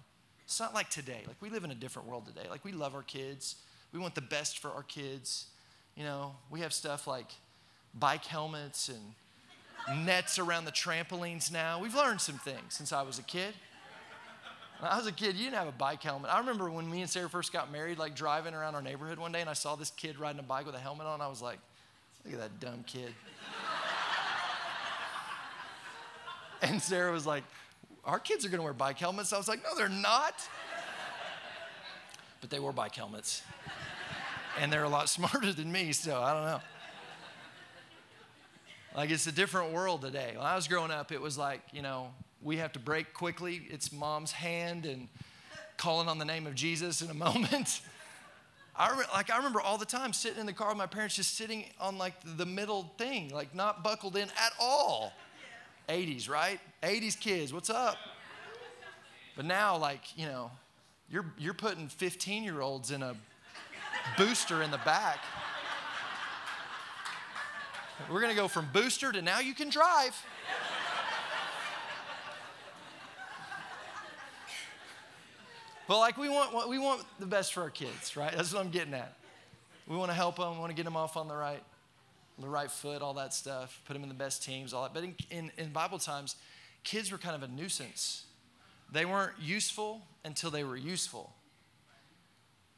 It's 0.44 0.60
not 0.60 0.74
like 0.74 0.90
today. 0.90 1.22
Like, 1.28 1.38
we 1.42 1.50
live 1.50 1.64
in 1.64 1.72
a 1.72 1.76
different 1.76 2.08
world 2.08 2.26
today. 2.26 2.48
Like, 2.50 2.66
we 2.66 2.72
love 2.72 2.96
our 2.96 3.04
kids. 3.04 3.56
We 3.94 4.00
want 4.00 4.16
the 4.16 4.22
best 4.22 4.60
for 4.60 4.72
our 4.72 4.84
kids. 4.84 5.48
You 5.96 6.04
know, 6.04 6.36
we 6.50 6.62
have 6.62 6.74
stuff 6.74 7.08
like 7.08 7.28
bike 7.94 8.26
helmets 8.26 8.90
and 8.90 10.06
nets 10.06 10.40
around 10.40 10.66
the 10.66 10.72
trampolines 10.72 11.52
now. 11.52 11.80
We've 11.80 11.96
learned 11.96 12.20
some 12.20 12.38
things 12.40 12.74
since 12.74 12.92
I 12.92 13.04
was 13.04 13.20
a 13.20 13.24
kid. 13.24 13.54
When 14.80 14.92
I 14.92 14.98
was 14.98 15.08
a 15.08 15.12
kid, 15.12 15.36
you 15.36 15.46
didn't 15.46 15.56
have 15.56 15.68
a 15.68 15.72
bike 15.72 16.04
helmet. 16.04 16.30
I 16.34 16.40
remember 16.40 16.70
when 16.70 16.90
me 16.90 17.02
and 17.02 17.10
Sarah 17.10 17.30
first 17.30 17.54
got 17.54 17.72
married, 17.72 17.98
like 17.98 18.14
driving 18.16 18.54
around 18.54 18.76
our 18.76 18.82
neighborhood 18.82 19.20
one 19.20 19.32
day, 19.32 19.40
and 19.40 19.50
I 19.50 19.54
saw 19.54 19.76
this 19.76 19.92
kid 19.92 20.20
riding 20.20 20.40
a 20.40 20.44
bike 20.44 20.66
with 20.66 20.76
a 20.76 20.80
helmet 20.80 21.08
on. 21.08 21.22
I 21.22 21.28
was 21.28 21.42
like, 21.42 21.60
look 22.26 22.34
at 22.34 22.40
that 22.42 22.60
dumb 22.60 22.84
kid. 22.86 23.14
and 26.62 26.82
Sarah 26.82 27.12
was 27.12 27.26
like, 27.26 27.44
our 28.04 28.20
kids 28.20 28.46
are 28.46 28.50
gonna 28.50 28.64
wear 28.64 28.74
bike 28.74 29.00
helmets. 29.00 29.34
I 29.34 29.38
was 29.38 29.48
like, 29.48 29.64
no, 29.64 29.76
they're 29.76 29.90
not. 29.90 30.48
But 32.42 32.50
they 32.50 32.60
wore 32.60 32.74
bike 32.74 32.96
helmets 32.96 33.42
and 34.60 34.72
they're 34.72 34.84
a 34.84 34.90
lot 34.90 35.10
smarter 35.10 35.54
than 35.54 35.72
me, 35.72 35.92
so 35.92 36.22
I 36.22 36.34
don't 36.34 36.46
know. 36.46 36.62
Like 38.96 39.10
it's 39.10 39.28
a 39.28 39.32
different 39.32 39.74
world 39.74 40.02
today. 40.02 40.34
When 40.36 40.46
I 40.46 40.56
was 40.56 40.68
growing 40.68 40.92
up, 40.92 41.12
it 41.12 41.22
was 41.22 41.38
like, 41.38 41.62
you 41.74 41.82
know, 41.82 42.14
we 42.42 42.58
have 42.58 42.72
to 42.74 42.80
brake 42.80 43.14
quickly. 43.14 43.68
It's 43.70 43.92
mom's 43.92 44.32
hand 44.32 44.86
and 44.86 45.10
calling 45.76 46.08
on 46.08 46.18
the 46.18 46.24
name 46.24 46.48
of 46.48 46.56
Jesus 46.56 47.02
in 47.02 47.10
a 47.10 47.14
moment. 47.26 47.82
I 48.78 48.92
re- 48.98 49.06
like 49.14 49.30
I 49.30 49.38
remember 49.38 49.60
all 49.60 49.78
the 49.78 49.86
time 49.86 50.14
sitting 50.14 50.40
in 50.40 50.46
the 50.46 50.54
car 50.54 50.70
with 50.70 50.78
my 50.78 50.86
parents, 50.86 51.16
just 51.16 51.36
sitting 51.36 51.66
on 51.80 51.98
like 51.98 52.14
the 52.38 52.46
middle 52.46 52.94
thing, 52.98 53.30
like 53.34 53.54
not 53.54 53.84
buckled 53.84 54.16
in 54.16 54.30
at 54.30 54.54
all. 54.60 55.12
80s, 55.88 56.30
right? 56.30 56.60
80s 56.84 57.20
kids, 57.20 57.54
what's 57.54 57.70
up? 57.70 57.98
But 59.36 59.46
now, 59.46 59.78
like 59.78 60.02
you 60.18 60.26
know, 60.28 60.52
you're 61.10 61.26
you're 61.38 61.54
putting 61.54 61.88
15 61.88 62.44
year 62.44 62.62
olds 62.62 62.92
in 62.92 63.04
a 63.04 63.16
booster 64.18 64.62
in 64.62 64.72
the 64.72 64.80
back. 64.80 65.20
We're 68.10 68.20
going 68.20 68.32
to 68.32 68.40
go 68.40 68.48
from 68.48 68.68
booster 68.74 69.12
to 69.12 69.22
now 69.22 69.40
you 69.40 69.54
can 69.54 69.70
drive. 69.70 70.16
But 75.88 76.00
like 76.00 76.18
we 76.18 76.30
want, 76.30 76.68
we 76.68 76.80
want 76.80 77.04
the 77.20 77.28
best 77.28 77.54
for 77.54 77.62
our 77.62 77.70
kids, 77.70 78.18
right? 78.18 78.36
That's 78.36 78.54
what 78.54 78.64
I'm 78.64 78.72
getting 78.72 78.94
at. 78.94 79.14
We 79.88 79.96
want 79.96 80.10
to 80.10 80.16
help 80.16 80.38
them, 80.38 80.54
we 80.54 80.60
want 80.60 80.72
to 80.72 80.76
get 80.76 80.84
them 80.84 80.98
off 80.98 81.16
on 81.16 81.28
the 81.28 81.36
right, 81.36 81.62
the 82.40 82.50
right 82.50 82.72
foot, 82.72 83.02
all 83.02 83.14
that 83.16 83.34
stuff. 83.34 83.82
Put 83.86 83.94
them 83.94 84.04
in 84.04 84.10
the 84.10 84.16
best 84.16 84.44
teams, 84.44 84.74
all 84.74 84.84
that. 84.84 84.94
But 84.94 85.04
in, 85.04 85.16
in, 85.30 85.52
in 85.58 85.72
Bible 85.72 86.00
times, 86.00 86.36
kids 86.84 87.12
were 87.12 87.18
kind 87.18 87.36
of 87.36 87.44
a 87.44 87.52
nuisance. 87.52 88.26
They 88.92 89.06
weren't 89.06 89.34
useful 89.42 90.02
until 90.24 90.52
they 90.52 90.64
were 90.64 90.78
useful 90.78 91.34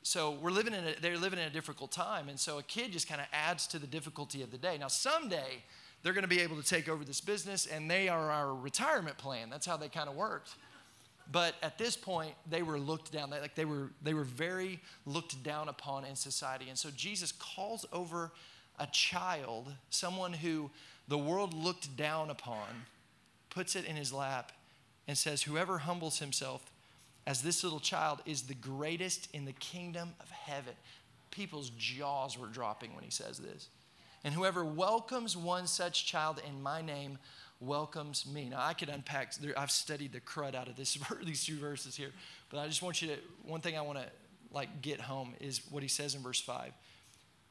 so 0.08 0.38
we're 0.42 0.52
living 0.52 0.74
in 0.74 0.86
a, 0.86 0.96
they're 1.02 1.18
living 1.18 1.38
in 1.38 1.46
a 1.46 1.50
difficult 1.50 1.92
time 1.92 2.30
and 2.30 2.40
so 2.40 2.60
a 2.60 2.64
kid 2.64 2.94
just 2.94 3.10
kind 3.10 3.20
of 3.20 3.28
adds 3.34 3.68
to 3.68 3.78
the 3.78 3.88
difficulty 3.88 4.42
of 4.42 4.52
the 4.52 4.58
day 4.58 4.78
now 4.78 4.88
someday 4.88 5.62
they're 6.02 6.14
going 6.14 6.24
to 6.24 6.30
be 6.30 6.40
able 6.40 6.56
to 6.56 6.64
take 6.64 6.88
over 6.88 7.04
this 7.04 7.20
business 7.20 7.66
and 7.66 7.92
they 7.92 8.08
are 8.08 8.32
our 8.32 8.56
retirement 8.56 9.18
plan 9.18 9.50
that's 9.50 9.66
how 9.66 9.76
they 9.76 9.90
kind 9.90 10.08
of 10.08 10.16
worked 10.16 10.56
but 11.30 11.56
at 11.62 11.78
this 11.78 11.98
point 11.98 12.34
they 12.50 12.62
were 12.62 12.80
looked 12.80 13.12
down 13.12 13.30
like 13.30 13.54
they 13.56 13.66
were 13.66 13.92
they 14.02 14.14
were 14.14 14.24
very 14.24 14.80
looked 15.06 15.44
down 15.44 15.68
upon 15.68 16.06
in 16.06 16.16
society 16.16 16.70
and 16.70 16.78
so 16.78 16.90
jesus 16.96 17.34
calls 17.34 17.86
over 17.92 18.32
a 18.80 18.88
child 18.88 19.74
someone 19.90 20.34
who 20.34 20.70
the 21.08 21.18
world 21.18 21.54
looked 21.54 21.96
down 21.96 22.30
upon 22.30 22.86
puts 23.50 23.76
it 23.76 23.86
in 23.86 23.96
his 23.96 24.14
lap 24.14 24.52
and 25.08 25.18
says 25.18 25.44
whoever 25.44 25.80
humbles 25.80 26.20
himself 26.20 26.72
as 27.26 27.42
this 27.42 27.64
little 27.64 27.80
child 27.80 28.20
is 28.26 28.44
the 28.44 28.54
greatest 28.54 29.30
in 29.34 29.46
the 29.46 29.54
kingdom 29.54 30.14
of 30.20 30.30
heaven. 30.30 30.74
People's 31.32 31.72
jaws 31.72 32.38
were 32.38 32.48
dropping 32.48 32.94
when 32.96 33.04
he 33.04 33.12
says 33.12 33.38
this. 33.38 33.68
And 34.24 34.34
whoever 34.34 34.64
welcomes 34.64 35.36
one 35.36 35.68
such 35.68 36.06
child 36.06 36.42
in 36.48 36.62
my 36.62 36.82
name 36.82 37.18
welcomes 37.60 38.26
me. 38.26 38.50
Now, 38.50 38.60
I 38.62 38.74
could 38.74 38.90
unpack, 38.90 39.34
I've 39.56 39.72
studied 39.72 40.14
the 40.14 40.20
crud 40.20 40.56
out 40.56 40.68
of 40.68 40.76
this, 40.76 40.98
these 41.24 41.46
two 41.46 41.58
verses 41.58 41.96
here, 41.96 42.12
but 42.50 42.60
I 42.60 42.68
just 42.68 42.82
want 42.82 43.02
you 43.02 43.10
to, 43.10 43.16
one 43.44 43.62
thing 43.62 43.78
I 43.78 43.82
want 43.82 44.00
to 44.00 44.06
like 44.52 44.82
get 44.82 45.02
home 45.02 45.34
is 45.40 45.62
what 45.70 45.84
he 45.84 45.90
says 45.90 46.16
in 46.16 46.22
verse 46.22 46.40
5. 46.40 46.72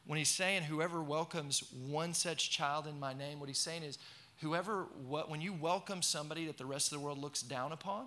When 0.06 0.18
he's 0.18 0.28
saying, 0.28 0.62
whoever 0.62 1.02
welcomes 1.02 1.64
one 1.88 2.14
such 2.14 2.50
child 2.50 2.86
in 2.86 3.00
my 3.00 3.12
name, 3.12 3.40
what 3.40 3.48
he's 3.48 3.58
saying 3.58 3.82
is, 3.82 3.98
whoever, 4.40 4.86
what, 5.06 5.28
when 5.28 5.40
you 5.40 5.52
welcome 5.52 6.02
somebody 6.02 6.46
that 6.46 6.58
the 6.58 6.66
rest 6.66 6.92
of 6.92 6.98
the 6.98 7.04
world 7.04 7.18
looks 7.18 7.42
down 7.42 7.72
upon, 7.72 8.06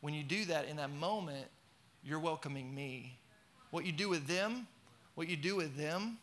when 0.00 0.14
you 0.14 0.22
do 0.22 0.44
that 0.46 0.66
in 0.66 0.76
that 0.76 0.90
moment, 0.90 1.46
you're 2.02 2.18
welcoming 2.18 2.74
me. 2.74 3.18
What 3.70 3.84
you 3.84 3.92
do 3.92 4.08
with 4.08 4.26
them, 4.26 4.66
what 5.14 5.28
you 5.28 5.36
do 5.36 5.56
with 5.56 5.76
them 5.76 6.18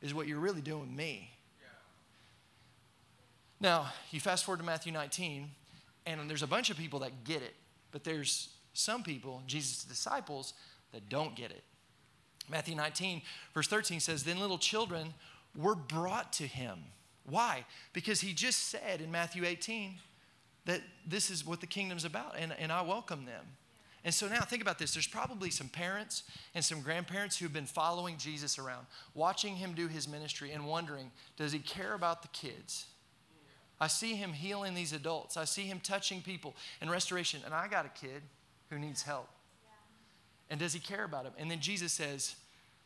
is 0.00 0.14
what 0.14 0.26
you're 0.26 0.38
really 0.38 0.60
doing 0.60 0.80
with 0.80 0.90
me. 0.90 1.30
Now, 3.60 3.92
you 4.10 4.20
fast 4.20 4.44
forward 4.44 4.58
to 4.58 4.64
Matthew 4.64 4.92
19, 4.92 5.50
and 6.06 6.28
there's 6.28 6.42
a 6.42 6.46
bunch 6.46 6.70
of 6.70 6.76
people 6.76 6.98
that 7.00 7.24
get 7.24 7.42
it, 7.42 7.54
but 7.92 8.04
there's 8.04 8.50
some 8.74 9.02
people, 9.02 9.42
Jesus' 9.46 9.84
disciples, 9.84 10.54
that 10.92 11.08
don't 11.08 11.34
get 11.34 11.50
it. 11.50 11.64
Matthew 12.48 12.74
19, 12.74 13.22
verse 13.54 13.68
13 13.68 14.00
says, 14.00 14.24
Then 14.24 14.38
little 14.38 14.58
children 14.58 15.14
were 15.56 15.74
brought 15.74 16.32
to 16.34 16.46
him. 16.46 16.78
Why? 17.24 17.64
Because 17.92 18.20
he 18.20 18.34
just 18.34 18.68
said 18.68 19.00
in 19.00 19.10
Matthew 19.10 19.44
18, 19.44 19.94
that 20.66 20.80
this 21.06 21.30
is 21.30 21.46
what 21.46 21.60
the 21.60 21.66
kingdom's 21.66 22.04
about, 22.04 22.36
and, 22.38 22.54
and 22.58 22.72
I 22.72 22.82
welcome 22.82 23.24
them. 23.24 23.44
And 24.04 24.12
so 24.12 24.28
now 24.28 24.40
think 24.42 24.60
about 24.60 24.78
this. 24.78 24.92
There's 24.92 25.06
probably 25.06 25.50
some 25.50 25.68
parents 25.68 26.24
and 26.54 26.62
some 26.62 26.82
grandparents 26.82 27.38
who've 27.38 27.52
been 27.52 27.64
following 27.64 28.18
Jesus 28.18 28.58
around, 28.58 28.86
watching 29.14 29.56
him 29.56 29.72
do 29.72 29.88
his 29.88 30.06
ministry 30.06 30.52
and 30.52 30.66
wondering, 30.66 31.10
does 31.38 31.52
he 31.52 31.58
care 31.58 31.94
about 31.94 32.20
the 32.20 32.28
kids? 32.28 32.86
I 33.80 33.86
see 33.86 34.14
him 34.14 34.34
healing 34.34 34.74
these 34.74 34.92
adults. 34.92 35.38
I 35.38 35.44
see 35.44 35.62
him 35.62 35.80
touching 35.82 36.20
people 36.20 36.54
and 36.82 36.90
restoration. 36.90 37.40
And 37.46 37.54
I 37.54 37.66
got 37.66 37.86
a 37.86 37.88
kid 37.88 38.22
who 38.68 38.78
needs 38.78 39.02
help. 39.02 39.28
And 40.54 40.60
does 40.60 40.72
he 40.72 40.78
care 40.78 41.02
about 41.02 41.24
him? 41.24 41.32
And 41.36 41.50
then 41.50 41.58
Jesus 41.58 41.92
says, 41.92 42.36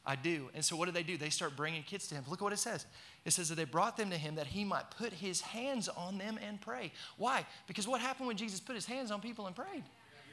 I 0.06 0.16
do. 0.16 0.48
And 0.54 0.64
so 0.64 0.74
what 0.74 0.86
do 0.86 0.90
they 0.90 1.02
do? 1.02 1.18
They 1.18 1.28
start 1.28 1.54
bringing 1.54 1.82
kids 1.82 2.08
to 2.08 2.14
him. 2.14 2.24
Look 2.26 2.40
at 2.40 2.42
what 2.42 2.54
it 2.54 2.58
says. 2.58 2.86
It 3.26 3.34
says 3.34 3.50
that 3.50 3.56
they 3.56 3.66
brought 3.66 3.98
them 3.98 4.08
to 4.08 4.16
him 4.16 4.36
that 4.36 4.46
he 4.46 4.64
might 4.64 4.90
put 4.90 5.12
his 5.12 5.42
hands 5.42 5.86
on 5.86 6.16
them 6.16 6.38
and 6.42 6.58
pray. 6.62 6.92
Why? 7.18 7.44
Because 7.66 7.86
what 7.86 8.00
happened 8.00 8.26
when 8.26 8.38
Jesus 8.38 8.58
put 8.58 8.74
his 8.74 8.86
hands 8.86 9.10
on 9.10 9.20
people 9.20 9.46
and 9.48 9.54
prayed? 9.54 9.84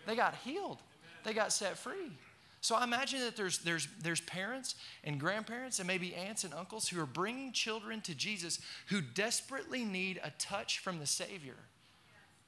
They 0.08 0.16
got 0.16 0.36
healed, 0.46 0.78
they 1.26 1.34
got 1.34 1.52
set 1.52 1.78
free. 1.78 2.14
So 2.62 2.74
I 2.74 2.86
imagine 2.86 3.20
that 3.20 3.36
there's, 3.36 3.58
there's, 3.58 3.90
there's 4.02 4.22
parents 4.22 4.76
and 5.04 5.20
grandparents 5.20 5.80
and 5.80 5.88
maybe 5.90 6.16
aunts 6.16 6.46
and 6.46 6.54
uncles 6.54 6.88
who 6.88 7.02
are 7.02 7.06
bringing 7.06 7.52
children 7.52 8.00
to 8.04 8.16
Jesus 8.16 8.62
who 8.88 9.02
desperately 9.02 9.84
need 9.84 10.22
a 10.24 10.32
touch 10.40 10.80
from 10.80 11.00
the 11.00 11.06
Savior. 11.06 11.58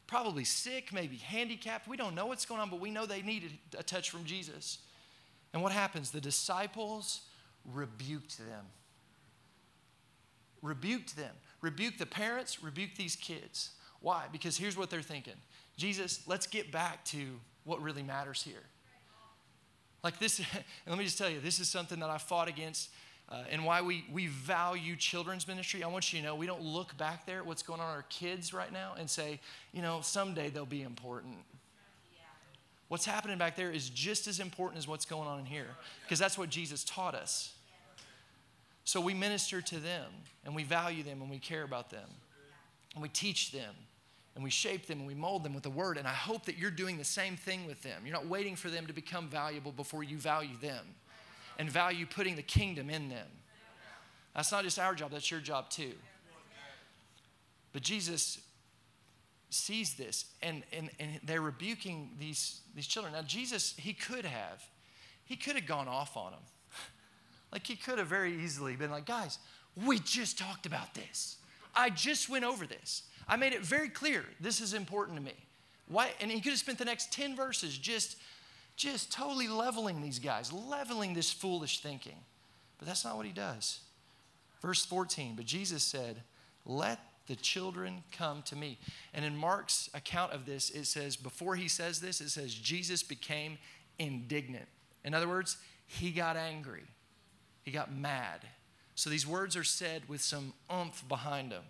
Probably 0.08 0.46
sick, 0.46 0.94
maybe 0.94 1.18
handicapped. 1.18 1.88
We 1.88 1.98
don't 1.98 2.16
know 2.16 2.28
what's 2.28 2.46
going 2.46 2.62
on, 2.62 2.70
but 2.70 2.80
we 2.80 2.90
know 2.90 3.06
they 3.06 3.22
needed 3.22 3.52
a 3.78 3.84
touch 3.84 4.10
from 4.10 4.24
Jesus. 4.24 4.80
And 5.54 5.62
what 5.62 5.72
happens? 5.72 6.12
The 6.12 6.22
disciples 6.22 7.22
rebuked 7.66 8.38
them. 8.38 8.66
Rebuked 10.62 11.16
them. 11.18 11.36
Rebuked 11.62 12.00
the 12.00 12.06
parents, 12.06 12.64
rebuked 12.64 12.98
these 12.98 13.16
kids. 13.16 13.72
Why? 14.00 14.26
Because 14.32 14.58
here's 14.58 14.78
what 14.78 14.90
they're 14.90 15.02
thinking 15.02 15.34
Jesus, 15.76 16.22
let's 16.28 16.48
get 16.48 16.72
back 16.72 17.04
to 17.06 17.40
what 17.64 17.82
really 17.82 18.04
matters 18.04 18.42
here. 18.42 18.64
Like 20.04 20.20
this, 20.20 20.40
and 20.54 20.64
let 20.88 20.98
me 20.98 21.04
just 21.04 21.18
tell 21.18 21.30
you, 21.30 21.40
this 21.40 21.60
is 21.60 21.68
something 21.68 22.00
that 22.00 22.10
I 22.10 22.18
fought 22.18 22.48
against 22.48 22.90
uh, 23.30 23.44
and 23.52 23.66
why 23.66 23.82
we, 23.82 24.06
we 24.12 24.28
value 24.28 24.96
children's 24.96 25.48
ministry. 25.48 25.84
I 25.84 25.88
want 25.88 26.14
you 26.14 26.20
to 26.20 26.26
know 26.26 26.36
we 26.36 26.46
don't 26.46 26.62
look 26.62 26.98
back 26.98 27.26
there 27.26 27.40
at 27.40 27.46
what's 27.46 27.62
going 27.62 27.82
on 27.82 27.88
our 27.88 28.06
kids 28.10 28.54
right 28.54 28.72
now 28.72 28.96
and 28.98 29.10
say, 29.10 29.40
you 29.74 29.82
know, 29.82 30.00
someday 30.02 30.50
they'll 30.50 30.66
be 30.66 30.84
important. 30.84 31.36
What's 32.88 33.06
happening 33.06 33.38
back 33.38 33.58
there 33.58 33.70
is 33.70 33.90
just 33.90 34.28
as 34.28 34.40
important 34.40 34.80
as 34.80 34.88
what's 34.88 35.04
going 35.04 35.28
on 35.28 35.40
in 35.40 35.46
here 35.46 35.68
because 36.04 36.20
that's 36.20 36.38
what 36.38 36.50
Jesus 36.50 36.86
taught 36.86 37.16
us. 37.16 37.54
So 38.86 39.02
we 39.02 39.14
minister 39.14 39.62
to 39.62 39.76
them 39.80 40.06
and 40.46 40.56
we 40.56 40.64
value 40.64 41.04
them 41.04 41.22
and 41.22 41.30
we 41.30 41.40
care 41.40 41.64
about 41.64 41.90
them 41.90 42.08
and 42.94 43.02
we 43.02 43.10
teach 43.10 43.52
them 43.52 43.76
and 44.36 44.44
we 44.44 44.50
shape 44.50 44.86
them 44.86 45.00
and 45.00 45.08
we 45.08 45.16
mold 45.16 45.44
them 45.44 45.54
with 45.54 45.64
the 45.64 45.70
word. 45.70 45.98
And 45.98 46.08
I 46.08 46.14
hope 46.14 46.46
that 46.46 46.58
you're 46.58 46.72
doing 46.72 46.98
the 46.98 47.04
same 47.04 47.36
thing 47.36 47.68
with 47.68 47.84
them. 47.84 48.04
You're 48.06 48.16
not 48.16 48.28
waiting 48.28 48.56
for 48.56 48.70
them 48.70 48.88
to 48.88 48.94
become 48.94 49.28
valuable 49.28 49.74
before 49.74 50.04
you 50.04 50.18
value 50.18 50.56
them 50.62 50.86
and 51.58 51.70
value 51.70 52.06
putting 52.06 52.36
the 52.36 52.44
kingdom 52.44 52.90
in 52.90 53.10
them. 53.10 53.28
That's 54.36 54.52
not 54.52 54.64
just 54.64 54.78
our 54.78 54.94
job, 54.94 55.12
that's 55.12 55.30
your 55.32 55.40
job 55.40 55.70
too. 55.70 55.94
But 57.74 57.82
Jesus 57.82 58.40
sees 59.50 59.96
this 59.96 60.26
and, 60.42 60.64
and, 60.72 60.90
and 61.00 61.20
they're 61.24 61.42
rebuking 61.42 62.12
these, 62.20 62.62
these 62.76 62.88
children. 62.88 63.14
Now, 63.14 63.22
Jesus, 63.22 63.74
he 63.78 63.94
could 63.94 64.26
have, 64.26 64.64
he 65.26 65.36
could 65.36 65.56
have 65.56 65.66
gone 65.66 65.88
off 65.88 66.16
on 66.18 66.32
them. 66.32 66.42
Like 67.50 67.66
he 67.66 67.78
could 67.78 67.98
have 67.98 68.08
very 68.08 68.44
easily 68.44 68.76
been 68.76 68.92
like, 68.92 69.06
guys, 69.06 69.40
we 69.86 70.00
just 70.00 70.38
talked 70.38 70.66
about 70.66 70.94
this. 70.94 71.38
I 71.74 71.90
just 71.90 72.28
went 72.28 72.44
over 72.44 72.68
this. 72.68 73.04
I 73.26 73.38
made 73.38 73.54
it 73.54 73.62
very 73.62 73.88
clear 73.88 74.26
this 74.42 74.60
is 74.60 74.74
important 74.74 75.18
to 75.18 75.24
me. 75.24 75.34
Why? 75.88 76.12
And 76.20 76.30
he 76.30 76.42
could 76.42 76.52
have 76.52 76.60
spent 76.60 76.78
the 76.78 76.86
next 76.86 77.14
10 77.14 77.38
verses 77.38 77.78
just, 77.78 78.18
just 78.78 79.12
totally 79.12 79.48
leveling 79.48 80.02
these 80.02 80.20
guys, 80.20 80.54
leveling 80.54 81.14
this 81.14 81.32
foolish 81.32 81.82
thinking. 81.82 82.18
But 82.78 82.88
that's 82.88 83.04
not 83.04 83.18
what 83.18 83.26
he 83.26 83.32
does. 83.32 83.82
Verse 84.62 84.86
14, 84.86 85.34
but 85.36 85.46
Jesus 85.46 85.84
said, 85.84 86.22
Let 86.66 87.00
the 87.28 87.36
children 87.36 88.04
come 88.12 88.42
to 88.44 88.56
me. 88.56 88.80
And 89.14 89.26
in 89.26 89.36
Mark's 89.36 89.90
account 89.94 90.32
of 90.32 90.46
this, 90.46 90.70
it 90.70 90.86
says, 90.86 91.16
before 91.16 91.56
he 91.56 91.68
says 91.68 92.00
this, 92.00 92.22
it 92.22 92.30
says, 92.30 92.54
Jesus 92.54 93.04
became 93.04 93.58
indignant. 94.00 94.68
In 95.04 95.14
other 95.14 95.28
words, 95.28 95.58
he 95.86 96.12
got 96.12 96.38
angry, 96.38 96.84
he 97.64 97.72
got 97.72 97.94
mad. 97.94 98.42
So 98.96 99.10
these 99.10 99.28
words 99.28 99.56
are 99.56 99.64
said 99.64 100.04
with 100.08 100.22
some 100.22 100.54
oomph 100.72 101.08
behind 101.08 101.52
them. 101.52 101.64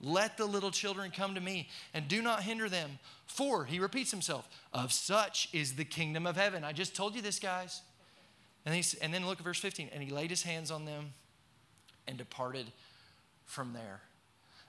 Let 0.00 0.36
the 0.36 0.46
little 0.46 0.70
children 0.70 1.10
come 1.10 1.34
to 1.34 1.40
me 1.40 1.68
and 1.92 2.06
do 2.06 2.22
not 2.22 2.42
hinder 2.42 2.68
them. 2.68 2.98
For, 3.26 3.64
he 3.64 3.80
repeats 3.80 4.10
himself, 4.10 4.48
of 4.72 4.92
such 4.92 5.48
is 5.52 5.74
the 5.74 5.84
kingdom 5.84 6.26
of 6.26 6.36
heaven. 6.36 6.64
I 6.64 6.72
just 6.72 6.94
told 6.94 7.14
you 7.14 7.22
this, 7.22 7.38
guys. 7.38 7.82
And, 8.64 8.74
he, 8.74 8.84
and 9.02 9.12
then 9.12 9.26
look 9.26 9.38
at 9.38 9.44
verse 9.44 9.58
15. 9.58 9.90
And 9.92 10.02
he 10.02 10.10
laid 10.10 10.30
his 10.30 10.42
hands 10.42 10.70
on 10.70 10.84
them 10.84 11.12
and 12.06 12.16
departed 12.16 12.66
from 13.44 13.72
there. 13.72 14.00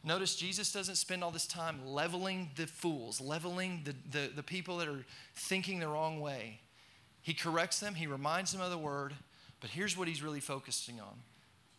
Notice 0.04 0.36
Jesus 0.36 0.72
doesn't 0.72 0.96
spend 0.96 1.24
all 1.24 1.32
this 1.32 1.46
time 1.46 1.86
leveling 1.86 2.50
the 2.56 2.68
fools, 2.68 3.20
leveling 3.20 3.82
the, 3.84 3.96
the, 4.10 4.28
the 4.34 4.44
people 4.44 4.78
that 4.78 4.88
are 4.88 5.06
thinking 5.36 5.80
the 5.80 5.88
wrong 5.88 6.22
way. 6.22 6.62
He 7.22 7.34
corrects 7.34 7.80
them, 7.80 7.96
he 7.96 8.08
reminds 8.08 8.54
them 8.54 8.62
of 8.62 8.72
the 8.72 8.78
word, 8.78 9.14
but 9.60 9.70
here's 9.70 9.98
what 9.98 10.08
he's 10.08 10.24
really 10.24 10.40
focusing 10.40 11.02
on. 11.02 11.20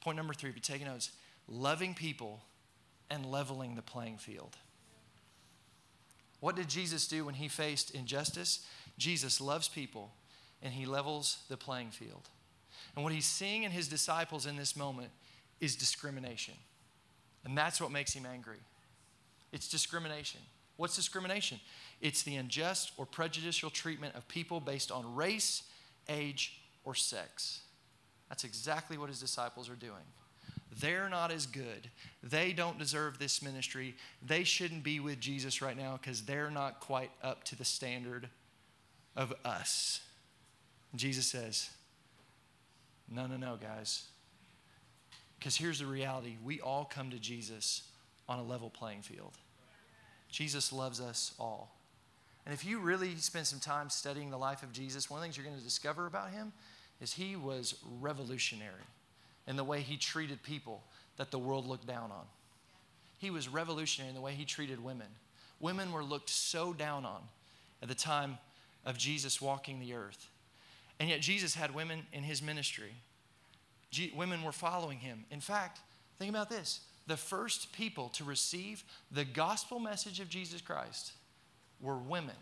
Point 0.03 0.16
number 0.18 0.34
three, 0.34 0.51
if 0.51 0.57
you're 0.57 0.62
taking 0.62 0.86
notes 0.86 1.12
loving 1.48 1.94
people 1.94 2.42
and 3.11 3.26
leveling 3.26 3.74
the 3.74 3.82
playing 3.82 4.18
field. 4.18 4.56
What 6.40 6.56
did 6.56 6.68
Jesus 6.68 7.06
do 7.06 7.26
when 7.26 7.34
he 7.34 7.48
faced 7.48 7.94
injustice? 7.94 8.66
Jesus 8.96 9.40
loves 9.40 9.68
people 9.68 10.12
and 10.62 10.72
he 10.72 10.86
levels 10.86 11.38
the 11.48 11.56
playing 11.56 11.90
field. 11.90 12.28
And 12.94 13.04
what 13.04 13.12
he's 13.12 13.26
seeing 13.26 13.62
in 13.62 13.70
his 13.70 13.88
disciples 13.88 14.46
in 14.46 14.56
this 14.56 14.76
moment 14.76 15.11
is 15.61 15.76
discrimination. 15.76 16.54
And 17.44 17.56
that's 17.56 17.80
what 17.80 17.90
makes 17.90 18.12
him 18.12 18.26
angry. 18.26 18.58
It's 19.52 19.68
discrimination. 19.68 20.40
What's 20.76 20.96
discrimination? 20.96 21.61
It's 22.00 22.22
the 22.22 22.36
unjust 22.36 22.92
or 22.96 23.04
prejudicial 23.04 23.68
treatment 23.68 24.14
of 24.14 24.26
people 24.28 24.61
based 24.61 24.90
on 24.90 25.14
race, 25.14 25.64
age, 26.08 26.58
or 26.84 26.94
sex. 26.94 27.61
That's 28.28 28.44
exactly 28.44 28.96
what 28.96 29.08
his 29.08 29.20
disciples 29.20 29.68
are 29.68 29.74
doing. 29.74 30.06
They're 30.78 31.08
not 31.08 31.32
as 31.32 31.46
good. 31.46 31.90
They 32.22 32.52
don't 32.52 32.78
deserve 32.78 33.18
this 33.18 33.42
ministry. 33.42 33.96
They 34.24 34.44
shouldn't 34.44 34.84
be 34.84 35.00
with 35.00 35.20
Jesus 35.20 35.60
right 35.60 35.76
now 35.76 35.98
because 36.00 36.22
they're 36.22 36.50
not 36.50 36.80
quite 36.80 37.10
up 37.22 37.44
to 37.44 37.56
the 37.56 37.64
standard 37.64 38.28
of 39.16 39.34
us. 39.44 40.00
Jesus 40.94 41.26
says, 41.26 41.70
No, 43.10 43.26
no, 43.26 43.36
no, 43.36 43.56
guys. 43.60 44.04
Because 45.38 45.56
here's 45.56 45.80
the 45.80 45.86
reality 45.86 46.36
we 46.44 46.60
all 46.60 46.84
come 46.84 47.10
to 47.10 47.18
Jesus 47.18 47.82
on 48.28 48.38
a 48.38 48.44
level 48.44 48.70
playing 48.70 49.02
field. 49.02 49.32
Jesus 50.28 50.72
loves 50.72 51.00
us 51.00 51.34
all. 51.40 51.74
And 52.46 52.54
if 52.54 52.64
you 52.64 52.78
really 52.78 53.16
spend 53.16 53.46
some 53.46 53.58
time 53.58 53.90
studying 53.90 54.30
the 54.30 54.38
life 54.38 54.62
of 54.62 54.72
Jesus, 54.72 55.10
one 55.10 55.18
of 55.18 55.22
the 55.22 55.24
things 55.26 55.36
you're 55.36 55.46
going 55.46 55.58
to 55.58 55.64
discover 55.64 56.06
about 56.06 56.30
him 56.30 56.52
is 57.00 57.12
he 57.12 57.34
was 57.34 57.74
revolutionary 58.00 58.82
in 59.51 59.57
the 59.57 59.64
way 59.64 59.80
he 59.80 59.96
treated 59.96 60.42
people 60.42 60.82
that 61.16 61.30
the 61.30 61.38
world 61.38 61.66
looked 61.66 61.86
down 61.86 62.11
on. 62.11 62.24
He 63.18 63.30
was 63.30 63.48
revolutionary 63.48 64.09
in 64.09 64.14
the 64.14 64.22
way 64.22 64.32
he 64.32 64.44
treated 64.46 64.82
women. 64.82 65.09
Women 65.59 65.92
were 65.92 66.05
looked 66.05 66.30
so 66.30 66.72
down 66.72 67.05
on 67.05 67.20
at 67.82 67.88
the 67.88 67.94
time 67.94 68.38
of 68.86 68.96
Jesus 68.96 69.42
walking 69.42 69.80
the 69.80 69.92
earth. 69.92 70.28
And 70.98 71.09
yet, 71.09 71.20
Jesus 71.20 71.55
had 71.55 71.74
women 71.74 72.07
in 72.12 72.22
his 72.22 72.40
ministry 72.40 72.92
G- 73.90 74.12
women 74.16 74.44
were 74.44 74.53
following 74.53 74.98
him. 74.98 75.24
In 75.30 75.40
fact, 75.40 75.80
think 76.18 76.30
about 76.30 76.48
this 76.48 76.80
the 77.07 77.16
first 77.16 77.72
people 77.72 78.09
to 78.11 78.22
receive 78.22 78.84
the 79.11 79.24
gospel 79.24 79.80
message 79.80 80.20
of 80.20 80.28
Jesus 80.28 80.61
Christ 80.61 81.12
were 81.80 81.96
women. 81.96 82.36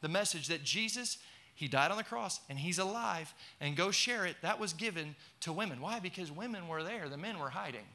The 0.00 0.08
message 0.08 0.48
that 0.48 0.64
Jesus, 0.64 1.18
he 1.56 1.66
died 1.66 1.90
on 1.90 1.96
the 1.96 2.04
cross 2.04 2.40
and 2.48 2.58
he's 2.58 2.78
alive 2.78 3.34
and 3.60 3.76
go 3.76 3.90
share 3.90 4.24
it, 4.24 4.36
that 4.42 4.60
was 4.60 4.72
given 4.72 5.16
to 5.40 5.52
women. 5.52 5.80
Why? 5.80 5.98
Because 5.98 6.30
women 6.30 6.68
were 6.68 6.84
there, 6.84 7.08
the 7.08 7.16
men 7.16 7.38
were 7.38 7.50
hiding. 7.50 7.86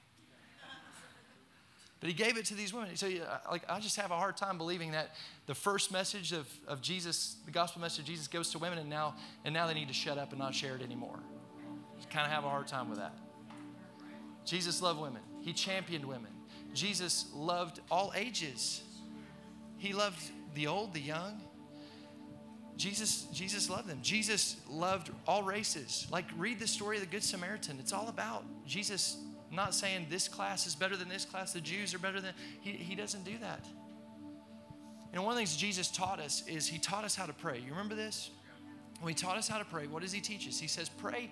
But 2.01 2.09
he 2.09 2.15
gave 2.15 2.35
it 2.35 2.45
to 2.45 2.55
these 2.55 2.73
women. 2.73 2.95
So, 2.95 3.07
like, 3.49 3.61
I 3.69 3.79
just 3.79 3.95
have 3.97 4.09
a 4.09 4.17
hard 4.17 4.35
time 4.35 4.57
believing 4.57 4.91
that 4.93 5.11
the 5.45 5.53
first 5.53 5.91
message 5.91 6.33
of, 6.33 6.47
of 6.67 6.81
Jesus, 6.81 7.35
the 7.45 7.51
gospel 7.51 7.79
message 7.79 7.99
of 7.99 8.05
Jesus, 8.05 8.27
goes 8.27 8.49
to 8.51 8.59
women, 8.59 8.79
and 8.79 8.89
now, 8.89 9.13
and 9.45 9.53
now 9.53 9.67
they 9.67 9.75
need 9.75 9.87
to 9.87 9.93
shut 9.93 10.17
up 10.17 10.31
and 10.31 10.39
not 10.39 10.55
share 10.55 10.75
it 10.75 10.81
anymore 10.81 11.19
kind 12.11 12.25
of 12.25 12.31
have 12.31 12.43
a 12.43 12.49
hard 12.49 12.67
time 12.67 12.89
with 12.89 12.99
that. 12.99 13.13
Jesus 14.45 14.81
loved 14.81 14.99
women, 14.99 15.21
He 15.41 15.53
championed 15.53 16.05
women. 16.05 16.31
Jesus 16.73 17.27
loved 17.33 17.81
all 17.89 18.13
ages. 18.15 18.83
He 19.77 19.93
loved 19.93 20.21
the 20.53 20.67
old, 20.67 20.93
the 20.93 21.01
young. 21.01 21.41
Jesus, 22.81 23.27
Jesus 23.31 23.69
loved 23.69 23.87
them. 23.87 23.99
Jesus 24.01 24.55
loved 24.67 25.11
all 25.27 25.43
races. 25.43 26.07
Like, 26.09 26.25
read 26.35 26.57
the 26.57 26.65
story 26.65 26.97
of 26.97 27.03
the 27.03 27.09
Good 27.09 27.23
Samaritan. 27.23 27.77
It's 27.79 27.93
all 27.93 28.09
about 28.09 28.43
Jesus 28.65 29.17
not 29.51 29.75
saying 29.75 30.07
this 30.09 30.27
class 30.27 30.65
is 30.65 30.73
better 30.73 30.97
than 30.97 31.07
this 31.07 31.23
class, 31.23 31.53
the 31.53 31.61
Jews 31.61 31.93
are 31.93 31.99
better 31.99 32.19
than. 32.19 32.33
He, 32.61 32.71
he 32.71 32.95
doesn't 32.95 33.23
do 33.23 33.37
that. 33.39 33.63
And 35.13 35.23
one 35.23 35.33
of 35.33 35.35
the 35.35 35.41
things 35.41 35.55
Jesus 35.55 35.89
taught 35.89 36.19
us 36.19 36.43
is 36.47 36.65
he 36.65 36.79
taught 36.79 37.03
us 37.03 37.15
how 37.15 37.27
to 37.27 37.33
pray. 37.33 37.59
You 37.59 37.69
remember 37.69 37.93
this? 37.93 38.31
When 38.99 39.13
he 39.13 39.19
taught 39.19 39.37
us 39.37 39.47
how 39.47 39.59
to 39.59 39.65
pray, 39.65 39.85
what 39.85 40.01
does 40.01 40.11
he 40.11 40.21
teach 40.21 40.47
us? 40.47 40.57
He 40.57 40.67
says, 40.67 40.89
Pray, 40.89 41.29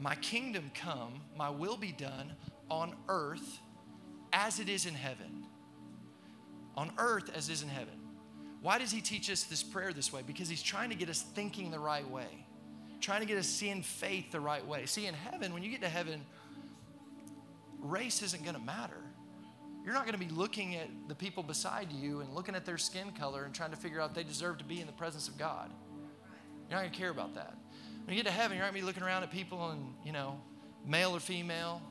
my 0.00 0.16
kingdom 0.16 0.72
come, 0.74 1.20
my 1.36 1.50
will 1.50 1.76
be 1.76 1.92
done 1.92 2.32
on 2.68 2.96
earth 3.08 3.60
as 4.32 4.58
it 4.58 4.68
is 4.68 4.86
in 4.86 4.94
heaven. 4.94 5.44
On 6.76 6.90
earth 6.98 7.30
as 7.32 7.48
it 7.48 7.52
is 7.52 7.62
in 7.62 7.68
heaven. 7.68 8.03
Why 8.64 8.78
does 8.78 8.90
he 8.90 9.02
teach 9.02 9.30
us 9.30 9.42
this 9.42 9.62
prayer 9.62 9.92
this 9.92 10.10
way? 10.10 10.22
Because 10.26 10.48
he's 10.48 10.62
trying 10.62 10.88
to 10.88 10.94
get 10.94 11.10
us 11.10 11.20
thinking 11.20 11.70
the 11.70 11.78
right 11.78 12.10
way, 12.10 12.46
trying 12.98 13.20
to 13.20 13.26
get 13.26 13.36
us 13.36 13.46
seeing 13.46 13.82
faith 13.82 14.32
the 14.32 14.40
right 14.40 14.66
way. 14.66 14.86
See, 14.86 15.04
in 15.04 15.12
heaven, 15.12 15.52
when 15.52 15.62
you 15.62 15.68
get 15.68 15.82
to 15.82 15.88
heaven, 15.90 16.24
race 17.78 18.22
isn't 18.22 18.42
going 18.42 18.56
to 18.56 18.62
matter. 18.62 19.02
You're 19.84 19.92
not 19.92 20.06
going 20.06 20.18
to 20.18 20.26
be 20.26 20.32
looking 20.34 20.76
at 20.76 20.88
the 21.08 21.14
people 21.14 21.42
beside 21.42 21.92
you 21.92 22.20
and 22.20 22.34
looking 22.34 22.54
at 22.54 22.64
their 22.64 22.78
skin 22.78 23.10
color 23.10 23.44
and 23.44 23.54
trying 23.54 23.70
to 23.72 23.76
figure 23.76 24.00
out 24.00 24.14
they 24.14 24.24
deserve 24.24 24.56
to 24.56 24.64
be 24.64 24.80
in 24.80 24.86
the 24.86 24.94
presence 24.94 25.28
of 25.28 25.36
God. 25.36 25.70
You're 26.70 26.78
not 26.78 26.84
going 26.84 26.92
to 26.92 26.98
care 26.98 27.10
about 27.10 27.34
that. 27.34 27.54
When 28.06 28.16
you 28.16 28.22
get 28.22 28.30
to 28.30 28.34
heaven, 28.34 28.56
you're 28.56 28.64
not 28.64 28.72
going 28.72 28.80
to 28.80 28.86
be 28.86 28.86
looking 28.86 29.02
around 29.02 29.24
at 29.24 29.30
people 29.30 29.72
and, 29.72 29.92
you 30.06 30.12
know, 30.12 30.40
male 30.86 31.14
or 31.14 31.20
female. 31.20 31.82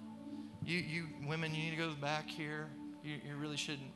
You, 0.65 0.80
you 0.80 1.07
women, 1.28 1.53
you 1.53 1.65
need 1.65 1.78
to 1.78 1.78
go 1.78 1.91
back 2.01 2.28
here. 2.28 2.67
You, 3.03 3.17
you 3.24 3.36
really 3.36 3.57
shouldn't 3.57 3.91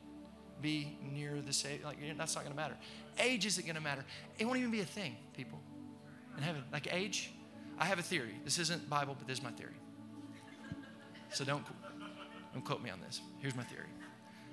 be 0.60 0.96
near 1.12 1.40
the 1.40 1.52
same. 1.52 1.80
Like, 1.84 1.98
that's 2.16 2.34
not 2.34 2.44
going 2.44 2.54
to 2.54 2.60
matter. 2.60 2.76
Age 3.18 3.46
isn't 3.46 3.64
going 3.64 3.76
to 3.76 3.82
matter. 3.82 4.04
It 4.38 4.44
won't 4.44 4.58
even 4.58 4.70
be 4.70 4.80
a 4.80 4.84
thing, 4.84 5.16
people, 5.36 5.58
in 6.36 6.42
heaven. 6.42 6.62
Like 6.72 6.92
age, 6.92 7.32
I 7.78 7.84
have 7.84 7.98
a 7.98 8.02
theory. 8.02 8.34
This 8.44 8.58
isn't 8.58 8.88
Bible, 8.88 9.16
but 9.18 9.26
this 9.26 9.38
is 9.38 9.44
my 9.44 9.50
theory. 9.50 9.74
So 11.32 11.44
don't, 11.44 11.64
don't 12.52 12.64
quote 12.64 12.82
me 12.82 12.90
on 12.90 13.00
this. 13.00 13.20
Here's 13.40 13.54
my 13.54 13.64
theory. 13.64 13.88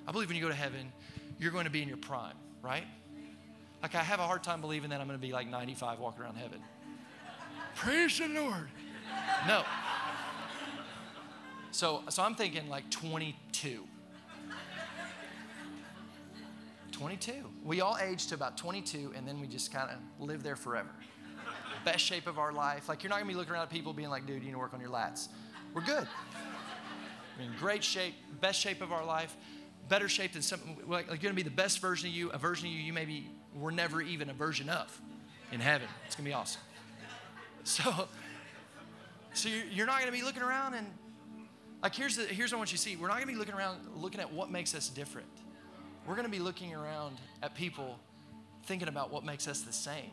I 0.08 0.12
believe 0.12 0.28
when 0.28 0.36
you 0.36 0.43
go 0.43 0.49
to 0.49 0.56
heaven, 0.56 0.91
you're 1.39 1.51
going 1.51 1.66
to 1.66 1.72
be 1.72 1.82
in 1.82 1.88
your 1.88 1.97
prime, 1.97 2.36
right? 2.62 2.86
Like 3.82 3.95
I 3.95 4.03
have 4.03 4.20
a 4.20 4.28
hard 4.28 4.43
time 4.43 4.62
believing 4.62 4.89
that 4.89 5.01
I'm 5.01 5.08
going 5.08 5.20
to 5.20 5.26
be 5.26 5.34
like 5.34 5.47
95 5.47 5.99
walking 5.99 6.24
around 6.24 6.36
heaven. 6.36 6.60
Praise 7.76 8.18
the 8.18 8.28
Lord. 8.28 8.70
No. 9.47 9.64
So, 11.72 12.03
so 12.10 12.24
I'm 12.24 12.36
thinking 12.36 12.70
like 12.70 12.89
22. 12.89 13.84
22. 16.95 17.33
We 17.63 17.81
all 17.81 17.97
age 18.01 18.27
to 18.27 18.35
about 18.35 18.57
22, 18.57 19.11
and 19.17 19.27
then 19.27 19.41
we 19.41 19.47
just 19.47 19.73
kind 19.73 19.89
of 19.91 19.97
live 20.25 20.43
there 20.43 20.55
forever. 20.55 20.89
Best 21.83 21.99
shape 22.05 22.25
of 22.25 22.39
our 22.39 22.53
life. 22.53 22.87
Like, 22.87 23.03
you're 23.03 23.09
not 23.09 23.17
gonna 23.19 23.27
be 23.27 23.35
looking 23.35 23.51
around 23.51 23.63
at 23.63 23.69
people 23.69 23.91
being 23.91 24.09
like, 24.09 24.25
dude, 24.25 24.37
you 24.37 24.45
need 24.45 24.51
to 24.53 24.57
work 24.57 24.73
on 24.73 24.79
your 24.79 24.89
lats. 24.89 25.27
We're 25.73 25.81
good. 25.81 26.07
I 26.07 27.41
mean, 27.41 27.51
great 27.59 27.83
shape, 27.83 28.15
best 28.39 28.61
shape 28.61 28.81
of 28.81 28.93
our 28.93 29.03
life, 29.03 29.35
better 29.89 30.07
shape 30.07 30.31
than 30.33 30.41
some, 30.41 30.61
like, 30.87 31.07
you're 31.07 31.17
gonna 31.17 31.33
be 31.33 31.43
the 31.43 31.49
best 31.49 31.79
version 31.79 32.07
of 32.07 32.15
you, 32.15 32.29
a 32.29 32.37
version 32.37 32.67
of 32.67 32.73
you 32.73 32.79
you 32.79 32.93
maybe 32.93 33.29
were 33.53 33.71
never 33.71 34.01
even 34.01 34.29
a 34.29 34.33
version 34.33 34.69
of 34.69 35.01
in 35.51 35.59
heaven. 35.59 35.89
It's 36.05 36.15
gonna 36.15 36.29
be 36.29 36.33
awesome. 36.33 36.61
So, 37.65 38.07
so 39.33 39.49
you're 39.69 39.85
not 39.85 39.99
gonna 39.99 40.13
be 40.13 40.23
looking 40.23 40.43
around 40.43 40.75
and, 40.75 40.87
like, 41.83 41.93
here's, 41.93 42.15
the, 42.15 42.23
here's 42.23 42.53
what 42.53 42.57
I 42.57 42.59
want 42.59 42.71
you 42.71 42.77
to 42.77 42.83
see. 42.83 42.95
We're 42.95 43.09
not 43.09 43.15
gonna 43.15 43.33
be 43.33 43.37
looking 43.37 43.53
around 43.53 43.81
looking 43.95 44.21
at 44.21 44.31
what 44.31 44.49
makes 44.49 44.73
us 44.73 44.87
different 44.87 45.27
we're 46.08 46.16
going 46.16 46.26
to 46.26 46.32
be 46.32 46.39
looking 46.39 46.74
around 46.74 47.18
at 47.41 47.56
people 47.56 47.99
thinking 48.66 48.88
about 48.88 49.12
what 49.12 49.24
makes 49.24 49.47
us 49.47 49.62
the 49.62 49.74
same. 49.74 50.12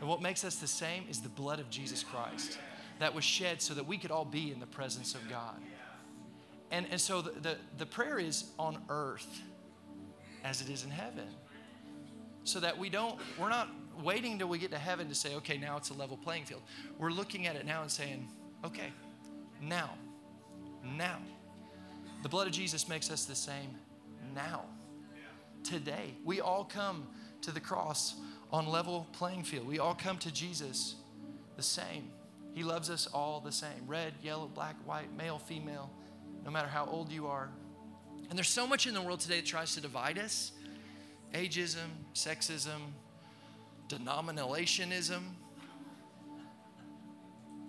And 0.00 0.08
what 0.08 0.20
makes 0.20 0.44
us 0.44 0.56
the 0.56 0.66
same 0.66 1.04
is 1.08 1.20
the 1.20 1.28
blood 1.28 1.60
of 1.60 1.70
Jesus 1.70 2.02
Christ 2.02 2.58
that 2.98 3.14
was 3.14 3.24
shed 3.24 3.62
so 3.62 3.74
that 3.74 3.86
we 3.86 3.98
could 3.98 4.10
all 4.10 4.24
be 4.24 4.50
in 4.50 4.58
the 4.58 4.66
presence 4.66 5.14
of 5.14 5.28
God. 5.28 5.56
And, 6.70 6.86
and 6.90 7.00
so 7.00 7.22
the, 7.22 7.30
the, 7.40 7.56
the 7.78 7.86
prayer 7.86 8.18
is 8.18 8.50
on 8.58 8.78
earth 8.88 9.42
as 10.44 10.60
it 10.60 10.68
is 10.68 10.84
in 10.84 10.90
heaven. 10.90 11.28
So 12.44 12.58
that 12.58 12.76
we 12.76 12.90
don't, 12.90 13.20
we're 13.38 13.48
not 13.48 13.68
waiting 14.02 14.32
until 14.32 14.48
we 14.48 14.58
get 14.58 14.72
to 14.72 14.78
heaven 14.78 15.08
to 15.08 15.14
say, 15.14 15.36
okay, 15.36 15.56
now 15.56 15.76
it's 15.76 15.90
a 15.90 15.94
level 15.94 16.16
playing 16.16 16.46
field. 16.46 16.62
We're 16.98 17.10
looking 17.10 17.46
at 17.46 17.54
it 17.54 17.64
now 17.64 17.82
and 17.82 17.90
saying, 17.90 18.28
okay, 18.64 18.92
now, 19.60 19.90
now. 20.96 21.18
The 22.24 22.28
blood 22.28 22.48
of 22.48 22.52
Jesus 22.52 22.88
makes 22.88 23.10
us 23.10 23.24
the 23.24 23.36
same 23.36 23.76
now 24.34 24.64
today. 25.64 26.14
We 26.24 26.40
all 26.40 26.64
come 26.64 27.06
to 27.42 27.50
the 27.50 27.60
cross 27.60 28.14
on 28.52 28.66
level 28.66 29.06
playing 29.12 29.44
field. 29.44 29.66
We 29.66 29.78
all 29.78 29.94
come 29.94 30.18
to 30.18 30.32
Jesus 30.32 30.96
the 31.56 31.62
same. 31.62 32.10
He 32.54 32.62
loves 32.62 32.90
us 32.90 33.06
all 33.06 33.40
the 33.40 33.52
same 33.52 33.86
red, 33.86 34.12
yellow, 34.22 34.46
black, 34.46 34.76
white, 34.84 35.14
male, 35.16 35.38
female, 35.38 35.90
no 36.44 36.50
matter 36.50 36.68
how 36.68 36.86
old 36.86 37.10
you 37.10 37.26
are. 37.26 37.50
And 38.28 38.38
there's 38.38 38.48
so 38.48 38.66
much 38.66 38.86
in 38.86 38.94
the 38.94 39.00
world 39.00 39.20
today 39.20 39.36
that 39.36 39.46
tries 39.46 39.74
to 39.74 39.80
divide 39.80 40.18
us 40.18 40.52
ageism, 41.34 41.88
sexism, 42.14 42.80
denominationism. 43.88 45.22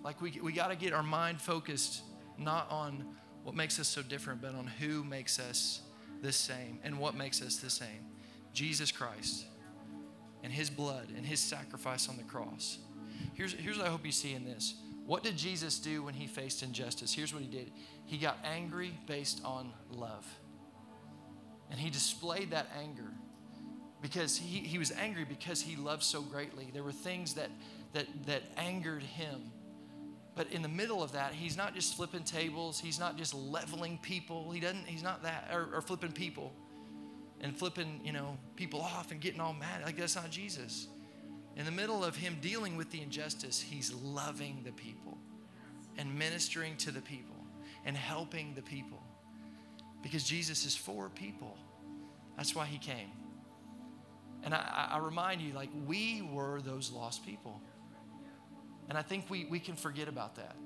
Like, 0.02 0.20
we, 0.20 0.38
we 0.42 0.52
got 0.52 0.68
to 0.68 0.76
get 0.76 0.92
our 0.92 1.02
mind 1.02 1.40
focused 1.40 2.02
not 2.38 2.70
on 2.70 3.04
what 3.42 3.54
makes 3.54 3.78
us 3.80 3.88
so 3.88 4.02
different, 4.02 4.42
but 4.42 4.54
on 4.54 4.66
who 4.66 5.02
makes 5.02 5.38
us 5.38 5.80
the 6.22 6.32
same. 6.32 6.78
And 6.82 6.98
what 6.98 7.14
makes 7.14 7.42
us 7.42 7.56
the 7.56 7.70
same? 7.70 8.06
Jesus 8.52 8.92
Christ 8.92 9.46
and 10.42 10.52
his 10.52 10.70
blood 10.70 11.08
and 11.16 11.24
his 11.24 11.40
sacrifice 11.40 12.08
on 12.08 12.16
the 12.16 12.22
cross. 12.22 12.78
Here's, 13.34 13.52
here's 13.54 13.78
what 13.78 13.86
I 13.86 13.90
hope 13.90 14.04
you 14.04 14.12
see 14.12 14.34
in 14.34 14.44
this. 14.44 14.74
What 15.06 15.22
did 15.22 15.36
Jesus 15.36 15.78
do 15.78 16.02
when 16.02 16.14
he 16.14 16.26
faced 16.26 16.62
injustice? 16.62 17.12
Here's 17.12 17.34
what 17.34 17.42
he 17.42 17.48
did 17.48 17.70
he 18.06 18.18
got 18.18 18.38
angry 18.44 18.94
based 19.06 19.40
on 19.44 19.72
love. 19.90 20.26
And 21.70 21.80
he 21.80 21.90
displayed 21.90 22.50
that 22.50 22.68
anger 22.78 23.10
because 24.02 24.36
he, 24.36 24.58
he 24.58 24.78
was 24.78 24.92
angry 24.92 25.24
because 25.24 25.62
he 25.62 25.76
loved 25.76 26.02
so 26.02 26.20
greatly. 26.20 26.68
There 26.72 26.82
were 26.82 26.92
things 26.92 27.34
that, 27.34 27.48
that, 27.94 28.06
that 28.26 28.42
angered 28.58 29.02
him 29.02 29.50
but 30.34 30.50
in 30.50 30.62
the 30.62 30.68
middle 30.68 31.02
of 31.02 31.12
that, 31.12 31.32
he's 31.32 31.56
not 31.56 31.74
just 31.74 31.96
flipping 31.96 32.24
tables, 32.24 32.80
he's 32.80 32.98
not 32.98 33.16
just 33.16 33.34
leveling 33.34 33.98
people. 34.02 34.50
He 34.50 34.60
doesn't, 34.60 34.86
he's 34.86 35.02
not 35.02 35.22
that, 35.22 35.48
or, 35.52 35.68
or 35.74 35.80
flipping 35.80 36.12
people 36.12 36.52
and 37.40 37.56
flipping, 37.56 38.00
you 38.04 38.12
know, 38.12 38.36
people 38.56 38.80
off 38.80 39.10
and 39.12 39.20
getting 39.20 39.40
all 39.40 39.52
mad. 39.52 39.82
Like 39.84 39.96
that's 39.96 40.16
not 40.16 40.30
Jesus. 40.30 40.88
In 41.56 41.64
the 41.64 41.70
middle 41.70 42.04
of 42.04 42.16
him 42.16 42.38
dealing 42.40 42.76
with 42.76 42.90
the 42.90 43.00
injustice, 43.00 43.60
he's 43.60 43.94
loving 43.94 44.62
the 44.64 44.72
people 44.72 45.16
and 45.96 46.12
ministering 46.18 46.76
to 46.78 46.90
the 46.90 47.00
people 47.00 47.36
and 47.84 47.96
helping 47.96 48.54
the 48.54 48.62
people. 48.62 49.02
Because 50.02 50.24
Jesus 50.24 50.66
is 50.66 50.74
for 50.74 51.08
people. 51.10 51.56
That's 52.36 52.54
why 52.54 52.66
he 52.66 52.78
came. 52.78 53.10
And 54.42 54.52
I, 54.52 54.90
I 54.92 54.98
remind 54.98 55.40
you, 55.40 55.54
like, 55.54 55.70
we 55.86 56.28
were 56.32 56.60
those 56.60 56.90
lost 56.90 57.24
people. 57.24 57.62
And 58.88 58.98
I 58.98 59.02
think 59.02 59.30
we, 59.30 59.46
we 59.46 59.58
can 59.60 59.76
forget 59.76 60.08
about 60.08 60.36
that. 60.36 60.56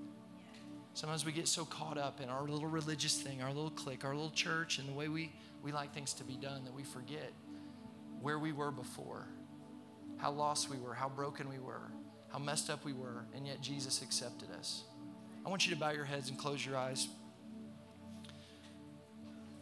Sometimes 0.95 1.25
we 1.25 1.33
get 1.33 1.47
so 1.47 1.65
caught 1.65 1.97
up 1.97 2.21
in 2.21 2.29
our 2.29 2.43
little 2.43 2.67
religious 2.67 3.21
thing, 3.21 3.41
our 3.41 3.53
little 3.53 3.71
clique, 3.71 4.05
our 4.05 4.15
little 4.15 4.31
church, 4.31 4.79
and 4.79 4.89
the 4.89 4.93
way 4.93 5.09
we, 5.09 5.33
we 5.63 5.71
like 5.71 5.95
things 5.95 6.13
to 6.15 6.25
be 6.25 6.35
done 6.35 6.65
that 6.65 6.75
we 6.75 6.83
forget 6.83 7.33
where 8.21 8.39
we 8.39 8.53
were 8.53 8.73
before, 8.73 9.27
how 10.17 10.33
lost 10.33 10.69
we 10.69 10.77
were, 10.77 10.95
how 10.95 11.09
broken 11.09 11.49
we 11.49 11.61
were, 11.61 11.93
how 12.33 12.39
messed 12.39 12.69
up 12.69 12.85
we 12.85 12.93
were, 12.93 13.25
and 13.35 13.47
yet 13.47 13.61
Jesus 13.61 14.03
accepted 14.03 14.51
us. 14.59 14.83
I 15.47 15.51
want 15.51 15.67
you 15.67 15.73
to 15.73 15.81
bow 15.81 15.91
your 15.91 16.05
heads 16.05 16.31
and 16.31 16.39
close 16.39 16.67
your 16.67 16.77
eyes. 16.77 17.07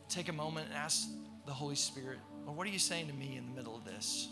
Take 0.09 0.28
a 0.28 0.32
moment 0.32 0.68
and 0.68 0.76
ask 0.76 1.07
the 1.44 1.52
Holy 1.52 1.74
Spirit, 1.74 2.18
well, 2.46 2.54
what 2.54 2.66
are 2.66 2.70
you 2.70 2.78
saying 2.78 3.09
to 3.09 3.12
me 3.12 3.36
in 3.36 3.44
the 3.44 3.54
middle 3.54 3.76
of 3.76 3.84
this? 3.84 4.28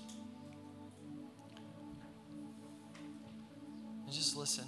And 4.05 4.15
just 4.15 4.37
listen. 4.37 4.65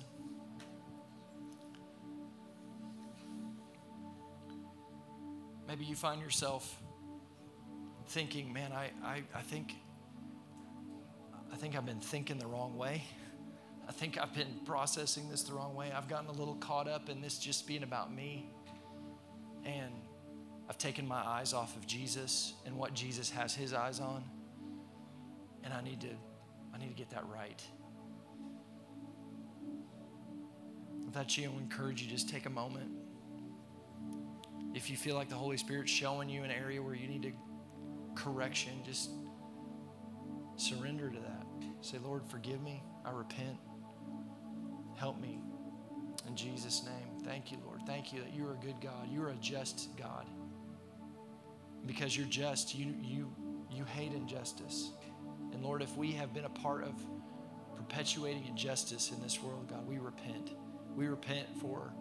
Maybe 5.68 5.84
you 5.84 5.97
find 5.97 6.20
yourself 6.20 6.80
thinking, 8.09 8.53
man, 8.53 8.72
I, 8.72 8.91
I, 9.05 9.22
I 9.34 9.41
think 9.43 9.74
I 11.53 11.57
think 11.57 11.76
I've 11.76 11.87
been 11.87 12.01
thinking 12.01 12.39
the 12.39 12.47
wrong 12.47 12.76
way. 12.76 13.03
I 13.89 13.93
think 13.93 14.18
I've 14.18 14.34
been 14.34 14.61
processing 14.64 15.30
this 15.30 15.43
the 15.43 15.55
wrong 15.55 15.74
way. 15.74 15.91
I've 15.91 16.09
gotten 16.09 16.28
a 16.28 16.32
little 16.32 16.57
caught 16.57 16.89
up 16.89 17.09
in 17.09 17.20
this 17.20 17.39
just 17.39 17.66
being 17.66 17.82
about 17.82 18.12
me. 18.12 18.51
And 19.64 19.93
I've 20.68 20.78
taken 20.78 21.07
my 21.07 21.24
eyes 21.24 21.53
off 21.53 21.76
of 21.76 21.87
Jesus 21.87 22.55
and 22.66 22.76
what 22.76 22.95
Jesus 22.95 23.30
has 23.30 23.55
his 23.55 23.72
eyes 23.72 24.01
on. 24.01 24.24
And 25.64 25.72
I 25.72 25.80
need 25.80 26.01
to 26.03 26.11
I 26.74 26.78
need 26.78 26.89
to 26.89 26.95
get 26.95 27.11
that 27.11 27.24
right. 27.26 27.62
That's 31.16 31.38
you, 31.38 31.50
I 31.50 31.58
encourage 31.58 32.02
you 32.02 32.08
just 32.08 32.28
take 32.28 32.46
a 32.46 32.50
moment. 32.50 32.90
If 34.74 34.90
you 34.90 34.96
feel 34.96 35.14
like 35.14 35.28
the 35.30 35.34
Holy 35.34 35.56
Spirit's 35.56 35.90
showing 35.90 36.28
you 36.28 36.42
an 36.42 36.50
area 36.50 36.82
where 36.82 36.94
you 36.94 37.08
need 37.08 37.22
to 37.22 37.32
correction, 38.14 38.72
just 38.84 39.10
surrender 40.56 41.08
to 41.08 41.18
that. 41.18 41.46
Say, 41.80 41.98
Lord, 41.98 42.22
forgive 42.28 42.62
me. 42.62 42.82
I 43.04 43.10
repent. 43.10 43.56
Help 44.96 45.20
me. 45.20 45.40
In 46.28 46.36
Jesus' 46.36 46.84
name. 46.84 47.24
Thank 47.24 47.50
you, 47.50 47.58
Lord. 47.64 47.80
Thank 47.86 48.12
you 48.12 48.20
that 48.20 48.34
you 48.34 48.46
are 48.46 48.52
a 48.52 48.64
good 48.64 48.80
God. 48.80 49.08
You 49.10 49.22
are 49.22 49.30
a 49.30 49.36
just 49.36 49.96
God. 49.96 50.26
Because 51.86 52.16
you're 52.16 52.26
just, 52.26 52.74
you, 52.74 52.94
you, 53.00 53.32
You 53.70 53.84
hate 53.84 54.12
injustice. 54.12 54.90
And 55.52 55.62
Lord, 55.62 55.82
if 55.82 55.96
we 55.96 56.12
have 56.12 56.34
been 56.34 56.44
a 56.44 56.50
part 56.50 56.84
of 56.84 56.94
perpetuating 57.76 58.46
injustice 58.46 59.10
in 59.10 59.22
this 59.22 59.42
world, 59.42 59.68
God, 59.68 59.86
we 59.86 59.98
repent. 59.98 60.50
We 60.97 61.07
repent 61.09 61.47
for 61.61 61.92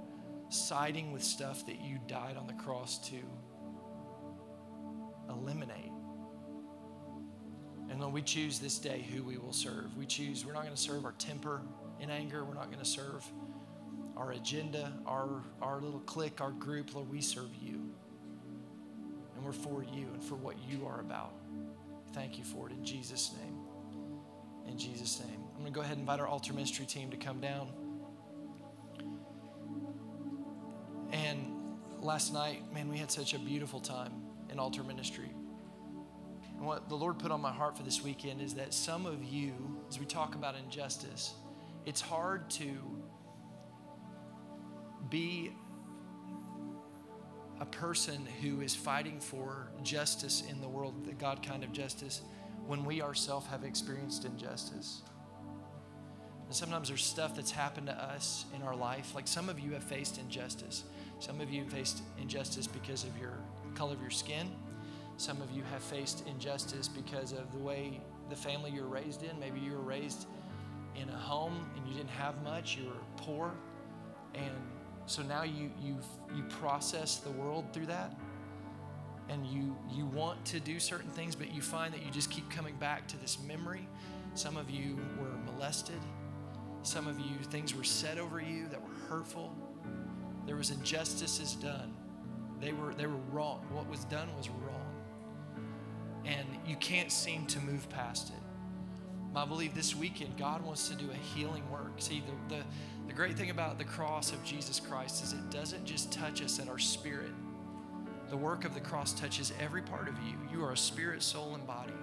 siding 0.50 1.12
with 1.12 1.24
stuff 1.24 1.66
that 1.66 1.82
you 1.82 2.00
died 2.08 2.38
on 2.38 2.48
the 2.48 2.54
cross 2.54 2.98
to 3.10 3.18
eliminate. 5.30 5.92
And 7.90 8.00
Lord, 8.00 8.14
we 8.14 8.22
choose 8.22 8.58
this 8.60 8.80
day 8.80 9.06
who 9.14 9.24
we 9.24 9.38
will 9.38 9.54
serve. 9.54 9.96
We 9.98 10.06
choose, 10.06 10.46
we're 10.46 10.54
not 10.54 10.64
going 10.64 10.76
to 10.76 10.82
serve 10.82 11.06
our 11.06 11.14
temper 11.14 11.62
in 12.00 12.10
anger. 12.10 12.44
We're 12.46 12.56
not 12.56 12.68
going 12.68 12.80
to 12.80 12.86
serve 12.86 13.24
our 14.16 14.32
agenda, 14.32 14.94
our, 15.06 15.44
our 15.62 15.82
little 15.82 16.00
clique, 16.00 16.42
our 16.42 16.52
group. 16.52 16.96
Lord, 16.96 17.10
we 17.10 17.22
serve 17.22 17.54
you. 17.62 17.92
And 19.36 19.44
we're 19.44 19.52
for 19.52 19.84
you 19.84 20.08
and 20.14 20.24
for 20.24 20.36
what 20.36 20.56
you 20.68 20.86
are 20.88 21.02
about. 21.02 21.34
Thank 22.14 22.38
you 22.38 22.46
for 22.46 22.70
it 22.70 22.72
in 22.72 22.86
Jesus' 22.86 23.34
name. 23.42 23.58
In 24.68 24.78
Jesus' 24.78 25.20
name. 25.20 25.40
I'm 25.54 25.62
going 25.62 25.74
to 25.74 25.76
go 25.76 25.82
ahead 25.82 25.98
and 25.98 26.02
invite 26.02 26.20
our 26.20 26.28
altar 26.28 26.54
ministry 26.54 26.86
team 26.86 27.12
to 27.12 27.18
come 27.18 27.42
down. 27.42 27.68
Last 32.06 32.34
night, 32.34 32.72
man, 32.74 32.88
we 32.88 32.98
had 32.98 33.12
such 33.12 33.34
a 33.34 33.40
beautiful 33.40 33.80
time 33.80 34.14
in 34.50 34.60
altar 34.60 34.84
ministry. 34.84 35.30
And 36.58 36.66
what 36.66 36.88
the 36.88 36.96
Lord 36.96 37.20
put 37.20 37.32
on 37.32 37.42
my 37.42 37.52
heart 37.52 37.76
for 37.76 37.84
this 37.84 38.04
weekend 38.04 38.42
is 38.42 38.54
that 38.54 38.74
some 38.74 39.06
of 39.06 39.24
you, 39.24 39.54
as 39.90 40.00
we 40.00 40.06
talk 40.06 40.36
about 40.36 40.56
injustice, 40.56 41.34
it's 41.86 42.02
hard 42.02 42.50
to 42.52 42.80
be 45.10 45.52
a 47.60 47.66
person 47.66 48.28
who 48.42 48.62
is 48.62 48.76
fighting 48.76 49.20
for 49.20 49.72
justice 49.84 50.44
in 50.50 50.62
the 50.62 50.68
world, 50.68 51.06
the 51.06 51.14
God 51.14 51.42
kind 51.42 51.64
of 51.64 51.72
justice, 51.72 52.22
when 52.66 52.86
we 52.86 53.02
ourselves 53.02 53.48
have 53.48 53.64
experienced 53.64 54.26
injustice. 54.26 55.02
And 56.56 56.60
sometimes 56.62 56.88
there's 56.88 57.04
stuff 57.04 57.36
that's 57.36 57.52
happened 57.52 57.88
to 57.88 57.94
us 58.02 58.46
in 58.56 58.64
our 58.64 58.78
life. 58.78 59.14
Like 59.14 59.28
some 59.28 59.50
of 59.50 59.60
you 59.60 59.72
have 59.72 59.84
faced 59.84 60.20
injustice. 60.20 60.86
Some 61.20 61.42
of 61.42 61.52
you 61.52 61.64
have 61.64 61.74
faced 61.74 62.02
injustice 62.18 62.66
because 62.66 63.04
of 63.04 63.10
your 63.20 63.34
color 63.74 63.92
of 63.92 64.00
your 64.00 64.10
skin. 64.10 64.50
Some 65.18 65.42
of 65.42 65.52
you 65.52 65.64
have 65.74 65.84
faced 65.84 66.26
injustice 66.26 66.88
because 66.88 67.34
of 67.34 67.52
the 67.52 67.58
way 67.58 68.00
the 68.30 68.38
family 68.38 68.72
you're 68.72 68.86
raised 68.86 69.24
in. 69.24 69.38
Maybe 69.38 69.60
you 69.60 69.74
were 69.74 69.82
raised 69.82 70.28
in 70.96 71.10
a 71.10 71.18
home 71.18 71.70
and 71.76 71.86
you 71.90 71.94
didn't 71.94 72.12
have 72.12 72.42
much, 72.42 72.78
you 72.78 72.86
were 72.86 73.04
poor. 73.18 73.52
And 74.34 74.56
so 75.08 75.24
now 75.24 75.44
you, 75.44 75.70
you, 75.84 75.98
you 76.34 76.44
process 76.44 77.18
the 77.18 77.32
world 77.32 77.66
through 77.74 77.88
that. 77.88 78.16
And 79.28 79.46
you, 79.46 79.76
you 79.92 80.06
want 80.06 80.46
to 80.46 80.62
do 80.62 80.80
certain 80.80 81.10
things, 81.10 81.36
but 81.36 81.54
you 81.54 81.62
find 81.62 81.94
that 81.94 82.02
you 82.06 82.12
just 82.12 82.32
keep 82.32 82.50
coming 82.50 82.76
back 82.76 83.10
to 83.10 83.18
this 83.18 83.40
memory. 83.46 83.90
Some 84.36 84.56
of 84.56 84.70
you 84.70 84.98
were 85.20 85.54
molested. 85.54 86.00
Some 86.86 87.08
of 87.08 87.20
you, 87.20 87.36
things 87.50 87.76
were 87.76 87.84
said 87.84 88.20
over 88.20 88.40
you 88.40 88.68
that 88.68 88.80
were 88.80 89.08
hurtful. 89.10 89.52
There 90.46 90.56
was 90.56 90.70
injustices 90.70 91.56
done. 91.56 91.92
They 92.62 92.74
were, 92.74 92.94
they 92.94 93.08
were 93.08 93.20
wrong. 93.32 93.66
What 93.72 93.90
was 93.90 94.06
done 94.06 94.28
was 94.38 94.50
wrong. 94.50 94.86
And 96.26 96.46
you 96.66 96.76
can't 96.76 97.12
seem 97.12 97.48
to 97.48 97.60
move 97.60 97.90
past 97.90 98.30
it. 98.30 99.36
I 99.36 99.46
believe 99.46 99.74
this 99.74 99.96
weekend, 99.96 100.38
God 100.38 100.64
wants 100.64 100.88
to 100.90 100.96
do 100.96 101.10
a 101.12 101.16
healing 101.16 101.64
work. 101.72 101.94
See, 101.98 102.24
the, 102.50 102.56
the, 102.56 102.64
the 103.08 103.14
great 103.14 103.36
thing 103.36 103.50
about 103.50 103.78
the 103.78 103.84
cross 103.84 104.32
of 104.32 104.44
Jesus 104.44 104.80
Christ 104.80 105.24
is 105.24 105.34
it 105.34 105.50
doesn't 105.50 105.86
just 105.86 106.12
touch 106.12 106.42
us 106.42 106.60
at 106.60 106.70
our 106.70 106.80
spirit. 106.80 107.32
The 108.30 108.38
work 108.38 108.64
of 108.64 108.74
the 108.76 108.80
cross 108.80 109.12
touches 109.14 109.52
every 109.60 109.82
part 109.82 110.08
of 110.08 110.16
you. 110.20 110.38
You 110.52 110.64
are 110.64 110.72
a 110.72 110.78
spirit, 110.78 111.22
soul, 111.22 111.56
and 111.56 111.66
body. 111.66 111.94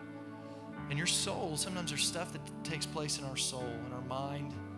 And 0.90 0.98
your 0.98 1.06
soul, 1.06 1.56
sometimes 1.56 1.90
there's 1.90 2.04
stuff 2.04 2.32
that 2.32 2.40
takes 2.64 2.84
place 2.84 3.18
in 3.18 3.24
our 3.24 3.36
soul, 3.36 3.72
in 3.86 3.92
our 3.92 4.02
mind, 4.02 4.52
in 4.52 4.71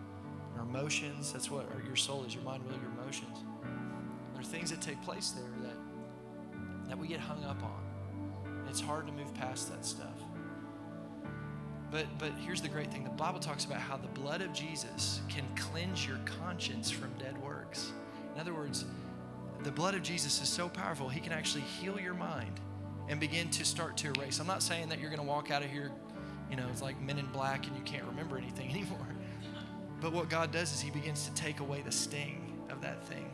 our 0.57 0.63
emotions. 0.63 1.33
That's 1.33 1.49
what 1.49 1.67
your 1.85 1.95
soul 1.95 2.23
is, 2.25 2.33
your 2.33 2.43
mind, 2.43 2.63
will, 2.65 2.73
your 2.73 2.91
emotions. 3.01 3.37
There 4.33 4.41
are 4.41 4.43
things 4.43 4.69
that 4.71 4.81
take 4.81 5.01
place 5.01 5.31
there 5.31 5.69
that, 5.69 6.89
that 6.89 6.97
we 6.97 7.07
get 7.07 7.19
hung 7.19 7.43
up 7.43 7.61
on. 7.63 8.65
It's 8.69 8.81
hard 8.81 9.07
to 9.07 9.13
move 9.13 9.33
past 9.33 9.71
that 9.71 9.85
stuff. 9.85 10.19
But, 11.91 12.07
but 12.17 12.31
here's 12.39 12.61
the 12.61 12.67
great 12.67 12.91
thing 12.91 13.03
the 13.03 13.09
Bible 13.11 13.39
talks 13.39 13.65
about 13.65 13.79
how 13.79 13.95
the 13.97 14.07
blood 14.07 14.41
of 14.41 14.51
Jesus 14.51 15.21
can 15.29 15.45
cleanse 15.55 16.05
your 16.05 16.17
conscience 16.25 16.91
from 16.91 17.11
dead 17.17 17.41
works. 17.41 17.91
In 18.33 18.41
other 18.41 18.53
words, 18.53 18.85
the 19.63 19.71
blood 19.71 19.95
of 19.95 20.03
Jesus 20.03 20.41
is 20.41 20.49
so 20.49 20.67
powerful, 20.67 21.07
He 21.07 21.19
can 21.19 21.31
actually 21.31 21.61
heal 21.61 21.99
your 21.99 22.13
mind 22.13 22.59
and 23.07 23.19
begin 23.19 23.49
to 23.51 23.63
start 23.63 23.97
to 23.97 24.11
erase. 24.11 24.39
I'm 24.39 24.47
not 24.47 24.63
saying 24.63 24.89
that 24.89 24.99
you're 24.99 25.09
going 25.09 25.21
to 25.21 25.27
walk 25.27 25.51
out 25.51 25.63
of 25.63 25.69
here, 25.69 25.91
you 26.49 26.57
know, 26.57 26.65
it's 26.71 26.81
like 26.81 26.99
men 27.01 27.17
in 27.17 27.27
black 27.27 27.67
and 27.67 27.75
you 27.77 27.83
can't 27.83 28.03
remember 28.03 28.37
anything 28.37 28.69
anymore. 28.71 29.07
But 30.05 30.13
what 30.13 30.29
God 30.29 30.51
does 30.51 30.71
is 30.71 30.81
He 30.81 30.91
begins 30.91 31.25
to 31.25 31.33
take 31.33 31.61
away 31.61 31.81
the 31.81 31.91
sting 31.91 32.59
of 32.69 32.79
that 32.81 33.03
thing. 33.05 33.27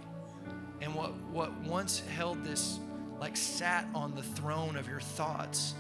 And 0.79 0.95
what, 0.95 1.13
what 1.23 1.51
once 1.63 1.99
held 2.15 2.45
this, 2.45 2.79
like 3.19 3.35
sat 3.35 3.85
on 3.93 4.15
the 4.15 4.23
throne 4.23 4.77
of 4.77 4.87
your 4.87 5.01
thoughts, 5.01 5.73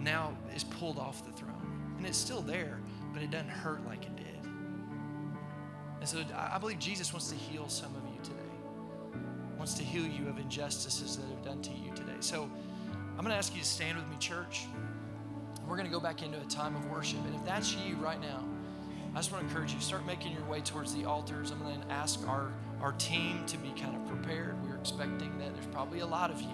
now 0.00 0.34
is 0.56 0.64
pulled 0.64 0.98
off 0.98 1.26
the 1.26 1.32
throne 1.32 1.94
and 1.98 2.06
it's 2.06 2.16
still 2.16 2.40
there, 2.40 2.78
but 3.12 3.22
it 3.22 3.30
doesn't 3.30 3.50
hurt 3.50 3.84
like 3.84 4.06
it 4.06 4.16
did. 4.16 4.50
And 6.00 6.08
so 6.08 6.24
I 6.34 6.56
believe 6.56 6.78
Jesus 6.78 7.12
wants 7.12 7.28
to 7.28 7.36
heal 7.36 7.68
some 7.68 7.94
of 7.94 8.02
you 8.10 8.18
today, 8.22 9.18
wants 9.58 9.74
to 9.74 9.84
heal 9.84 10.06
you 10.06 10.26
of 10.30 10.38
injustices 10.38 11.18
that 11.18 11.26
have 11.28 11.44
done 11.44 11.60
to 11.60 11.70
you 11.70 11.92
today. 11.94 12.16
So 12.20 12.50
I'm 13.10 13.16
going 13.16 13.28
to 13.28 13.36
ask 13.36 13.54
you 13.54 13.60
to 13.60 13.68
stand 13.68 13.98
with 13.98 14.08
me, 14.08 14.16
church. 14.20 14.64
We're 15.68 15.76
going 15.76 15.86
to 15.86 15.92
go 15.92 16.00
back 16.00 16.22
into 16.22 16.40
a 16.40 16.44
time 16.46 16.74
of 16.76 16.90
worship. 16.90 17.18
And 17.26 17.34
if 17.34 17.44
that's 17.44 17.74
you 17.74 17.96
right 17.96 18.18
now, 18.18 18.42
I 19.14 19.18
just 19.18 19.30
want 19.30 19.44
to 19.44 19.48
encourage 19.48 19.72
you, 19.72 19.80
start 19.80 20.04
making 20.04 20.32
your 20.32 20.42
way 20.46 20.60
towards 20.60 20.92
the 20.92 21.04
altars. 21.04 21.52
I'm 21.52 21.60
going 21.60 21.80
to 21.80 21.88
ask 21.92 22.26
our, 22.26 22.50
our 22.80 22.90
team 22.92 23.44
to 23.46 23.56
be 23.58 23.68
kind 23.80 23.94
of 23.94 24.04
prepared. 24.08 24.56
We're 24.68 24.74
expecting 24.74 25.38
that 25.38 25.54
there's 25.54 25.66
probably 25.66 26.00
a 26.00 26.06
lot 26.06 26.32
of 26.32 26.42
you. 26.42 26.48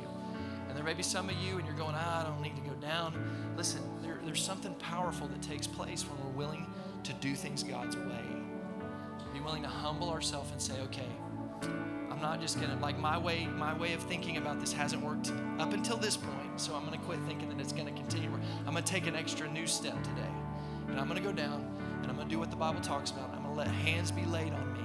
And 0.69 0.77
there 0.77 0.85
may 0.85 0.93
be 0.93 1.03
some 1.03 1.31
of 1.31 1.37
you, 1.37 1.57
and 1.57 1.67
you're 1.67 1.77
going, 1.77 1.95
ah, 1.97 2.21
I 2.21 2.29
don't 2.29 2.43
need 2.43 2.55
to 2.57 2.71
go 2.71 2.77
down. 2.77 3.15
Listen, 3.57 3.81
there, 4.03 4.19
there's 4.27 4.43
something 4.43 4.75
powerful 4.75 5.27
that 5.29 5.41
takes 5.41 5.67
place 5.67 6.05
when 6.05 6.23
we're 6.23 6.39
willing 6.39 6.67
to 7.05 7.15
do 7.15 7.35
things 7.35 7.63
God's 7.63 7.97
way. 7.97 8.25
Be 9.33 9.41
willing 9.41 9.63
to 9.63 9.69
humble 9.69 10.11
ourselves 10.11 10.53
and 10.53 10.61
say, 10.61 10.75
okay, 10.83 11.09
I'm 12.11 12.21
not 12.21 12.43
just 12.43 12.61
gonna 12.61 12.79
like 12.83 12.99
my 12.99 13.17
way, 13.17 13.47
my 13.47 13.73
way 13.73 13.95
of 13.95 14.03
thinking 14.03 14.37
about 14.37 14.61
this 14.61 14.73
hasn't 14.73 15.03
worked 15.03 15.33
up 15.59 15.73
until 15.73 15.97
this 15.97 16.17
point. 16.17 16.61
So 16.61 16.75
I'm 16.75 16.85
gonna 16.85 16.99
quit 16.99 17.21
thinking 17.27 17.49
that 17.49 17.59
it's 17.59 17.73
gonna 17.73 17.93
continue. 17.93 18.31
I'm 18.67 18.75
gonna 18.75 18.83
take 18.83 19.07
an 19.07 19.17
extra 19.17 19.51
new 19.51 19.67
step 19.67 19.97
today. 20.03 20.31
And 20.89 21.01
I'm 21.01 21.09
gonna 21.09 21.21
go 21.21 21.33
down 21.33 21.70
and 22.11 22.19
I'm 22.19 22.25
gonna 22.25 22.29
do 22.29 22.41
what 22.41 22.51
the 22.51 22.57
Bible 22.57 22.81
talks 22.81 23.13
about. 23.13 23.31
I'm 23.33 23.43
gonna 23.43 23.55
let 23.55 23.69
hands 23.69 24.11
be 24.11 24.25
laid 24.25 24.53
on 24.53 24.73
me. 24.73 24.81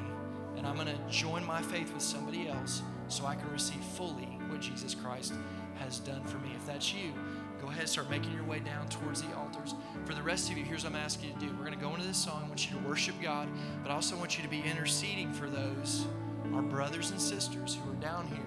And 0.58 0.68
I'm 0.68 0.78
gonna 0.78 1.00
join 1.10 1.44
my 1.44 1.60
faith 1.60 1.92
with 1.92 2.04
somebody 2.04 2.48
else 2.48 2.84
so 3.08 3.26
I 3.26 3.34
can 3.34 3.50
receive 3.52 3.82
fully 3.98 4.38
what 4.48 4.62
Jesus 4.62 4.94
Christ 4.94 5.34
has 5.80 5.98
done 6.00 6.24
for 6.26 6.38
me. 6.38 6.52
If 6.56 6.68
that's 6.68 6.94
you, 6.94 7.14
go 7.60 7.68
ahead 7.68 7.82
and 7.82 7.90
start 7.90 8.12
making 8.12 8.32
your 8.34 8.44
way 8.44 8.60
down 8.60 8.88
towards 8.90 9.24
the 9.24 9.36
altars. 9.36 9.74
For 10.06 10.14
the 10.14 10.22
rest 10.22 10.52
of 10.52 10.58
you, 10.58 10.64
here's 10.64 10.84
what 10.84 10.94
I'm 10.94 11.00
asking 11.00 11.30
you 11.30 11.34
to 11.34 11.40
do. 11.40 11.48
We're 11.54 11.66
going 11.66 11.78
to 11.78 11.84
go 11.84 11.94
into 11.96 12.06
this 12.06 12.18
song. 12.18 12.44
I 12.46 12.48
want 12.48 12.70
you 12.70 12.78
to 12.78 12.88
worship 12.88 13.16
God, 13.22 13.50
but 13.82 13.92
I 13.92 13.96
also 13.96 14.16
want 14.16 14.38
you 14.38 14.44
to 14.44 14.50
be 14.50 14.62
interceding 14.62 15.34
for 15.34 15.50
those, 15.50 16.06
our 16.54 16.62
brothers 16.62 17.12
and 17.12 17.20
sisters 17.20 17.76
who 17.76 17.92
are 17.92 17.96
down 17.96 18.28
here, 18.28 18.38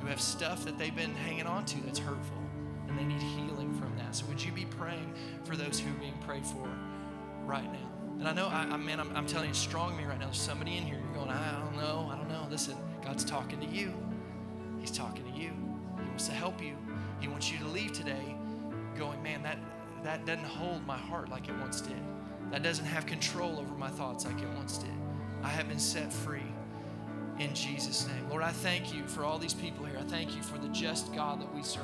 who 0.00 0.06
have 0.06 0.20
stuff 0.20 0.64
that 0.64 0.78
they've 0.78 0.94
been 0.96 1.14
hanging 1.14 1.46
on 1.46 1.64
to 1.66 1.80
that's 1.82 1.98
hurtful, 1.98 2.38
and 2.88 2.98
they 2.98 3.04
need 3.04 3.20
healing 3.20 3.74
from 3.74 3.94
that. 3.98 4.14
So 4.14 4.24
would 4.26 4.42
you 4.42 4.52
be 4.52 4.64
praying 4.64 5.12
for 5.44 5.56
those 5.56 5.78
who 5.78 5.90
are 5.90 6.00
being 6.00 6.18
prayed 6.26 6.46
for 6.46 6.68
right 7.44 7.70
now? 7.70 7.93
And 8.18 8.28
I 8.28 8.32
know, 8.32 8.46
I, 8.46 8.62
I 8.70 8.76
mean, 8.76 9.00
I'm, 9.00 9.14
I'm 9.16 9.26
telling 9.26 9.48
you, 9.48 9.54
strong 9.54 9.96
me 9.96 10.04
right 10.04 10.18
now. 10.18 10.26
There's 10.26 10.38
somebody 10.38 10.76
in 10.76 10.84
here. 10.84 10.98
You're 10.98 11.14
going, 11.14 11.30
I 11.30 11.60
don't 11.60 11.76
know, 11.76 12.08
I 12.12 12.16
don't 12.16 12.28
know. 12.28 12.46
Listen, 12.50 12.76
God's 13.04 13.24
talking 13.24 13.60
to 13.60 13.66
you. 13.66 13.92
He's 14.80 14.90
talking 14.90 15.24
to 15.24 15.38
you 15.38 15.50
He 15.96 16.08
wants 16.08 16.26
to 16.26 16.32
help 16.32 16.62
you. 16.62 16.76
He 17.20 17.28
wants 17.28 17.50
you 17.50 17.58
to 17.58 17.66
leave 17.68 17.92
today 17.92 18.36
going, 18.96 19.22
man, 19.22 19.42
that, 19.42 19.58
that 20.02 20.24
doesn't 20.26 20.44
hold 20.44 20.86
my 20.86 20.96
heart 20.96 21.28
like 21.28 21.48
it 21.48 21.56
once 21.58 21.80
did. 21.80 21.96
That 22.50 22.62
doesn't 22.62 22.84
have 22.84 23.06
control 23.06 23.58
over 23.58 23.74
my 23.74 23.88
thoughts 23.88 24.24
like 24.26 24.40
it 24.40 24.48
once 24.56 24.78
did. 24.78 24.90
I 25.42 25.48
have 25.48 25.68
been 25.68 25.78
set 25.78 26.12
free 26.12 26.46
in 27.38 27.54
Jesus' 27.54 28.06
name. 28.06 28.28
Lord, 28.30 28.42
I 28.42 28.52
thank 28.52 28.94
you 28.94 29.06
for 29.06 29.24
all 29.24 29.38
these 29.38 29.54
people 29.54 29.84
here. 29.84 29.98
I 29.98 30.04
thank 30.04 30.36
you 30.36 30.42
for 30.42 30.58
the 30.58 30.68
just 30.68 31.12
God 31.14 31.40
that 31.40 31.52
we 31.54 31.62
serve. 31.62 31.82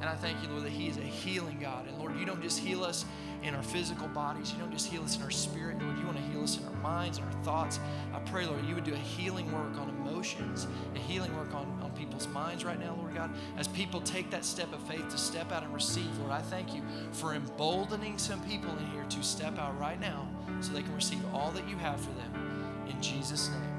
And 0.00 0.08
I 0.08 0.14
thank 0.14 0.42
you, 0.42 0.48
Lord, 0.48 0.64
that 0.64 0.72
He 0.72 0.88
is 0.88 0.96
a 0.96 1.02
healing 1.02 1.58
God. 1.60 1.86
And 1.86 1.98
Lord, 1.98 2.18
you 2.18 2.24
don't 2.24 2.42
just 2.42 2.58
heal 2.58 2.82
us 2.82 3.04
in 3.42 3.54
our 3.54 3.62
physical 3.62 4.08
bodies, 4.08 4.52
you 4.52 4.58
don't 4.58 4.72
just 4.72 4.86
heal 4.86 5.02
us 5.02 5.16
in 5.16 5.22
our 5.22 5.30
spirit, 5.30 5.80
Lord, 5.82 5.98
you 5.98 6.04
want 6.04 6.18
to 6.18 6.22
heal 6.24 6.42
us 6.42 6.58
in 6.58 6.64
our 6.64 6.82
minds 6.82 7.18
and 7.18 7.26
our 7.26 7.42
thoughts. 7.42 7.80
I 8.12 8.18
pray, 8.20 8.46
Lord, 8.46 8.64
you 8.66 8.74
would 8.74 8.84
do 8.84 8.92
a 8.92 8.98
healing 8.98 9.50
work 9.52 9.78
on 9.78 9.88
emotions, 9.88 10.66
a 10.94 10.98
healing 10.98 11.34
work 11.36 11.54
on, 11.54 11.78
on 11.82 11.90
people's 11.92 12.28
minds 12.28 12.64
right 12.64 12.78
now, 12.78 12.96
Lord 12.98 13.14
God. 13.14 13.30
As 13.56 13.68
people 13.68 14.00
take 14.00 14.30
that 14.30 14.44
step 14.44 14.72
of 14.72 14.82
faith 14.82 15.08
to 15.08 15.18
step 15.18 15.52
out 15.52 15.62
and 15.62 15.72
receive, 15.72 16.18
Lord, 16.18 16.32
I 16.32 16.40
thank 16.40 16.74
you 16.74 16.82
for 17.12 17.34
emboldening 17.34 18.18
some 18.18 18.40
people 18.42 18.70
in 18.76 18.86
here 18.88 19.04
to 19.08 19.22
step 19.22 19.58
out 19.58 19.78
right 19.78 20.00
now 20.00 20.28
so 20.60 20.72
they 20.72 20.82
can 20.82 20.94
receive 20.94 21.22
all 21.34 21.50
that 21.52 21.68
you 21.68 21.76
have 21.76 22.00
for 22.00 22.12
them. 22.12 22.86
In 22.88 23.00
Jesus' 23.00 23.48
name. 23.48 23.69